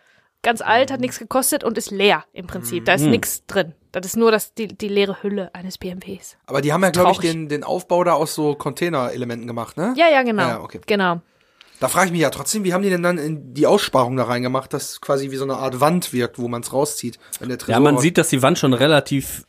ganz 0.49 0.63
alt, 0.63 0.91
hat 0.91 1.01
nichts 1.01 1.19
gekostet 1.19 1.63
und 1.63 1.77
ist 1.77 1.91
leer 1.91 2.25
im 2.33 2.47
Prinzip. 2.47 2.85
Da 2.87 2.95
ist 2.95 3.03
Mhm. 3.03 3.11
nichts 3.11 3.45
drin. 3.47 3.75
Das 3.93 4.07
ist 4.07 4.17
nur 4.17 4.31
das, 4.33 4.55
die, 4.55 4.69
die 4.69 4.89
leere 4.89 5.23
Hülle 5.23 5.55
eines 5.55 5.77
BMWs. 5.79 6.37
Aber 6.47 6.61
die 6.63 6.73
haben 6.73 6.83
ja, 6.83 6.91
glaube 6.91 7.13
ich, 7.13 7.19
den, 7.19 7.49
den 7.49 7.65
Aufbau 7.65 8.03
da 8.05 8.13
aus 8.15 8.35
so 8.35 8.55
Container-Elementen 8.55 9.47
gemacht, 9.47 9.77
ne? 9.77 9.95
Ja, 9.97 10.09
ja, 10.09 10.23
genau. 10.23 10.43
Ja, 10.43 10.61
okay. 10.61 10.81
Genau. 10.87 11.21
Da 11.81 11.89
frage 11.89 12.07
ich 12.07 12.13
mich 12.13 12.21
ja 12.23 12.31
trotzdem, 12.31 12.65
wie 12.65 12.73
haben 12.75 12.83
die 12.83 12.91
denn 12.91 13.03
dann 13.03 13.19
in 13.19 13.55
die 13.55 13.67
Aussparung 13.67 14.17
da 14.17 14.25
reingemacht, 14.25 14.73
dass 14.73 15.01
quasi 15.01 15.31
wie 15.31 15.37
so 15.37 15.45
eine 15.45 15.57
Art 15.59 15.81
Wand 15.81 16.13
wirkt, 16.13 16.39
wo 16.39 16.49
man 16.49 16.63
es 16.63 16.73
rauszieht, 16.73 17.19
wenn 17.41 17.49
der 17.51 17.59
Tresor 17.59 17.75
Ja, 17.75 17.81
man 17.81 17.99
sieht, 17.99 18.19
dass 18.19 18.29
die 18.31 18.43
Wand 18.43 18.59
schon 18.59 18.73
relativ 18.75 19.45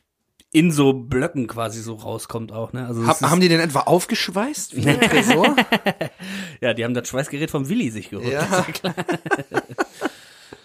in 0.51 0.71
so 0.71 0.93
Blöcken 0.93 1.45
quasi 1.47 1.79
so 1.81 1.93
rauskommt 1.95 2.51
auch, 2.51 2.73
ne? 2.73 2.85
Also 2.87 3.01
es 3.03 3.07
Ha 3.07 3.11
ist, 3.13 3.21
haben 3.21 3.39
die 3.41 3.49
den 3.49 3.59
etwa 3.59 3.81
aufgeschweißt 3.81 4.75
wie 4.75 4.87
ein 4.89 4.99
Tresor? 5.09 5.55
ja, 6.61 6.73
die 6.73 6.83
haben 6.83 6.93
das 6.95 7.07
Schweißgerät 7.07 7.51
vom 7.51 7.69
Willi 7.69 7.89
sich 7.91 8.09
geholt. 8.09 8.31
ja. 8.31 8.47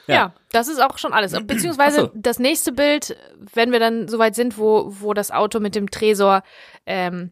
Ja. 0.07 0.35
das 0.53 0.69
ist 0.69 0.81
auch 0.83 0.99
schon 0.99 1.13
alles. 1.13 1.33
Beziehungsweise 1.47 2.01
so. 2.03 2.11
das 2.15 2.39
nächste 2.39 2.73
Bild, 2.73 3.17
wenn 3.55 3.73
wir 3.73 3.81
dann 3.81 4.09
soweit 4.09 4.35
sind, 4.35 4.59
wo, 4.59 4.87
wo 5.01 5.15
das 5.15 5.31
Auto 5.31 5.61
mit 5.61 5.75
dem 5.75 5.91
Tresor 5.91 6.43
ähm, 6.87 7.31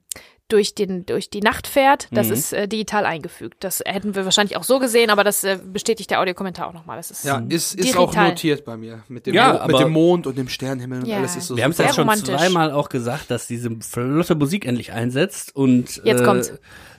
durch, 0.49 0.75
den, 0.75 1.07
durch 1.07 1.31
die 1.31 1.41
Nacht 1.41 1.67
fährt, 1.67 2.09
das 2.11 2.27
Mhm. 2.27 2.33
ist 2.35 2.53
äh, 2.53 2.69
digital 2.69 3.07
eingefügt. 3.07 3.65
Das 3.65 3.83
hätten 3.87 4.15
wir 4.15 4.27
wahrscheinlich 4.27 4.59
auch 4.59 4.65
so 4.65 4.79
gesehen, 4.81 5.09
aber 5.09 5.25
das 5.25 5.43
äh, 5.45 5.59
bestätigt 5.65 6.11
der 6.11 6.21
Audiokommentar 6.21 6.67
auch 6.69 6.75
nochmal. 6.75 6.99
Das 6.99 7.11
ist 7.11 7.25
ja, 7.25 7.43
ist, 7.49 7.75
ist 7.75 7.97
auch 7.97 8.15
notiert 8.15 8.65
bei 8.67 8.77
mir. 8.77 9.03
Mit 9.09 9.25
dem, 9.27 9.35
Ja, 9.35 9.55
Mo- 9.55 9.67
mit 9.69 9.79
dem 9.81 9.93
Mond 9.93 10.27
und 10.27 10.37
dem 10.37 10.49
Sternenhimmel 10.51 11.01
und 11.01 11.07
Ja. 11.07 11.17
alles 11.19 11.37
ist 11.37 11.47
so 11.47 11.57
Wir 11.57 11.65
haben 11.65 11.71
es 11.71 11.79
jetzt 11.79 11.95
schon 11.95 12.03
romantisch. 12.05 12.37
zweimal 12.37 12.71
auch 12.71 12.91
gesagt, 12.91 13.31
dass 13.31 13.47
diese 13.47 13.71
flotte 13.81 14.35
Musik 14.35 14.67
endlich 14.67 14.93
einsetzt 14.93 15.57
und 15.57 16.03
Jetzt 16.05 16.21
äh, 16.21 16.25
kommt's. 16.25 16.53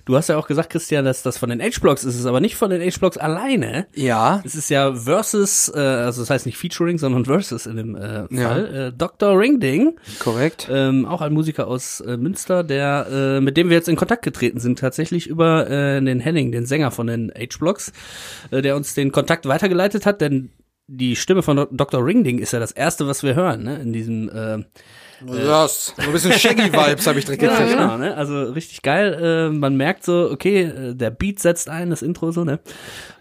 Du 0.06 0.18
hast 0.18 0.28
ja 0.28 0.38
auch 0.38 0.48
gesagt, 0.48 0.70
Christian, 0.70 1.06
dass 1.06 1.24
das 1.24 1.38
von 1.38 1.50
den 1.50 1.62
H-Blocks 1.62 2.04
ist, 2.04 2.20
es 2.20 2.26
aber 2.26 2.42
nicht 2.42 2.56
von 2.56 2.70
den 2.70 2.82
H-Blocks 2.82 3.18
alleine. 3.18 3.88
Ja. 3.96 4.42
Es 4.44 4.54
ist 4.54 4.70
ja 4.70 4.94
Versus, 4.94 5.72
äh, 5.74 5.80
also 5.80 6.22
das 6.22 6.30
heißt 6.30 6.46
nicht 6.46 6.58
Featuring, 6.58 6.98
sondern 6.98 7.24
Versus 7.24 7.66
in 7.66 7.78
dem 7.78 7.96
äh, 7.96 8.26
Ja. 8.30 8.50
Fall. 8.50 8.76
Äh, 8.76 8.98
Dr. 8.98 9.40
Ringding, 9.40 9.96
Korrekt. 10.20 10.68
ähm, 10.70 11.06
auch 11.06 11.22
ein 11.22 11.32
Musiker 11.34 11.68
aus 11.68 12.02
äh, 12.02 12.18
Münster, 12.18 12.64
der 12.66 13.08
äh, 13.10 13.40
mit 13.42 13.56
dem 13.56 13.70
wir 13.70 13.78
jetzt 13.78 13.88
in 13.88 13.96
Kontakt 13.96 14.24
getreten 14.24 14.60
sind, 14.60 14.78
tatsächlich 14.80 15.28
über 15.28 15.70
äh, 15.70 16.02
den 16.02 16.20
Henning, 16.20 16.52
den 16.52 16.66
Sänger 16.66 16.92
von 16.92 17.08
den 17.08 17.32
H-Blocks, 17.34 17.94
äh, 18.52 18.62
der 18.62 18.76
uns 18.76 18.94
den 18.96 19.12
Kontakt 19.14 19.48
weitergeleitet 19.48 20.06
hat, 20.06 20.20
denn 20.20 20.50
die 20.88 21.16
Stimme 21.16 21.44
von 21.44 21.66
Dr. 21.72 22.06
Ringding 22.06 22.40
ist 22.40 22.52
ja 22.52 22.60
das 22.60 22.74
erste, 22.74 23.08
was 23.08 23.24
wir 23.24 23.36
hören, 23.36 23.64
ne, 23.64 23.80
in 23.82 23.94
diesem 23.94 24.28
äh, 24.28 24.64
Das. 25.26 25.94
So 25.96 26.02
ein 26.02 26.12
bisschen 26.12 26.34
Shaggy-Vibes 26.34 27.08
habe 27.08 27.20
ich 27.20 27.26
direkt 27.26 27.44
Ja, 27.44 27.50
gekriegt. 27.58 27.72
genau, 27.78 27.98
ne? 27.98 28.16
Also 28.16 28.44
richtig 28.52 28.82
geil. 28.82 29.14
Äh, 29.14 29.50
man 29.50 29.76
merkt 29.76 30.04
so, 30.04 30.30
okay, 30.32 30.62
äh, 30.64 30.96
der 30.96 31.12
Beat 31.12 31.40
setzt 31.40 31.70
ein, 31.70 31.90
das 31.90 32.02
Intro 32.02 32.32
so, 32.32 32.44
ne? 32.44 32.60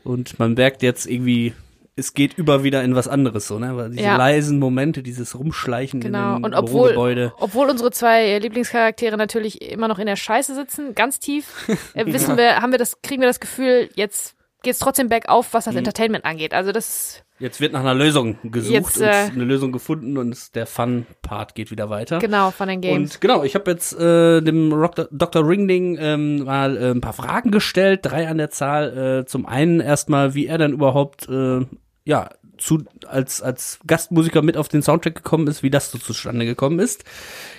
Und 0.05 0.39
man 0.39 0.55
merkt 0.55 0.83
jetzt 0.83 1.07
irgendwie, 1.07 1.55
es 1.95 2.15
geht 2.15 2.35
über 2.39 2.65
wieder 2.65 2.83
in 2.83 2.95
was 2.95 3.07
anderes 3.09 3.47
so, 3.47 3.59
ne? 3.59 3.77
Weil 3.77 3.91
diese 3.91 4.05
Ja. 4.05 4.17
leisen 4.17 4.59
Momente, 4.59 5.03
dieses 5.03 5.39
Rumschleichen 5.39 6.01
Genau. 6.01 6.37
in 6.37 6.45
Und 6.45 6.53
den 6.53 6.55
obwohl, 6.55 6.89
Bürogebäude. 6.93 7.33
obwohl 7.39 7.69
unsere 7.71 7.91
zwei 7.91 8.39
Lieblingscharaktere 8.39 9.17
natürlich 9.17 9.61
immer 9.63 9.89
noch 9.89 9.99
in 9.99 10.07
der 10.07 10.17
Scheiße 10.17 10.55
sitzen, 10.55 10.95
ganz 10.95 11.21
tief, 11.21 11.69
äh, 11.95 12.07
wissen 12.07 12.37
wir, 12.39 12.57
haben 12.63 12.73
wir 12.73 12.79
das, 12.79 13.03
kriegen 13.03 13.21
wir 13.21 13.29
das 13.29 13.41
Gefühl, 13.41 13.89
jetzt 13.95 14.35
geht's 14.63 14.79
trotzdem 14.79 15.09
bergauf, 15.09 15.49
was 15.53 15.65
das 15.67 15.75
Entertainment 15.77 16.25
angeht. 16.25 16.55
Also 16.55 16.73
das 16.73 17.23
Jetzt 17.39 17.61
wird 17.61 17.73
nach 17.73 17.81
einer 17.81 17.95
Lösung 17.95 18.37
gesucht 18.45 18.73
Jetzt, 18.73 18.97
und 18.99 19.03
äh, 19.03 19.11
eine 19.11 19.43
Lösung 19.45 19.73
gefunden 19.73 20.17
und 20.17 20.31
es- 20.33 20.53
der 20.53 20.65
Fun-Part 20.67 21.57
geht 21.57 21.73
wieder 21.73 21.91
weiter. 21.91 22.21
genau 22.21 22.53
von 22.53 22.69
den 22.69 22.81
Games. 22.81 23.15
Und 23.15 23.21
genau, 23.21 23.43
ich 23.43 23.57
habe 23.57 23.69
jetzt 23.71 23.93
äh, 23.99 24.41
dem 24.41 24.73
Rock 24.73 25.09
Dr. 25.11 25.47
Ringding 25.49 25.99
ähm, 26.01 26.45
mal 26.45 26.77
äh, 26.77 26.91
ein 26.93 27.01
paar 27.01 27.15
Fragen 27.15 27.51
gestellt, 27.51 28.01
drei 28.05 28.29
an 28.29 28.39
der 28.39 28.51
Zahl. 28.51 29.23
Äh, 29.23 29.27
zum 29.27 29.45
einen 29.47 29.81
erstmal, 29.81 30.35
wie 30.35 30.47
er 30.47 30.59
dann 30.59 30.73
überhaupt 30.73 31.29
äh, 31.29 31.67
ja 32.05 32.31
zu 32.59 32.85
als 33.09 33.43
als 33.43 33.81
Gastmusiker 33.89 34.41
mit 34.43 34.57
auf 34.57 34.69
den 34.69 34.83
Soundtrack 34.83 35.17
gekommen 35.17 35.49
ist, 35.49 35.65
wie 35.65 35.71
das 35.71 35.91
so 35.91 35.99
zustande 35.99 36.47
gekommen 36.47 36.79
ist. 36.79 37.03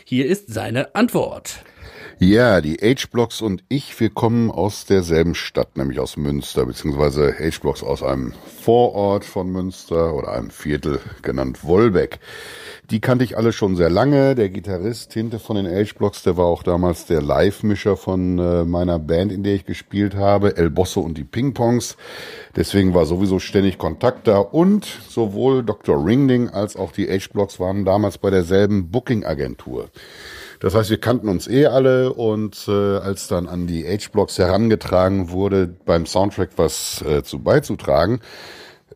Hier 0.05 0.27
ist 0.27 0.53
seine 0.53 0.95
Antwort. 0.95 1.65
Ja, 2.19 2.61
die 2.61 2.75
H-Blocks 2.75 3.41
und 3.41 3.63
ich, 3.69 3.99
wir 3.99 4.11
kommen 4.11 4.51
aus 4.51 4.85
derselben 4.85 5.33
Stadt, 5.33 5.75
nämlich 5.77 5.99
aus 5.99 6.15
Münster, 6.15 6.65
beziehungsweise 6.65 7.33
H-Blocks 7.33 7.81
aus 7.81 8.03
einem 8.03 8.33
Vorort 8.61 9.25
von 9.25 9.51
Münster 9.51 10.13
oder 10.13 10.31
einem 10.31 10.51
Viertel 10.51 10.99
genannt 11.23 11.63
Wolbeck. 11.63 12.19
Die 12.91 13.01
kannte 13.01 13.23
ich 13.23 13.35
alle 13.35 13.51
schon 13.51 13.75
sehr 13.75 13.89
lange. 13.89 14.35
Der 14.35 14.49
Gitarrist 14.49 15.11
hinter 15.13 15.39
von 15.39 15.55
den 15.55 15.65
H-Blocks, 15.65 16.21
der 16.21 16.37
war 16.37 16.45
auch 16.45 16.61
damals 16.61 17.07
der 17.07 17.21
Live-Mischer 17.21 17.97
von 17.97 18.37
äh, 18.37 18.63
meiner 18.63 18.99
Band, 18.99 19.31
in 19.31 19.41
der 19.41 19.55
ich 19.55 19.65
gespielt 19.65 20.15
habe, 20.15 20.55
El 20.55 20.69
Bosso 20.69 21.01
und 21.01 21.17
die 21.17 21.23
Ping-Pongs. 21.23 21.97
Deswegen 22.55 22.93
war 22.93 23.05
sowieso 23.05 23.39
ständig 23.39 23.79
Kontakt 23.79 24.27
da 24.27 24.37
und 24.37 24.85
sowohl 25.09 25.63
Dr. 25.63 26.05
Ringding 26.05 26.49
als 26.49 26.75
auch 26.75 26.91
die 26.91 27.07
H-Blocks 27.07 27.59
waren 27.59 27.85
damals 27.85 28.19
bei 28.19 28.29
derselben 28.29 28.91
Booking-Agentur. 28.91 29.89
Das 30.63 30.75
heißt, 30.75 30.89
wir 30.89 30.97
kannten 30.97 31.27
uns 31.27 31.49
eh 31.49 31.65
alle 31.65 32.13
und 32.13 32.69
äh, 32.69 32.71
als 32.71 33.27
dann 33.27 33.49
an 33.49 33.67
die 33.67 33.83
H-Blocks 33.83 34.37
herangetragen 34.37 35.29
wurde, 35.29 35.67
beim 35.67 36.05
Soundtrack 36.05 36.51
was 36.55 37.01
äh, 37.01 37.21
zu 37.21 37.39
beizutragen, 37.39 38.21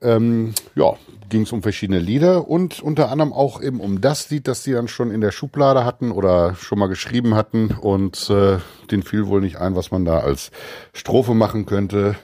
ähm, 0.02 0.54
ja, 0.76 0.94
ging 1.28 1.42
es 1.42 1.52
um 1.52 1.62
verschiedene 1.62 2.00
Lieder 2.00 2.48
und 2.48 2.82
unter 2.82 3.12
anderem 3.12 3.34
auch 3.34 3.62
eben 3.62 3.82
um 3.82 4.00
das 4.00 4.30
Lied, 4.30 4.48
das 4.48 4.64
die 4.64 4.72
dann 4.72 4.88
schon 4.88 5.12
in 5.12 5.20
der 5.20 5.32
Schublade 5.32 5.84
hatten 5.84 6.14
oder 6.14 6.56
schon 6.56 6.80
mal 6.80 6.88
geschrieben 6.88 7.36
hatten 7.36 7.76
und 7.82 8.30
äh, 8.30 8.60
den 8.90 9.04
fiel 9.04 9.28
wohl 9.28 9.42
nicht 9.42 9.58
ein, 9.58 9.76
was 9.76 9.92
man 9.92 10.06
da 10.06 10.20
als 10.20 10.52
Strophe 10.94 11.34
machen 11.34 11.66
könnte. 11.66 12.16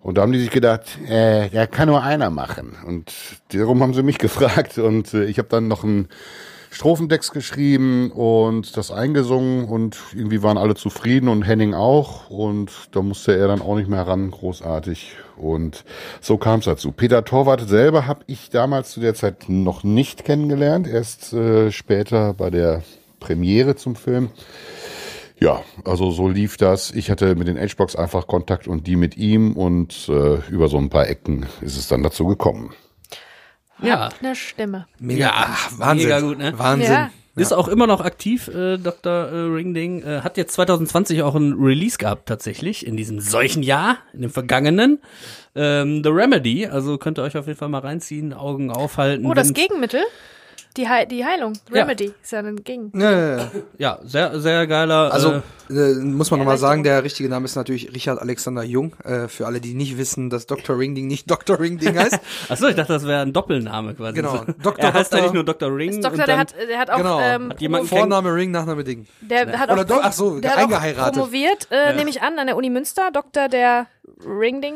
Und 0.00 0.18
da 0.18 0.22
haben 0.22 0.32
die 0.32 0.40
sich 0.40 0.50
gedacht, 0.50 0.98
äh, 1.08 1.46
ja, 1.50 1.68
kann 1.68 1.86
nur 1.86 2.02
einer 2.02 2.30
machen. 2.30 2.74
Und 2.84 3.12
darum 3.52 3.80
haben 3.80 3.94
sie 3.94 4.02
mich 4.02 4.18
gefragt 4.18 4.78
und 4.78 5.14
äh, 5.14 5.26
ich 5.26 5.38
habe 5.38 5.48
dann 5.48 5.68
noch 5.68 5.84
ein 5.84 6.08
Strophentext 6.72 7.32
geschrieben 7.34 8.10
und 8.12 8.78
das 8.78 8.90
eingesungen 8.90 9.66
und 9.66 9.98
irgendwie 10.14 10.42
waren 10.42 10.56
alle 10.56 10.74
zufrieden 10.74 11.28
und 11.28 11.42
Henning 11.42 11.74
auch 11.74 12.30
und 12.30 12.70
da 12.92 13.02
musste 13.02 13.36
er 13.36 13.46
dann 13.46 13.60
auch 13.60 13.76
nicht 13.76 13.90
mehr 13.90 14.06
ran, 14.06 14.30
großartig 14.30 15.16
und 15.36 15.84
so 16.22 16.38
kam 16.38 16.60
es 16.60 16.64
dazu. 16.64 16.90
Peter 16.90 17.26
Torwart 17.26 17.68
selber 17.68 18.06
habe 18.06 18.24
ich 18.26 18.48
damals 18.48 18.92
zu 18.92 19.00
der 19.00 19.12
Zeit 19.12 19.50
noch 19.50 19.84
nicht 19.84 20.24
kennengelernt, 20.24 20.88
erst 20.88 21.34
äh, 21.34 21.70
später 21.70 22.32
bei 22.32 22.48
der 22.48 22.82
Premiere 23.20 23.76
zum 23.76 23.94
Film. 23.94 24.30
Ja, 25.38 25.62
also 25.84 26.10
so 26.10 26.26
lief 26.26 26.56
das. 26.56 26.90
Ich 26.90 27.10
hatte 27.10 27.34
mit 27.34 27.48
den 27.48 27.58
H-Box 27.58 27.96
einfach 27.96 28.26
Kontakt 28.26 28.66
und 28.66 28.86
die 28.86 28.96
mit 28.96 29.18
ihm 29.18 29.56
und 29.56 30.08
äh, 30.08 30.36
über 30.48 30.68
so 30.68 30.78
ein 30.78 30.88
paar 30.88 31.06
Ecken 31.06 31.44
ist 31.60 31.76
es 31.76 31.86
dann 31.88 32.02
dazu 32.02 32.26
gekommen. 32.26 32.72
Ja. 33.82 34.06
Hat 34.06 34.16
eine 34.22 34.34
Stimme. 34.36 34.86
Mega, 34.98 35.26
Ja, 35.26 35.56
Wahnsinn. 35.76 36.08
mega 36.08 36.20
gut, 36.20 36.38
ne? 36.38 36.58
Wahnsinn. 36.58 36.92
Ja. 36.92 37.10
Ist 37.34 37.52
auch 37.54 37.68
immer 37.68 37.86
noch 37.86 38.02
aktiv, 38.02 38.48
äh, 38.48 38.76
Dr. 38.76 39.10
Äh, 39.10 39.34
Ringding. 39.54 40.02
Äh, 40.02 40.20
hat 40.20 40.36
jetzt 40.36 40.52
2020 40.52 41.22
auch 41.22 41.34
ein 41.34 41.54
Release 41.54 41.96
gehabt, 41.96 42.28
tatsächlich, 42.28 42.86
in 42.86 42.96
diesem 42.98 43.20
solchen 43.20 43.62
Jahr, 43.62 43.96
in 44.12 44.20
dem 44.20 44.30
vergangenen. 44.30 44.98
Ähm, 45.54 46.02
The 46.04 46.10
Remedy, 46.10 46.66
also 46.66 46.98
könnt 46.98 47.18
ihr 47.18 47.22
euch 47.22 47.36
auf 47.38 47.46
jeden 47.46 47.58
Fall 47.58 47.70
mal 47.70 47.78
reinziehen, 47.80 48.34
Augen 48.34 48.70
aufhalten. 48.70 49.24
Oh, 49.24 49.32
das 49.32 49.54
Gegenmittel? 49.54 50.02
Die, 50.76 50.88
Hei- 50.88 51.04
die 51.04 51.24
Heilung. 51.24 51.52
Ja. 51.70 51.82
Remedy 51.82 52.12
ist 52.22 52.32
ja 52.32 52.38
ein 52.38 52.56
Gegen. 52.64 52.92
Ja, 52.98 53.10
ja, 53.10 53.36
ja. 53.36 53.50
Ja, 53.78 53.98
sehr, 54.04 54.40
sehr 54.40 54.66
geiler. 54.66 55.12
Also 55.12 55.42
äh, 55.70 55.74
äh, 55.74 55.94
muss 55.96 56.30
man 56.30 56.40
nochmal 56.40 56.56
sagen, 56.56 56.82
der 56.82 57.04
richtige 57.04 57.28
Name 57.28 57.44
ist 57.44 57.56
natürlich 57.56 57.94
Richard 57.94 58.18
Alexander 58.20 58.62
Jung. 58.62 58.94
Äh, 59.04 59.28
für 59.28 59.46
alle, 59.46 59.60
die 59.60 59.74
nicht 59.74 59.98
wissen, 59.98 60.30
dass 60.30 60.46
Dr. 60.46 60.78
Ringding 60.78 61.06
nicht 61.08 61.30
Dr. 61.30 61.60
Ringding 61.60 61.98
heißt. 61.98 62.18
achso, 62.48 62.68
ich 62.68 62.74
dachte, 62.76 62.94
das 62.94 63.06
wäre 63.06 63.20
ein 63.20 63.32
Doppelname 63.32 63.94
quasi. 63.94 64.14
Genau. 64.14 64.44
Dr. 64.62 64.78
Er 64.84 64.94
heißt 64.94 65.12
Dr. 65.12 65.20
eigentlich 65.22 65.34
nur 65.34 65.44
Dr. 65.44 65.76
Ring. 65.76 65.90
Ist 65.90 65.96
und 65.96 66.04
Doktor, 66.04 66.18
dann, 66.18 66.26
der 66.26 66.38
hat, 66.38 66.54
der 66.68 66.78
hat 66.78 66.90
auch, 66.90 66.96
Genau. 66.96 67.20
ähm, 67.20 67.50
Hat 67.80 67.86
Vorname 67.86 68.34
Ring, 68.34 68.50
Nachname 68.50 68.82
Ding. 68.84 69.06
der 69.20 69.58
hat 69.58 69.70
Oder 69.70 69.82
auch, 69.82 69.86
doch- 69.86 70.00
ach 70.02 70.12
so, 70.12 70.40
der 70.40 70.52
hat 70.52 70.58
auch 70.58 70.62
eingeheiratet. 70.64 71.14
promoviert, 71.14 71.68
äh, 71.70 71.94
nehme 71.94 72.08
ich 72.08 72.22
an, 72.22 72.38
an 72.38 72.46
der 72.46 72.56
Uni 72.56 72.70
Münster, 72.70 73.10
Doktor 73.12 73.48
der 73.48 73.86
Ringding. 74.26 74.74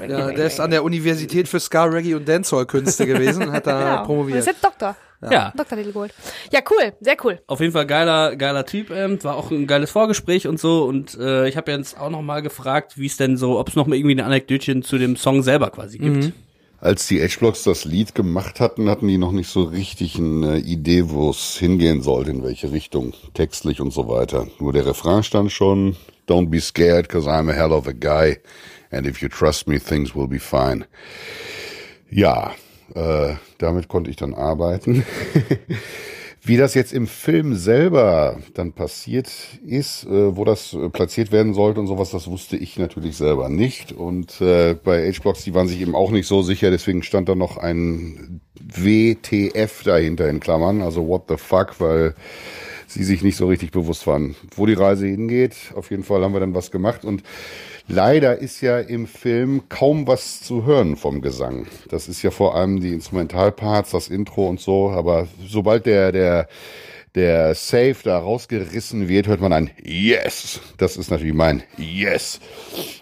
Ring, 0.00 0.10
Ja, 0.10 0.30
der 0.32 0.46
ist 0.46 0.60
an 0.60 0.70
der 0.70 0.82
Universität 0.84 1.48
für 1.48 1.60
Ska, 1.60 1.84
Reggae 1.84 2.14
und 2.14 2.28
Dancehall-Künste 2.28 3.06
gewesen 3.06 3.44
und 3.44 3.52
hat 3.52 3.66
da 3.66 3.78
genau. 3.80 4.00
Und 4.00 4.06
promoviert. 4.06 4.38
ist 4.40 4.46
jetzt 4.46 4.64
Doktor. 4.64 4.96
ja. 5.30 5.52
Dr. 5.56 5.76
Little 5.78 5.92
Gold. 5.92 6.14
Ja, 6.50 6.60
cool, 6.70 6.92
sehr 7.00 7.16
cool. 7.24 7.40
Auf 7.46 7.60
jeden 7.60 7.72
Fall 7.72 7.86
geiler, 7.86 8.36
geiler 8.36 8.64
Typ. 8.66 8.90
Ähm, 8.90 9.22
war 9.22 9.36
auch 9.36 9.50
ein 9.50 9.66
geiles 9.66 9.90
Vorgespräch 9.90 10.46
und 10.46 10.58
so. 10.58 10.84
Und 10.84 11.16
äh, 11.18 11.48
ich 11.48 11.56
habe 11.56 11.70
jetzt 11.72 11.98
auch 11.98 12.10
noch 12.10 12.22
mal 12.22 12.40
gefragt, 12.42 12.98
wie 12.98 13.06
es 13.06 13.16
denn 13.16 13.36
so, 13.36 13.58
ob 13.58 13.68
es 13.68 13.76
noch 13.76 13.86
mal 13.86 13.96
irgendwie 13.96 14.16
ein 14.16 14.20
Anekdötchen 14.20 14.82
zu 14.82 14.98
dem 14.98 15.16
Song 15.16 15.42
selber 15.42 15.70
quasi 15.70 15.98
gibt. 15.98 16.32
Als 16.80 17.06
die 17.06 17.20
H-Blocks 17.22 17.64
das 17.64 17.84
Lied 17.84 18.14
gemacht 18.14 18.58
hatten, 18.58 18.88
hatten 18.88 19.06
die 19.06 19.18
noch 19.18 19.32
nicht 19.32 19.48
so 19.50 19.64
richtig 19.64 20.16
eine 20.16 20.56
Idee, 20.60 21.10
wo 21.10 21.28
es 21.28 21.58
hingehen 21.58 22.00
sollte, 22.00 22.30
in 22.30 22.42
welche 22.42 22.72
Richtung, 22.72 23.12
textlich 23.34 23.82
und 23.82 23.92
so 23.92 24.08
weiter. 24.08 24.46
Nur 24.58 24.72
der 24.72 24.86
Refrain 24.86 25.22
stand 25.22 25.52
schon, 25.52 25.96
Don't 26.30 26.48
be 26.48 26.60
scared, 26.60 27.08
cause 27.08 27.26
I'm 27.26 27.50
a 27.50 27.52
hell 27.52 27.72
of 27.72 27.88
a 27.88 27.92
guy. 27.92 28.38
And 28.92 29.04
if 29.04 29.20
you 29.20 29.28
trust 29.28 29.66
me, 29.66 29.80
things 29.80 30.14
will 30.14 30.28
be 30.28 30.38
fine. 30.38 30.86
Ja, 32.08 32.52
äh, 32.94 33.34
damit 33.58 33.88
konnte 33.88 34.10
ich 34.10 34.16
dann 34.16 34.34
arbeiten. 34.34 35.04
Wie 36.42 36.56
das 36.56 36.74
jetzt 36.74 36.92
im 36.92 37.08
Film 37.08 37.56
selber 37.56 38.38
dann 38.54 38.72
passiert 38.72 39.28
ist, 39.66 40.04
äh, 40.04 40.36
wo 40.36 40.44
das 40.44 40.72
äh, 40.72 40.88
platziert 40.88 41.32
werden 41.32 41.52
sollte 41.52 41.80
und 41.80 41.88
sowas, 41.88 42.10
das 42.10 42.28
wusste 42.28 42.56
ich 42.56 42.78
natürlich 42.78 43.16
selber 43.16 43.48
nicht. 43.48 43.90
Und 43.90 44.40
äh, 44.40 44.74
bei 44.74 45.10
H-Blocks, 45.12 45.42
die 45.42 45.52
waren 45.52 45.66
sich 45.66 45.80
eben 45.80 45.96
auch 45.96 46.12
nicht 46.12 46.28
so 46.28 46.42
sicher, 46.42 46.70
deswegen 46.70 47.02
stand 47.02 47.28
da 47.28 47.34
noch 47.34 47.56
ein 47.56 48.40
WTF 48.54 49.82
dahinter 49.82 50.28
in 50.28 50.38
Klammern, 50.38 50.80
also 50.80 51.06
what 51.08 51.24
the 51.28 51.36
fuck, 51.36 51.80
weil 51.80 52.14
sie 52.92 53.04
sich 53.04 53.22
nicht 53.22 53.36
so 53.36 53.46
richtig 53.46 53.70
bewusst 53.70 54.06
waren, 54.06 54.34
wo 54.56 54.66
die 54.66 54.74
Reise 54.74 55.06
hingeht. 55.06 55.54
Auf 55.74 55.90
jeden 55.90 56.02
Fall 56.02 56.22
haben 56.22 56.32
wir 56.32 56.40
dann 56.40 56.54
was 56.54 56.70
gemacht 56.70 57.04
und 57.04 57.22
leider 57.86 58.38
ist 58.38 58.60
ja 58.60 58.80
im 58.80 59.06
Film 59.06 59.62
kaum 59.68 60.06
was 60.06 60.40
zu 60.40 60.64
hören 60.64 60.96
vom 60.96 61.20
Gesang. 61.20 61.66
Das 61.88 62.08
ist 62.08 62.22
ja 62.22 62.30
vor 62.30 62.56
allem 62.56 62.80
die 62.80 62.92
Instrumentalparts, 62.92 63.92
das 63.92 64.08
Intro 64.08 64.48
und 64.48 64.60
so, 64.60 64.90
aber 64.90 65.28
sobald 65.46 65.86
der, 65.86 66.10
der, 66.10 66.48
der 67.14 67.54
Save 67.54 67.96
da 68.02 68.18
rausgerissen 68.18 69.08
wird, 69.08 69.28
hört 69.28 69.40
man 69.40 69.52
ein 69.52 69.70
Yes. 69.82 70.60
Das 70.76 70.96
ist 70.96 71.10
natürlich 71.10 71.34
mein 71.34 71.62
Yes. 71.76 72.40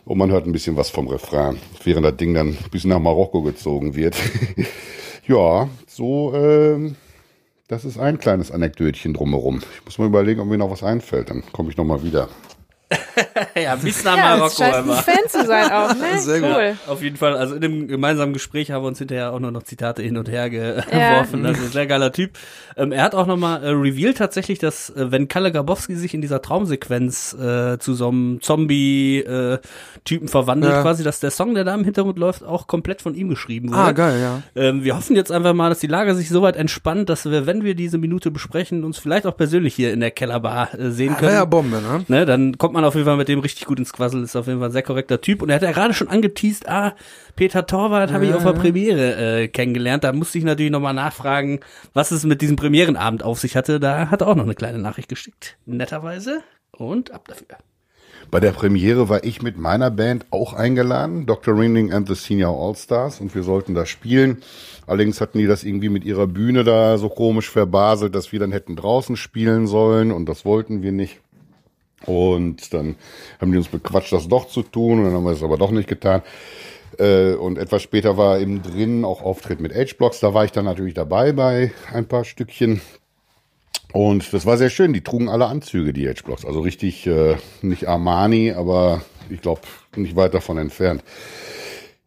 Und 0.05 0.19
man 0.19 0.31
hört 0.31 0.47
ein 0.47 0.53
bisschen 0.53 0.77
was 0.77 0.91
vom 0.91 1.09
Refrain, 1.09 1.59
während 1.85 2.05
das 2.05 2.17
Ding 2.17 2.35
dann 2.35 2.57
bis 2.71 2.85
nach 2.85 2.99
Marokko 2.99 3.43
gezogen 3.43 3.95
wird. 3.95 4.17
ja, 5.27 5.69
so, 5.87 6.35
ähm, 6.35 6.97
das 7.69 7.85
ist 7.85 7.99
ein 7.99 8.19
kleines 8.19 8.51
Anekdötchen 8.51 9.13
drumherum. 9.13 9.61
Ich 9.75 9.85
muss 9.85 9.99
mal 9.99 10.07
überlegen, 10.07 10.41
ob 10.41 10.49
mir 10.49 10.59
noch 10.59 10.71
was 10.71 10.83
einfällt. 10.83 11.31
Dann 11.31 11.43
komme 11.53 11.71
ich 11.71 11.77
noch 11.77 11.85
mal 11.85 12.03
wieder. 12.03 12.29
Ja, 13.61 13.75
bis 13.77 14.03
nach 14.05 14.17
Ja, 14.17 14.37
Marokko 14.37 14.55
scheint 14.63 14.75
ein 14.77 14.91
einfach. 14.91 15.03
Fan 15.05 15.29
zu 15.29 15.45
sein 15.47 15.71
auch, 15.73 15.95
ne? 15.95 16.19
Sehr 16.21 16.41
gut. 16.41 16.49
cool. 16.55 16.77
Auf 16.87 17.03
jeden 17.03 17.17
Fall, 17.17 17.37
also 17.37 17.55
in 17.57 17.61
dem 17.61 17.89
gemeinsamen 17.89 18.33
Gespräch 18.33 18.71
haben 18.71 18.83
wir 18.85 18.89
uns 18.89 18.99
hinterher 18.99 19.33
auch 19.33 19.41
nur 19.41 19.51
noch 19.51 19.65
Zitate 19.65 20.03
hin 20.03 20.17
und 20.17 20.29
her 20.31 20.49
geworfen. 20.51 21.45
Also 21.45 21.67
sehr 21.67 21.87
geiler 21.87 22.13
Typ. 22.13 22.39
Ähm, 22.77 22.93
er 22.93 23.03
hat 23.03 23.15
auch 23.15 23.27
nochmal 23.27 23.63
äh, 23.65 23.71
revealed 23.71 24.17
tatsächlich, 24.17 24.59
dass 24.59 24.91
äh, 24.91 25.11
wenn 25.11 25.29
Kalle 25.29 25.51
Grabowski 25.53 25.97
sich 25.97 26.15
in 26.15 26.21
dieser 26.23 26.41
Traumsequenz 26.41 27.35
äh, 27.35 27.79
zu 27.79 27.95
so 27.95 28.09
einem 28.09 28.41
Zombie-Typen 28.41 30.29
verwandelt, 30.29 30.73
Ja. 30.73 30.83
quasi, 30.83 31.03
dass 31.05 31.21
der 31.21 31.31
Song, 31.31 31.55
der 31.55 31.65
da 31.65 31.75
im 31.75 31.85
Hintergrund 31.85 32.19
läuft, 32.19 32.45
auch 32.45 32.67
komplett 32.67 33.03
von 33.03 33.15
ihm 33.15 33.29
geschrieben 33.29 33.71
wurde. 33.71 33.81
Ah, 33.81 33.93
geil, 33.93 34.21
ja. 34.21 34.43
Ähm, 34.61 34.85
wir 34.85 34.97
hoffen 34.97 35.17
jetzt 35.17 35.33
einfach 35.33 35.55
mal, 35.55 35.69
dass 35.69 35.81
die 35.81 35.87
Lage 35.87 36.15
sich 36.15 36.29
soweit 36.29 36.57
entspannt, 36.57 37.09
dass 37.09 37.25
wir, 37.31 37.47
wenn 37.47 37.65
wir 37.65 37.75
diese 37.75 37.99
Minute 37.99 38.31
besprechen, 38.31 38.85
uns 38.85 38.99
vielleicht 38.99 39.27
auch 39.27 39.37
persönlich 39.37 39.75
hier 39.75 39.93
in 39.93 40.01
der 40.01 40.11
Kellerbar 40.11 40.69
äh, 40.79 40.91
sehen 40.91 41.17
können. 41.17 41.33
ja 41.35 41.45
Bombe, 41.45 41.81
ne? 41.81 42.05
Ne, 42.09 42.27
dann 42.27 42.57
kommt 42.59 42.75
man 42.75 42.78
auf 42.85 42.95
jeden 42.95 43.07
Fall 43.07 43.17
mit 43.17 43.29
dem 43.29 43.41
richtig 43.41 43.67
gut 43.67 43.79
ins 43.79 43.93
Quassel, 43.93 44.23
ist 44.23 44.37
auf 44.37 44.47
jeden 44.47 44.59
Fall 44.59 44.69
ein 44.69 44.73
sehr 44.73 44.83
korrekter 44.83 45.21
Typ. 45.21 45.43
Und 45.43 45.49
er 45.49 45.57
hat 45.57 45.63
ja 45.63 45.73
gerade 45.73 45.95
schon 45.95 46.09
angeteased, 46.09 46.69
ah, 46.69 46.95
Peter 47.37 47.67
Torwart 47.67 48.13
habe 48.13 48.27
ich 48.27 48.35
auf 48.35 48.45
der 48.45 48.53
Premiere 48.53 49.43
äh, 49.43 49.49
kennengelernt. 49.49 50.05
Da 50.05 50.13
musste 50.13 50.39
ich 50.39 50.45
natürlich 50.45 50.73
nochmal 50.73 50.95
nachfragen, 50.95 51.61
was 51.95 52.11
es 52.11 52.25
mit 52.25 52.41
diesem 52.41 52.57
Premierenabend 52.57 53.23
auf 53.23 53.39
sich 53.39 53.57
hatte. 53.57 53.81
Da 53.81 54.11
hat 54.11 54.23
er 54.23 54.29
auch 54.29 54.37
noch 54.37 54.45
eine 54.45 54.55
kleine 54.55 54.79
Nachricht 54.79 55.09
geschickt. 55.09 55.57
Netterweise. 55.67 56.43
Und 56.73 57.11
ab 57.13 57.27
dafür. 57.29 57.59
Bei 58.31 58.41
der 58.41 58.51
Premiere 58.51 59.09
war 59.09 59.25
ich 59.25 59.41
mit 59.41 59.57
meiner 59.57 59.91
Band 59.91 60.27
auch 60.31 60.53
eingeladen, 60.53 61.25
Dr. 61.25 61.59
Ringling 61.59 61.93
and 61.95 62.07
the 62.07 62.15
Senior 62.15 62.55
All-Stars, 62.55 63.21
und 63.21 63.35
wir 63.35 63.43
sollten 63.43 63.75
da 63.75 63.87
spielen. 63.87 64.43
Allerdings 64.87 65.23
hatten 65.23 65.39
die 65.39 65.47
das 65.47 65.65
irgendwie 65.65 65.89
mit 65.89 66.05
ihrer 66.05 66.27
Bühne 66.27 66.63
da 66.63 66.99
so 66.99 67.09
komisch 67.09 67.51
verbaselt, 67.51 68.15
dass 68.15 68.31
wir 68.31 68.39
dann 68.39 68.53
hätten 68.53 68.77
draußen 68.77 69.17
spielen 69.17 69.67
sollen 69.67 70.13
und 70.13 70.29
das 70.29 70.45
wollten 70.45 70.83
wir 70.83 70.93
nicht. 70.93 71.21
Und 72.07 72.73
dann 72.73 72.97
haben 73.41 73.53
die 73.53 73.59
uns 73.59 73.69
bequatscht, 73.69 74.13
das 74.13 74.29
doch 74.29 74.49
zu 74.49 74.63
tun 74.63 74.99
und 74.99 75.05
dann 75.05 75.15
haben 75.15 75.25
wir 75.25 75.33
es 75.33 75.43
aber 75.43 75.59
doch 75.59 75.71
nicht 75.71 75.89
getan. 75.89 76.23
Äh, 76.99 77.35
Und 77.35 77.59
etwas 77.59 77.83
später 77.83 78.17
war 78.17 78.39
eben 78.41 78.63
drin 78.63 79.05
auch 79.05 79.23
Auftritt 79.23 79.61
mit 79.61 79.75
H-Blocks. 79.75 80.21
Da 80.21 80.35
war 80.35 80.45
ich 80.45 80.53
dann 80.53 80.65
natürlich 80.65 80.95
dabei 80.95 81.33
bei 81.33 81.73
ein 81.93 82.07
paar 82.07 82.25
Stückchen. 82.25 82.81
Und 83.93 84.33
das 84.33 84.47
war 84.47 84.59
sehr 84.59 84.71
schön. 84.71 84.93
Die 84.93 85.03
trugen 85.03 85.29
alle 85.29 85.47
Anzüge, 85.47 85.93
die 85.93 86.09
H-Blocks. 86.09 86.45
Also 86.45 86.61
richtig, 86.61 87.07
äh, 87.07 87.37
nicht 87.63 87.89
Armani, 87.89 88.53
aber 88.53 89.03
ich 89.31 89.41
glaube 89.41 89.63
nicht 89.97 90.17
weit 90.17 90.35
davon 90.35 90.59
entfernt. 90.59 91.03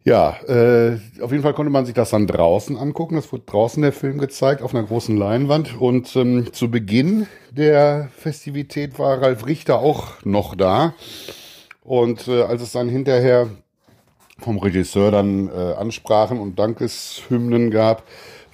Ja, 0.04 0.36
äh, 0.48 0.98
auf 1.20 1.30
jeden 1.30 1.44
Fall 1.44 1.54
konnte 1.54 1.70
man 1.70 1.86
sich 1.86 1.94
das 1.94 2.10
dann 2.10 2.26
draußen 2.26 2.76
angucken. 2.76 3.14
Das 3.14 3.32
wurde 3.32 3.44
draußen 3.46 3.82
der 3.82 3.92
Film 3.92 4.18
gezeigt 4.18 4.60
auf 4.60 4.74
einer 4.74 4.84
großen 4.84 5.16
Leinwand. 5.16 5.80
Und 5.80 6.16
ähm, 6.16 6.52
zu 6.52 6.70
Beginn 6.70 7.28
der 7.52 8.08
Festivität 8.16 8.98
war 8.98 9.22
Ralf 9.22 9.46
Richter 9.46 9.78
auch 9.78 10.24
noch 10.24 10.56
da. 10.56 10.94
Und 11.84 12.26
äh, 12.26 12.42
als 12.42 12.62
es 12.62 12.72
dann 12.72 12.88
hinterher 12.88 13.48
vom 14.38 14.58
Regisseur 14.58 15.12
dann 15.12 15.48
äh, 15.48 15.74
ansprachen 15.74 16.40
und 16.40 16.58
Dankeshymnen 16.58 17.70
gab, 17.70 18.02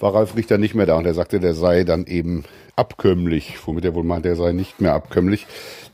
war 0.01 0.15
Ralf 0.15 0.37
Richter 0.37 0.59
nicht 0.59 0.75
mehr 0.75 0.87
da 0.87 0.97
und 0.97 1.07
er 1.07 1.15
sagte, 1.15 1.41
der 1.41 1.55
sei 1.55 1.85
dann 1.85 2.07
eben 2.07 2.45
abkömmlich, 2.77 3.57
womit 3.67 3.87
er 3.87 3.95
wohl 3.95 4.05
meint, 4.05 4.27
er 4.27 4.37
sei 4.37 4.53
nicht 4.53 4.81
mehr 4.81 4.93
abkömmlich. 4.93 5.47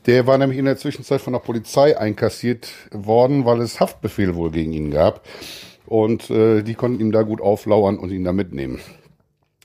Der 0.05 0.27
war 0.27 0.37
nämlich 0.37 0.59
in 0.59 0.65
der 0.65 0.77
Zwischenzeit 0.77 1.21
von 1.21 1.33
der 1.33 1.39
Polizei 1.39 1.97
einkassiert 1.97 2.69
worden, 2.91 3.45
weil 3.45 3.61
es 3.61 3.79
Haftbefehl 3.79 4.35
wohl 4.35 4.51
gegen 4.51 4.73
ihn 4.73 4.91
gab. 4.91 5.25
Und 5.85 6.29
äh, 6.29 6.61
die 6.63 6.75
konnten 6.75 6.99
ihm 6.99 7.11
da 7.11 7.23
gut 7.23 7.41
auflauern 7.41 7.97
und 7.97 8.11
ihn 8.11 8.23
da 8.23 8.33
mitnehmen. 8.33 8.79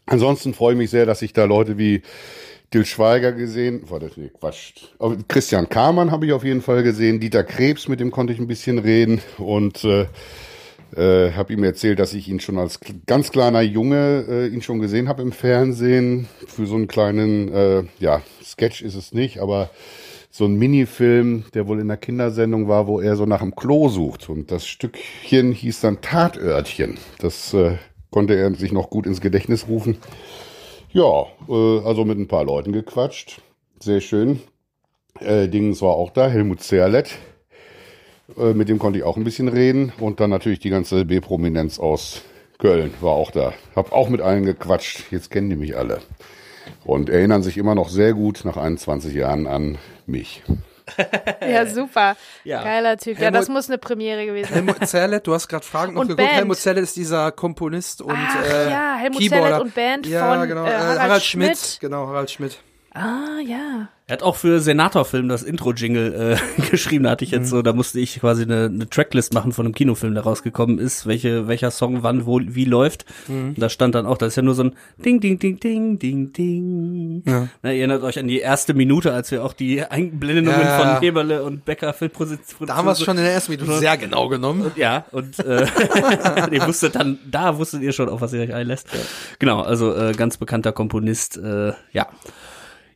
Ansonsten 0.07 0.55
freue 0.55 0.73
ich 0.73 0.79
mich 0.79 0.91
sehr, 0.91 1.07
dass 1.07 1.23
ich 1.23 1.33
da 1.33 1.45
Leute 1.45 1.79
wie 1.79 2.03
Dil 2.73 2.87
Schweiger 2.87 3.33
gesehen, 3.33 3.83
warte, 3.89 4.11
nee, 4.17 4.31
Quatsch. 4.39 4.75
Aber 4.99 5.17
Christian 5.27 5.69
Kamann 5.69 6.11
habe 6.11 6.27
ich 6.27 6.33
auf 6.33 6.45
jeden 6.45 6.63
Fall 6.63 6.83
gesehen, 6.83 7.19
Dieter 7.19 7.43
Krebs, 7.43 7.89
mit 7.89 8.01
dem 8.01 8.11
konnte 8.11 8.33
ich 8.33 8.39
ein 8.39 8.47
bisschen 8.47 8.79
reden 8.79 9.21
und 9.39 9.85
äh, 9.85 10.07
äh, 10.97 11.33
habe 11.33 11.53
ihm 11.53 11.65
erzählt, 11.65 11.99
dass 11.99 12.15
ich 12.15 12.29
ihn 12.29 12.41
schon 12.41 12.59
als 12.59 12.81
ganz 13.07 13.31
kleiner 13.31 13.61
Junge 13.63 14.25
äh, 14.29 14.47
ihn 14.49 14.63
schon 14.63 14.81
gesehen 14.81 15.09
habe 15.09 15.23
im 15.23 15.33
Fernsehen 15.33 16.29
für 16.47 16.67
so 16.67 16.75
einen 16.75 16.89
kleinen, 16.89 17.53
äh, 17.53 17.85
ja, 17.99 18.23
Sketch 18.43 18.83
ist 18.83 18.95
es 18.95 19.13
nicht, 19.13 19.39
aber 19.41 19.71
so 20.31 20.45
ein 20.45 20.57
Minifilm, 20.57 21.45
der 21.55 21.67
wohl 21.67 21.81
in 21.81 21.89
der 21.89 21.97
Kindersendung 21.97 22.69
war, 22.69 22.87
wo 22.87 23.01
er 23.01 23.17
so 23.17 23.27
nach 23.27 23.41
dem 23.41 23.57
Klo 23.57 23.89
sucht 23.89 24.29
und 24.29 24.51
das 24.51 24.67
Stückchen 24.67 25.53
hieß 25.53 25.81
dann 25.81 26.01
Tatörtchen. 26.01 26.99
Das 27.19 27.53
äh, 27.55 27.77
konnte 28.11 28.35
er 28.35 28.55
sich 28.55 28.73
noch 28.73 28.91
gut 28.91 29.07
ins 29.07 29.21
Gedächtnis 29.21 29.69
rufen. 29.69 29.99
Ja, 30.93 31.27
äh, 31.49 31.81
also 31.85 32.05
mit 32.05 32.19
ein 32.19 32.29
paar 32.29 32.45
Leuten 32.45 32.73
gequatscht. 32.73 33.41
Sehr 33.81 34.01
schön. 34.01 34.41
Äh, 35.21 35.49
Dingens 35.49 35.83
war 35.83 35.95
auch 35.95 36.11
da, 36.11 36.29
Helmut 36.29 36.63
Zerlett. 36.63 37.19
Äh, 38.39 38.55
mit 38.55 38.69
dem 38.69 38.79
konnte 38.79 38.99
ich 38.99 39.05
auch 39.05 39.17
ein 39.17 39.25
bisschen 39.25 39.49
reden. 39.49 39.93
Und 39.99 40.21
dann 40.21 40.31
natürlich 40.31 40.59
die 40.61 40.71
ganze 40.71 41.05
B-Prominenz 41.05 41.79
aus 41.79 42.23
Köln 42.59 42.93
war 43.01 43.13
auch 43.13 43.31
da. 43.31 43.53
Hab 43.75 43.93
auch 43.93 44.09
mit 44.09 44.21
allen 44.21 44.45
gequatscht. 44.45 45.05
Jetzt 45.11 45.31
kennen 45.31 45.51
die 45.51 45.57
mich 45.57 45.77
alle. 45.77 46.01
Und 46.85 47.09
erinnern 47.11 47.43
sich 47.43 47.57
immer 47.59 47.75
noch 47.75 47.89
sehr 47.89 48.13
gut 48.13 48.43
nach 48.45 48.57
21 48.57 49.15
Jahren 49.15 49.47
an 49.47 49.79
mich. 50.07 50.43
Ja, 51.41 51.67
super. 51.67 52.17
Ja. 52.43 52.65
Geiler 52.65 52.97
Typ. 52.97 53.15
ja, 53.17 53.27
Helmut- 53.27 53.41
das 53.41 53.49
muss 53.49 53.69
eine 53.69 53.79
Premiere 53.79 54.27
gewesen 54.27 54.53
sein. 54.53 54.65
Helmut 54.67 54.89
Zerlett, 54.89 55.25
du 55.27 55.33
hast 55.35 55.47
gerade 55.49 55.65
Fragen 55.65 55.95
noch 55.95 56.01
Und 56.03 56.09
geguckt. 56.09 56.27
Band. 56.27 56.39
Helmut 56.39 56.57
Zerlett 56.57 56.83
ist 56.83 56.97
dieser 56.97 57.31
Komponist 57.31 58.03
und 58.03 58.13
Ach 58.17 58.45
äh, 58.45 58.71
ja, 58.71 58.97
Helmut 58.99 59.21
Keyboarder. 59.21 59.47
Zerlett 59.47 59.63
und 59.63 59.75
Band 59.75 60.07
ja, 60.07 60.35
von, 60.39 60.49
genau, 60.49 60.65
äh, 60.65 60.69
äh, 60.69 60.73
Harald 60.73 61.23
Schmidt. 61.23 61.57
Schmidt. 61.57 61.79
Genau, 61.81 62.09
Harald 62.09 62.31
Schmidt. 62.31 62.59
Ah, 62.93 63.39
ja. 63.47 63.89
Er 64.09 64.15
hat 64.15 64.23
auch 64.25 64.35
für 64.35 64.59
Senatorfilm 64.59 65.29
das 65.29 65.45
Intro-Jingle 65.45 66.37
äh, 66.59 66.63
geschrieben. 66.73 67.05
Da 67.05 67.11
hatte 67.11 67.25
ich 67.25 67.31
jetzt 67.31 67.49
so, 67.49 67.63
da 67.63 67.73
musste 67.73 68.01
ich 68.01 68.19
quasi 68.19 68.43
eine, 68.43 68.65
eine 68.65 68.91
Tracklist 68.91 69.33
machen 69.33 69.53
von 69.53 69.65
einem 69.65 69.75
Kinofilm, 69.77 70.15
der 70.15 70.25
rausgekommen 70.25 70.81
ist, 70.81 71.07
welche, 71.07 71.47
welcher 71.47 71.71
Song 71.71 72.03
wann, 72.03 72.27
wo, 72.27 72.41
wie 72.43 72.65
läuft. 72.65 73.05
Und 73.29 73.55
da 73.59 73.69
stand 73.69 73.95
dann 73.95 74.07
auch, 74.07 74.19
das 74.19 74.31
ist 74.31 74.37
ja 74.37 74.43
nur 74.43 74.55
so 74.55 74.65
ein 74.65 74.73
Ding, 75.05 75.21
Ding, 75.21 75.39
Ding, 75.39 75.61
Ding, 75.61 76.01
Ding, 76.01 76.33
Ding. 76.33 77.23
Ja. 77.25 77.47
Na, 77.63 77.71
ihr 77.73 77.79
erinnert 77.79 78.03
euch 78.03 78.19
an 78.19 78.27
die 78.27 78.41
erste 78.41 78.75
Minute, 78.75 79.13
als 79.13 79.31
wir 79.31 79.45
auch 79.45 79.53
die 79.53 79.85
Einblendungen 79.85 80.61
Ja. 80.61 80.79
von 80.97 81.01
Heberle 81.01 81.45
und 81.45 81.65
Becker 81.65 81.93
Filmproduktion. 81.93 82.67
Da 82.67 82.75
haben 82.75 82.87
wir 82.87 82.93
es 82.93 83.05
schon 83.05 83.17
in 83.17 83.23
der 83.23 83.33
ersten 83.33 83.53
Minute 83.53 83.73
sehr 83.79 83.97
genau 83.97 84.27
genommen. 84.29 84.73
Ja, 84.75 85.05
und 85.13 85.39
äh, 85.39 85.65
ihr 86.51 86.67
wusstet 86.67 86.97
dann, 86.97 87.21
da 87.31 87.57
wusstet 87.57 87.83
ihr 87.83 87.93
schon, 87.93 88.09
auf 88.09 88.21
was 88.21 88.33
ihr 88.33 88.41
euch 88.41 88.53
einlässt. 88.53 88.89
Genau, 89.39 89.61
also 89.61 89.95
äh, 89.95 90.11
ganz 90.15 90.37
bekannter 90.37 90.73
Komponist, 90.73 91.37
äh, 91.37 91.73
ja. 91.93 92.09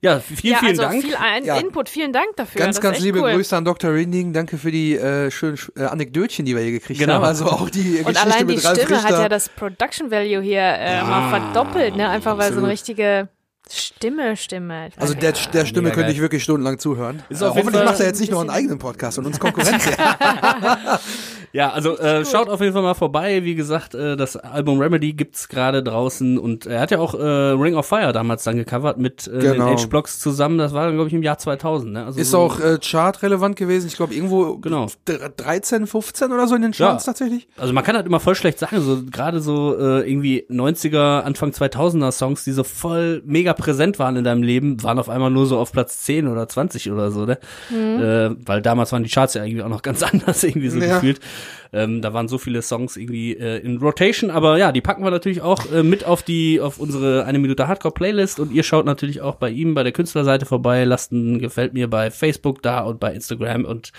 Ja, 0.05 0.20
vielen, 0.20 0.52
ja, 0.52 0.59
vielen 0.59 0.70
also 0.70 0.82
Dank. 0.82 1.02
viel 1.02 1.16
ein 1.16 1.44
Ja. 1.44 1.57
Input. 1.57 1.88
Vielen 1.88 2.12
Dank 2.12 2.28
dafür. 2.36 2.59
Ganz, 2.61 2.76
das 2.76 2.82
ganz 2.82 3.00
liebe 3.00 3.20
cool. 3.20 3.32
Grüße 3.32 3.57
an 3.57 3.64
Dr. 3.64 3.92
Rinding. 3.92 4.32
Danke 4.34 4.59
für 4.59 4.70
die 4.70 4.96
äh, 4.96 5.30
schönen 5.30 5.59
äh, 5.76 5.84
Anekdötchen, 5.84 6.44
die 6.44 6.55
wir 6.55 6.62
hier 6.62 6.72
gekriegt 6.72 7.00
Genau. 7.00 7.14
haben. 7.14 7.24
Also 7.24 7.46
auch 7.46 7.70
die 7.70 7.98
Und 7.98 8.07
Geschichte 8.09 8.20
allein 8.20 8.46
die 8.46 8.55
mit 8.57 8.64
Ralf 8.64 8.78
Stimme 8.82 9.02
hat 9.02 9.11
ja 9.11 9.28
das 9.28 9.48
Production 9.48 10.11
Value 10.11 10.42
hier 10.42 10.61
äh, 10.61 11.02
mal 11.02 11.30
verdoppelt, 11.30 11.96
ne? 11.96 12.09
Einfach 12.09 12.36
weil 12.38 12.52
so 12.52 12.59
eine 12.59 12.68
richtige 12.68 13.28
Stimme, 13.70 14.36
Stimme. 14.36 14.90
Also 14.98 15.14
der, 15.14 15.32
der 15.32 15.64
Stimme 15.64 15.84
Mega 15.84 15.94
könnte 15.94 16.09
geil. 16.09 16.14
ich 16.16 16.20
wirklich 16.20 16.44
stundenlang 16.44 16.78
zuhören. 16.78 17.22
Ist 17.30 17.40
Äh, 17.40 17.46
hoffentlich 17.46 17.82
macht 17.82 17.98
er 17.98 18.07
jetzt 18.07 18.20
nicht 18.20 18.30
noch 18.30 18.42
einen 18.42 18.50
eigenen 18.50 18.78
Podcast 18.78 19.18
und 19.18 19.24
uns 19.24 19.40
Konkurrenz. 19.40 19.84
Ja, 21.55 21.70
also 21.70 21.96
äh, 21.98 22.24
schaut 22.24 22.48
auf 22.48 22.61
jeden 22.61 22.72
Fall 22.72 22.82
mal 22.82 22.94
vorbei. 22.94 23.44
Wie 23.44 23.55
gesagt, 23.55 23.94
äh, 23.94 24.16
das 24.16 24.36
Album 24.36 24.80
Remedy 24.80 25.12
gibt's 25.12 25.48
gerade 25.48 25.84
draußen 25.84 26.36
und 26.36 26.66
er 26.66 26.80
hat 26.80 26.90
ja 26.90 26.98
auch 26.98 27.14
äh, 27.14 27.22
Ring 27.22 27.76
of 27.76 27.86
Fire 27.86 28.12
damals 28.12 28.42
dann 28.42 28.57
gecovert 28.57 28.98
mit 28.98 29.28
äh, 29.28 29.38
Genau. 29.38 29.68
den 29.68 29.78
H-Blocks 29.78 30.18
zusammen. 30.18 30.59
Das 30.59 30.74
war, 30.74 30.90
glaube 30.92 31.07
ich, 31.07 31.14
im 31.14 31.22
Jahr 31.22 31.38
2000. 31.38 31.92
Ne? 31.92 32.05
Also 32.07 32.18
Ist 32.18 32.32
so- 32.32 32.38
auch 32.40 32.59
äh, 32.59 32.78
chartrelevant 32.82 33.55
gewesen. 33.55 33.86
Ich 33.86 33.94
glaube 33.96 34.14
irgendwo 34.14 34.57
Genau. 34.57 34.88
dr- 35.05 35.28
13, 35.36 35.86
15 35.86 36.32
oder 36.32 36.48
so 36.48 36.57
in 36.57 36.62
den 36.62 36.72
Charts 36.72 37.07
Ja. 37.07 37.12
tatsächlich. 37.12 37.46
Also 37.57 37.72
man 37.72 37.84
kann 37.84 37.94
halt 37.94 38.07
immer 38.07 38.18
voll 38.18 38.34
schlecht 38.34 38.59
sagen, 38.59 38.80
so 38.80 39.02
gerade 39.09 39.38
so 39.40 39.76
äh, 39.78 40.11
irgendwie 40.11 40.44
90er, 40.50 41.20
Anfang 41.22 41.50
2000er 41.52 42.11
Songs, 42.11 42.42
die 42.42 42.50
so 42.52 42.64
voll 42.64 43.22
mega 43.26 43.52
präsent 43.52 44.00
waren 44.00 44.16
in 44.16 44.24
deinem 44.24 44.42
Leben, 44.42 44.82
waren 44.82 44.98
auf 44.98 45.09
einmal 45.09 45.30
nur 45.30 45.46
so 45.46 45.57
auf 45.59 45.70
Platz 45.70 46.02
10 46.02 46.26
oder 46.26 46.48
20 46.48 46.90
oder 46.90 47.12
so, 47.12 47.26
ne? 47.26 47.38
Äh, 47.72 48.34
weil 48.44 48.61
damals 48.61 48.90
waren 48.90 49.05
die 49.05 49.11
Charts 49.11 49.34
ja 49.34 49.44
irgendwie 49.44 49.62
auch 49.62 49.68
noch 49.68 49.82
ganz 49.82 50.02
anders 50.02 50.42
irgendwie 50.42 50.68
so 50.68 50.80
Ja. 50.80 50.94
gefühlt. 50.96 51.20
Ähm, 51.72 52.03
da 52.03 52.12
waren 52.12 52.28
so 52.28 52.38
viele 52.38 52.62
Songs 52.62 52.97
irgendwie 52.97 53.32
äh, 53.32 53.59
in 53.59 53.78
Rotation, 53.78 54.30
aber 54.30 54.59
ja, 54.59 54.72
die 54.72 54.80
packen 54.80 55.05
wir 55.05 55.11
natürlich 55.11 55.42
auch 55.42 55.70
äh, 55.72 55.82
mit 55.82 56.05
auf 56.05 56.22
die 56.22 56.61
auf 56.61 56.78
unsere 56.78 57.24
eine 57.24 57.38
Minute 57.38 57.68
Hardcore 57.68 57.95
Playlist 57.95 58.40
und 58.40 58.53
ihr 58.53 58.62
schaut 58.62 58.86
natürlich 58.86 59.20
auch 59.20 59.36
bei 59.36 59.51
ihm 59.51 59.74
bei 59.74 59.82
der 59.82 59.92
Künstlerseite 59.92 60.47
vorbei, 60.47 60.84
lasst 60.84 61.12
ein 61.12 61.38
gefällt 61.38 61.74
mir 61.74 61.88
bei 61.88 62.11
Facebook 62.11 62.62
da 62.62 62.80
und 62.80 63.01
bei 63.01 63.12
Instagram 63.12 63.64
und 63.64 63.92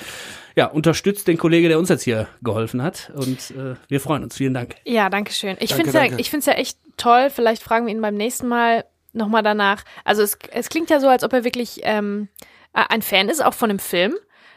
ja, 0.56 0.68
unterstützt 0.68 1.28
den 1.28 1.38
Kollege, 1.38 1.68
der 1.68 1.80
uns 1.80 1.90
jetzt 1.90 2.04
hier 2.04 2.28
geholfen 2.42 2.82
hat 2.82 3.12
und 3.16 3.52
äh, 3.52 3.76
wir 3.90 4.00
freuen 4.00 4.24
uns. 4.24 4.38
Vielen 4.38 4.54
Dank. 4.54 4.76
Ja, 4.86 5.10
danke 5.10 5.34
schön. 5.34 5.58
Ich 5.60 5.74
finde 5.74 5.90
es 5.90 5.94
ja, 5.94 6.18
ich 6.18 6.30
find's 6.30 6.46
ja 6.46 6.54
echt 6.54 6.78
toll. 6.98 7.30
Vielleicht 7.30 7.62
fragen 7.62 7.86
wir 7.86 7.94
ihn 7.94 8.02
beim 8.02 8.16
nächsten 8.16 8.48
Mal 8.48 8.86
nochmal 9.16 9.44
danach. 9.44 9.84
Also 10.04 10.22
es, 10.22 10.38
es 10.52 10.70
klingt 10.70 10.90
ja 10.90 11.00
so, 11.00 11.08
als 11.08 11.24
ob 11.24 11.34
er 11.34 11.44
wirklich 11.44 11.82
ähm, 11.84 12.30
ein 12.74 13.02
Fan 13.02 13.30
ist, 13.30 13.44
auch 13.44 13.54
von 13.54 13.70
dem 13.70 13.80
Film. 13.80 14.16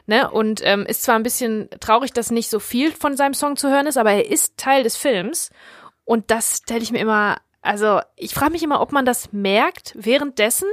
Ne? 0.08 0.30
Und 0.30 0.62
ähm, 0.64 0.86
ist 0.86 1.02
zwar 1.02 1.16
ein 1.16 1.22
bisschen 1.22 1.68
traurig, 1.80 2.14
dass 2.14 2.30
nicht 2.30 2.48
so 2.48 2.60
viel 2.60 2.92
von 2.92 3.14
seinem 3.14 3.34
Song 3.34 3.56
zu 3.56 3.68
hören 3.68 3.86
ist, 3.86 3.98
aber 3.98 4.12
er 4.12 4.30
ist 4.30 4.56
Teil 4.56 4.82
des 4.82 4.96
Films. 4.96 5.50
Und 6.06 6.30
das 6.30 6.62
stelle 6.62 6.80
ich 6.80 6.90
mir 6.90 6.98
immer, 6.98 7.36
also 7.60 8.00
ich 8.16 8.32
frage 8.32 8.52
mich 8.52 8.62
immer, 8.62 8.80
ob 8.80 8.90
man 8.90 9.04
das 9.04 9.34
merkt 9.34 9.92
währenddessen, 9.94 10.68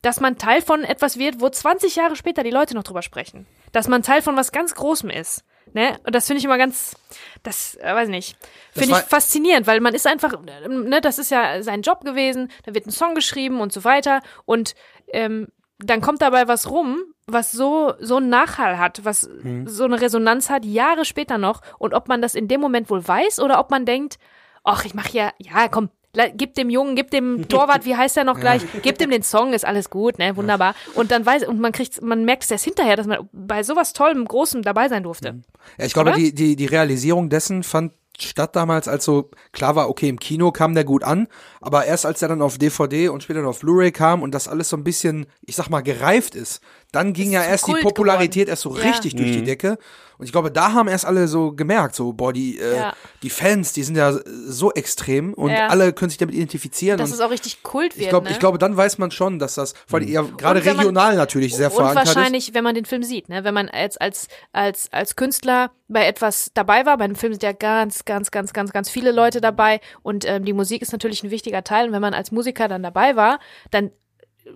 dass 0.00 0.18
man 0.18 0.38
Teil 0.38 0.62
von 0.62 0.82
etwas 0.82 1.18
wird, 1.18 1.42
wo 1.42 1.50
20 1.50 1.94
Jahre 1.96 2.16
später 2.16 2.42
die 2.42 2.50
Leute 2.50 2.74
noch 2.74 2.84
drüber 2.84 3.02
sprechen. 3.02 3.46
Dass 3.72 3.86
man 3.86 4.02
Teil 4.02 4.22
von 4.22 4.34
was 4.34 4.50
ganz 4.50 4.74
Großem 4.74 5.10
ist. 5.10 5.44
Ne? 5.74 5.98
Und 6.06 6.14
das 6.14 6.26
finde 6.26 6.38
ich 6.38 6.46
immer 6.46 6.56
ganz, 6.56 6.96
das, 7.42 7.74
äh, 7.82 7.94
weiß 7.94 8.08
nicht, 8.08 8.34
finde 8.72 8.96
ich 8.96 9.04
faszinierend, 9.04 9.66
weil 9.66 9.80
man 9.80 9.94
ist 9.94 10.06
einfach, 10.06 10.40
ne, 10.40 11.02
das 11.02 11.18
ist 11.18 11.30
ja 11.30 11.62
sein 11.62 11.82
Job 11.82 12.02
gewesen, 12.02 12.50
da 12.64 12.74
wird 12.74 12.86
ein 12.86 12.92
Song 12.92 13.14
geschrieben 13.14 13.60
und 13.60 13.74
so 13.74 13.84
weiter 13.84 14.22
und 14.46 14.74
ähm, 15.08 15.48
dann 15.78 16.00
kommt 16.00 16.22
dabei 16.22 16.48
was 16.48 16.70
rum, 16.70 17.00
was 17.26 17.52
so 17.52 17.94
so 18.00 18.16
einen 18.16 18.28
Nachhall 18.28 18.78
hat, 18.78 19.04
was 19.04 19.28
so 19.66 19.84
eine 19.84 20.00
Resonanz 20.00 20.50
hat, 20.50 20.64
Jahre 20.64 21.04
später 21.04 21.38
noch 21.38 21.60
und 21.78 21.94
ob 21.94 22.08
man 22.08 22.22
das 22.22 22.34
in 22.34 22.48
dem 22.48 22.60
Moment 22.60 22.90
wohl 22.90 23.06
weiß 23.06 23.40
oder 23.40 23.58
ob 23.58 23.70
man 23.70 23.86
denkt, 23.86 24.18
ach, 24.62 24.84
ich 24.84 24.94
mache 24.94 25.16
ja, 25.16 25.32
ja, 25.38 25.68
komm, 25.68 25.90
gib 26.36 26.54
dem 26.54 26.70
Jungen, 26.70 26.96
gib 26.96 27.10
dem 27.10 27.48
Torwart, 27.48 27.84
wie 27.84 27.96
heißt 27.96 28.16
der 28.16 28.24
noch 28.24 28.38
gleich, 28.40 28.62
gib 28.82 28.98
dem 28.98 29.10
den 29.10 29.22
Song, 29.22 29.52
ist 29.52 29.64
alles 29.64 29.90
gut, 29.90 30.18
ne, 30.18 30.36
wunderbar. 30.36 30.74
Und 30.94 31.10
dann 31.10 31.24
weiß, 31.24 31.46
und 31.46 31.60
man 31.60 31.72
kriegt, 31.72 32.02
man 32.02 32.24
merkt 32.24 32.44
es 32.44 32.50
erst 32.50 32.64
hinterher, 32.64 32.96
dass 32.96 33.06
man 33.06 33.28
bei 33.32 33.62
sowas 33.62 33.92
Tollem, 33.92 34.24
Großem 34.24 34.62
dabei 34.62 34.88
sein 34.88 35.02
durfte. 35.02 35.42
Ja, 35.78 35.84
ich 35.84 35.92
glaube, 35.92 36.10
Oder? 36.10 36.18
die, 36.18 36.34
die, 36.34 36.56
die 36.56 36.66
Realisierung 36.66 37.28
dessen 37.28 37.62
fand 37.62 37.92
statt 38.18 38.54
damals, 38.56 38.88
als 38.88 39.04
so 39.04 39.30
klar 39.52 39.76
war, 39.76 39.88
okay, 39.88 40.08
im 40.08 40.18
Kino 40.18 40.52
kam 40.52 40.74
der 40.74 40.84
gut 40.84 41.02
an, 41.02 41.28
aber 41.60 41.84
erst 41.86 42.06
als 42.06 42.22
er 42.22 42.28
dann 42.28 42.42
auf 42.42 42.58
DVD 42.58 43.08
und 43.08 43.22
später 43.22 43.40
dann 43.40 43.48
auf 43.48 43.60
Blu-ray 43.60 43.92
kam 43.92 44.22
und 44.22 44.32
das 44.32 44.48
alles 44.48 44.68
so 44.68 44.76
ein 44.76 44.84
bisschen, 44.84 45.26
ich 45.42 45.56
sag 45.56 45.68
mal, 45.68 45.82
gereift 45.82 46.34
ist, 46.34 46.62
dann 46.94 47.12
ging 47.12 47.30
ja 47.32 47.42
erst 47.42 47.66
die 47.66 47.74
Popularität 47.82 48.48
erst 48.48 48.62
so 48.62 48.76
Ja. 48.76 48.82
richtig 48.84 49.16
durch 49.16 49.32
die 49.32 49.42
Decke. 49.42 49.78
Und 50.16 50.26
ich 50.26 50.32
glaube, 50.32 50.52
da 50.52 50.72
haben 50.72 50.86
erst 50.86 51.04
alle 51.06 51.26
so 51.26 51.50
gemerkt, 51.52 51.96
so, 51.96 52.12
boah, 52.12 52.32
die, 52.32 52.60
äh, 52.60 52.76
Ja. 52.76 52.92
die 53.24 53.30
Fans, 53.30 53.72
die 53.72 53.82
sind 53.82 53.96
ja 53.96 54.12
so 54.46 54.72
extrem 54.72 55.34
und 55.34 55.50
Ja. 55.50 55.66
alle 55.66 55.92
können 55.92 56.08
sich 56.08 56.18
damit 56.18 56.36
identifizieren. 56.36 56.98
Dass 56.98 57.10
und 57.10 57.16
es 57.16 57.20
auch 57.20 57.30
richtig 57.30 57.64
Kult 57.64 57.96
wird. 57.96 58.02
ich 58.04 58.08
glaube, 58.10 58.26
ne? 58.26 58.30
ich 58.32 58.38
glaube, 58.38 58.58
dann 58.58 58.76
weiß 58.76 58.98
man 58.98 59.10
schon, 59.10 59.40
dass 59.40 59.54
das, 59.56 59.74
vor 59.88 59.98
allem 59.98 60.08
ja, 60.08 60.22
gerade 60.22 60.60
Und 60.60 60.66
wenn 60.66 60.76
man- 60.76 60.84
regional 60.86 61.16
natürlich 61.16 61.56
sehr 61.56 61.66
und 61.72 61.74
verankert 61.76 62.04
ist. 62.08 62.14
wahrscheinlich, 62.14 62.54
wenn 62.54 62.62
man 62.62 62.76
den 62.76 62.84
Film 62.84 63.02
sieht, 63.02 63.28
ne, 63.28 63.42
wenn 63.42 63.54
man 63.54 63.68
als 63.68 63.96
als 63.96 64.28
als 64.52 64.88
als 64.92 65.16
Künstler 65.16 65.72
bei 65.88 66.06
etwas 66.06 66.52
dabei 66.54 66.86
war, 66.86 66.96
bei 66.96 67.04
einem 67.04 67.16
Film 67.16 67.32
sind 67.32 67.42
ja 67.42 67.52
ganz 67.52 68.04
ganz 68.04 68.30
ganz 68.30 68.52
ganz 68.52 68.72
ganz 68.72 68.88
viele 68.88 69.10
Leute 69.10 69.40
dabei 69.40 69.80
und 70.02 70.24
ähm, 70.28 70.44
die 70.44 70.52
Musik 70.52 70.80
ist 70.80 70.92
natürlich 70.92 71.24
ein 71.24 71.30
wichtiger 71.32 71.64
Teil 71.64 71.88
und 71.88 71.92
wenn 71.92 72.00
man 72.02 72.14
als 72.14 72.30
Musiker 72.30 72.68
dann 72.68 72.84
dabei 72.84 73.16
war, 73.16 73.40
dann 73.72 73.90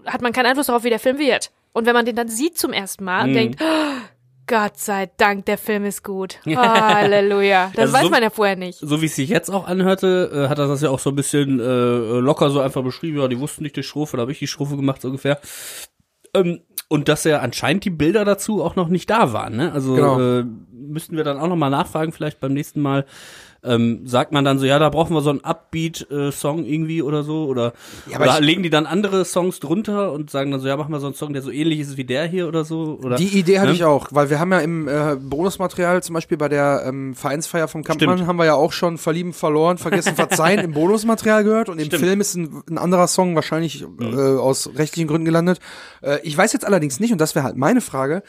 hat 0.06 0.22
man 0.22 0.32
keinen 0.32 0.46
Einfluss 0.46 0.66
darauf, 0.66 0.84
wie 0.84 0.90
der 0.90 0.98
Film 1.00 1.18
wird. 1.18 1.50
Und 1.72 1.86
wenn 1.86 1.94
man 1.94 2.04
den 2.06 2.16
dann 2.16 2.28
sieht 2.28 2.58
zum 2.58 2.72
ersten 2.72 3.04
Mal 3.04 3.22
Mhm. 3.24 3.28
und 3.28 3.34
denkt, 3.34 3.60
oh, 3.62 3.94
Gott 4.46 4.78
sei 4.78 5.10
Dank, 5.18 5.44
der 5.44 5.58
Film 5.58 5.84
ist 5.84 6.02
gut. 6.02 6.38
Halleluja. 6.46 7.70
Das 7.74 7.82
Also 7.86 7.92
weiß 7.94 8.02
so- 8.04 8.10
man 8.10 8.22
ja 8.22 8.30
vorher 8.30 8.56
nicht. 8.56 8.78
so 8.78 9.02
wie 9.02 9.06
es 9.06 9.14
sich 9.16 9.28
jetzt 9.28 9.50
auch 9.50 9.66
anhörte, 9.68 10.30
äh, 10.32 10.48
hat 10.48 10.58
er 10.58 10.68
das 10.68 10.80
ja 10.80 10.90
auch 10.90 10.98
so 10.98 11.10
ein 11.10 11.16
bisschen 11.16 11.60
äh, 11.60 11.64
locker 12.20 12.50
so 12.50 12.60
einfach 12.60 12.82
beschrieben. 12.82 13.18
Ja, 13.18 13.28
die 13.28 13.38
wussten 13.38 13.62
nicht 13.62 13.76
die 13.76 13.82
Strophe, 13.82 14.16
da 14.16 14.22
habe 14.22 14.32
ich 14.32 14.38
die 14.38 14.46
Strophe 14.46 14.76
gemacht 14.76 15.02
so 15.02 15.08
ungefähr. 15.08 15.38
Ähm, 16.34 16.60
und 16.88 17.08
dass 17.08 17.24
ja 17.24 17.40
anscheinend 17.40 17.84
die 17.84 17.90
Bilder 17.90 18.24
dazu 18.24 18.62
auch 18.64 18.74
noch 18.74 18.88
nicht 18.88 19.10
da 19.10 19.34
waren. 19.34 19.56
Ne? 19.56 19.72
Also 19.72 19.94
Genau. 19.94 20.20
äh, 20.40 20.44
müssten 20.72 21.16
wir 21.18 21.24
dann 21.24 21.38
auch 21.38 21.48
noch 21.48 21.56
mal 21.56 21.68
nachfragen, 21.68 22.12
vielleicht 22.12 22.40
beim 22.40 22.54
nächsten 22.54 22.80
Mal. 22.80 23.04
Ähm, 23.64 24.06
sagt 24.06 24.30
man 24.30 24.44
dann 24.44 24.60
so, 24.60 24.66
ja, 24.66 24.78
da 24.78 24.88
brauchen 24.88 25.14
wir 25.14 25.20
so 25.20 25.30
einen 25.30 25.40
Upbeat-Song 25.40 26.64
irgendwie 26.64 27.02
oder 27.02 27.24
so? 27.24 27.46
Oder, 27.46 27.72
Ja, 28.08 28.16
aber 28.16 28.26
oder 28.26 28.34
ich- 28.38 28.44
legen 28.46 28.62
die 28.62 28.70
dann 28.70 28.86
andere 28.86 29.24
Songs 29.24 29.58
drunter 29.58 30.12
und 30.12 30.30
sagen 30.30 30.52
dann 30.52 30.60
so, 30.60 30.68
ja, 30.68 30.76
machen 30.76 30.92
wir 30.92 31.00
so 31.00 31.06
einen 31.06 31.16
Song, 31.16 31.32
der 31.32 31.42
so 31.42 31.50
ähnlich 31.50 31.80
ist 31.80 31.96
wie 31.96 32.04
der 32.04 32.24
hier 32.26 32.46
oder 32.46 32.64
so? 32.64 32.98
Oder, 33.02 33.16
Die 33.16 33.26
Idee 33.36 33.58
hatte 33.58 33.70
ne? 33.70 33.74
ich 33.74 33.84
auch, 33.84 34.08
weil 34.12 34.30
wir 34.30 34.38
haben 34.38 34.52
ja 34.52 34.60
im 34.60 34.86
äh, 34.86 35.16
Bonusmaterial 35.18 36.02
zum 36.04 36.14
Beispiel 36.14 36.38
bei 36.38 36.48
der 36.48 36.84
ähm, 36.86 37.14
Vereinsfeier 37.14 37.66
vom 37.66 37.82
Kampmann 37.82 38.16
Stimmt. 38.16 38.28
haben 38.28 38.36
wir 38.38 38.44
ja 38.46 38.54
auch 38.54 38.72
schon 38.72 38.96
Verlieben, 38.96 39.32
verloren, 39.32 39.76
vergessen, 39.78 40.14
verzeihen 40.14 40.60
im 40.60 40.72
Bonusmaterial 40.72 41.42
gehört 41.42 41.68
und 41.68 41.78
im 41.80 41.86
Stimmt. 41.86 42.02
Mhm. 42.02 42.06
Film 42.06 42.20
ist 42.20 42.34
ein, 42.36 42.62
ein 42.70 42.78
anderer 42.78 43.08
Song 43.08 43.34
wahrscheinlich 43.34 43.84
äh, 44.00 44.04
aus 44.14 44.70
rechtlichen 44.76 45.08
Gründen 45.08 45.24
gelandet. 45.24 45.58
Äh, 46.00 46.18
ich 46.22 46.36
weiß 46.38 46.52
jetzt 46.52 46.64
allerdings 46.64 47.00
nicht, 47.00 47.10
und 47.12 47.20
das 47.20 47.34
wäre 47.34 47.44
halt 47.44 47.56
meine 47.56 47.80
Frage, 47.80 48.22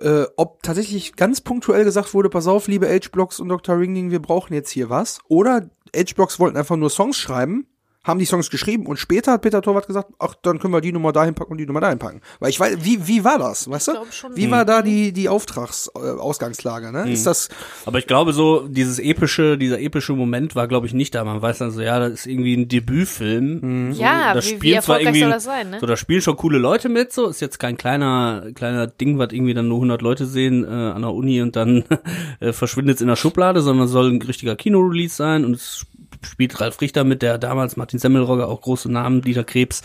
äh, 0.00 0.24
ob 0.36 0.62
tatsächlich 0.62 1.16
ganz 1.16 1.40
punktuell 1.40 1.84
gesagt 1.84 2.14
wurde, 2.14 2.30
pass 2.30 2.46
auf, 2.46 2.68
liebe 2.68 2.88
H-Blocks 2.88 3.40
und 3.40 3.48
Dr. 3.48 3.78
Ringling, 3.78 4.10
wir 4.10 4.20
brauchen 4.20 4.54
jetzt 4.54 4.70
hier 4.70 4.90
was. 4.90 5.20
Oder 5.28 5.70
H-Blocks 5.94 6.38
wollten 6.38 6.56
einfach 6.56 6.76
nur 6.76 6.90
Songs 6.90 7.16
schreiben, 7.16 7.66
haben 8.04 8.18
die 8.18 8.26
Songs 8.26 8.50
geschrieben 8.50 8.86
und 8.86 8.98
später 8.98 9.32
hat 9.32 9.42
Peter 9.42 9.62
Torwart 9.62 9.86
gesagt, 9.86 10.10
ach, 10.18 10.34
dann 10.42 10.58
können 10.58 10.72
wir 10.74 10.80
die 10.82 10.92
Nummer 10.92 11.12
dahin 11.12 11.34
packen 11.34 11.52
und 11.52 11.58
die 11.58 11.66
Nummer 11.66 11.80
dahin 11.80 11.98
packen. 11.98 12.20
Weil 12.38 12.50
ich 12.50 12.60
weiß, 12.60 12.76
wie, 12.82 13.06
wie 13.08 13.24
war 13.24 13.38
das, 13.38 13.68
weißt 13.68 13.88
du? 13.88 13.92
schon. 14.12 14.36
Wie 14.36 14.50
war 14.50 14.64
da 14.64 14.82
die, 14.82 15.12
die 15.12 15.28
Auftragsausgangslage, 15.28 16.18
äh, 16.18 16.20
Ausgangslage, 16.20 16.92
ne? 16.92 17.10
Ist 17.10 17.26
das, 17.26 17.48
Aber 17.86 17.98
ich 17.98 18.06
glaube 18.06 18.32
so, 18.32 18.68
dieses 18.68 18.98
epische, 18.98 19.56
dieser 19.58 19.80
epische 19.80 20.12
Moment 20.12 20.54
war, 20.54 20.68
glaube 20.68 20.86
ich, 20.86 20.94
nicht 20.94 21.14
da. 21.14 21.24
Man 21.24 21.40
weiß 21.40 21.58
dann 21.58 21.70
so, 21.70 21.80
ja, 21.80 21.98
das 21.98 22.12
ist 22.12 22.26
irgendwie 22.26 22.54
ein 22.56 22.68
Debütfilm. 22.68 23.92
So, 23.94 24.02
Ja, 24.02 24.34
da 24.34 24.40
wie- 24.40 24.44
wie 24.44 24.48
spielen 24.56 24.82
zwar 24.82 24.96
erfolgreich 25.00 25.04
irgendwie, 25.06 25.20
soll 25.20 25.30
das 25.30 25.44
sein, 25.44 25.70
ne? 25.70 25.80
So, 25.80 25.86
da 25.86 25.96
spielen 25.96 26.20
schon 26.20 26.36
coole 26.36 26.58
Leute 26.58 26.88
mit, 26.88 27.12
so, 27.12 27.28
ist 27.28 27.40
jetzt 27.40 27.58
kein 27.58 27.76
kleiner, 27.76 28.46
kleiner 28.54 28.86
Ding, 28.86 29.18
was 29.18 29.32
irgendwie 29.32 29.54
dann 29.54 29.68
nur 29.68 29.78
100 29.78 30.02
Leute 30.02 30.26
sehen, 30.26 30.64
äh, 30.64 30.68
an 30.68 31.02
der 31.02 31.12
Uni 31.12 31.40
und 31.40 31.56
dann 31.56 31.84
äh, 32.40 32.52
verschwindet 32.52 32.96
es 32.96 33.00
in 33.00 33.08
der 33.08 33.16
Schublade, 33.16 33.62
sondern 33.62 33.88
soll 33.88 34.10
ein 34.12 34.22
richtiger 34.22 34.56
Kinorelease 34.56 35.14
sein 35.16 35.44
und 35.44 35.54
es 35.54 35.86
spielt 36.24 36.60
Ralf 36.60 36.80
Richter 36.80 37.04
mit, 37.04 37.22
der 37.22 37.38
damals 37.38 37.76
Martin 37.76 37.98
Semmelrogge, 37.98 38.46
auch 38.46 38.60
große 38.60 38.90
Namen, 38.90 39.22
Dieter 39.22 39.44
Krebs, 39.44 39.82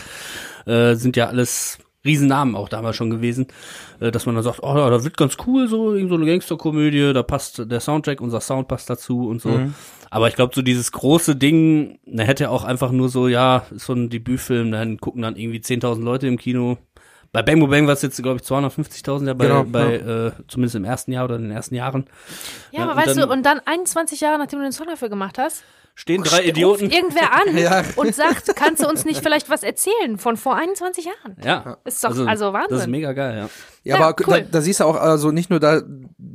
äh, 0.66 0.94
sind 0.94 1.16
ja 1.16 1.26
alles 1.28 1.78
Riesennamen 2.04 2.56
auch 2.56 2.68
damals 2.70 2.96
schon 2.96 3.10
gewesen, 3.10 3.48
äh, 4.00 4.10
dass 4.10 4.24
man 4.24 4.34
dann 4.34 4.42
sagt, 4.44 4.62
oh 4.62 4.74
ja, 4.74 4.88
da 4.88 5.04
wird 5.04 5.16
ganz 5.18 5.36
cool, 5.46 5.68
so, 5.68 5.94
irgend 5.94 6.08
so 6.10 6.16
eine 6.16 6.24
Gangsterkomödie, 6.26 7.12
da 7.12 7.22
passt 7.22 7.70
der 7.70 7.80
Soundtrack, 7.80 8.20
unser 8.22 8.40
Sound 8.40 8.68
passt 8.68 8.88
dazu 8.88 9.28
und 9.28 9.42
so. 9.42 9.60
Aber 10.08 10.26
ich 10.28 10.34
glaube, 10.34 10.54
so 10.54 10.62
dieses 10.62 10.92
große 10.92 11.36
Ding, 11.36 11.98
da 12.06 12.22
hätte 12.24 12.50
auch 12.50 12.64
einfach 12.64 12.90
nur 12.90 13.10
so, 13.10 13.28
ja, 13.28 13.64
ist 13.70 13.84
so 13.84 13.92
ein 13.92 14.08
Debütfilm, 14.08 14.72
dann 14.72 14.96
gucken 14.98 15.22
dann 15.22 15.36
irgendwie 15.36 15.58
10.000 15.60 16.02
Leute 16.02 16.26
im 16.26 16.38
Kino. 16.38 16.78
Bei 17.32 17.42
Bang 17.42 17.60
Boom 17.60 17.70
Bang 17.70 17.86
war 17.86 17.92
es 17.92 18.02
jetzt, 18.02 18.20
glaube 18.20 18.40
ich, 18.42 18.48
250.000 18.48 19.26
ja 19.28 19.34
bei, 19.34 19.46
Genau, 19.46 19.62
bei 19.64 19.94
äh, 19.96 20.32
zumindest 20.48 20.74
im 20.74 20.84
ersten 20.84 21.12
Jahr 21.12 21.26
oder 21.26 21.36
in 21.36 21.42
den 21.42 21.52
ersten 21.52 21.76
Jahren. 21.76 22.06
Ja, 22.72 22.80
Ja, 22.80 22.84
aber 22.90 22.96
weißt 23.00 23.16
dann- 23.18 23.28
du, 23.28 23.32
und 23.32 23.44
dann 23.46 23.60
21 23.66 24.20
Jahre, 24.20 24.38
nachdem 24.38 24.58
du 24.58 24.64
den 24.64 24.72
Song 24.72 24.88
dafür 24.88 25.10
gemacht 25.10 25.38
hast, 25.38 25.62
Stehen 25.94 26.22
drei 26.22 26.36
ruft 26.38 26.48
Idioten. 26.48 26.90
irgendwer 26.90 27.32
an 27.34 27.56
Ja. 27.58 27.84
und 27.96 28.14
sagt, 28.14 28.54
kannst 28.56 28.82
du 28.82 28.88
uns 28.88 29.04
nicht 29.04 29.22
vielleicht 29.22 29.50
was 29.50 29.62
erzählen 29.62 30.16
von 30.18 30.36
vor 30.36 30.56
21 30.56 31.04
Jahren? 31.04 31.36
Ja. 31.44 31.76
Ist 31.84 32.02
doch- 32.02 32.26
also 32.26 32.52
Wahnsinn. 32.52 32.70
Das 32.70 32.80
ist 32.82 32.88
mega 32.88 33.12
geil, 33.12 33.36
ja. 33.36 33.48
Ja, 33.82 33.98
Ja, 33.98 34.06
aber 34.06 34.14
cool. 34.26 34.40
da, 34.42 34.48
da 34.50 34.60
siehst 34.60 34.80
du 34.80 34.84
auch, 34.84 34.96
also 34.96 35.30
nicht 35.30 35.50
nur 35.50 35.60
da 35.60 35.82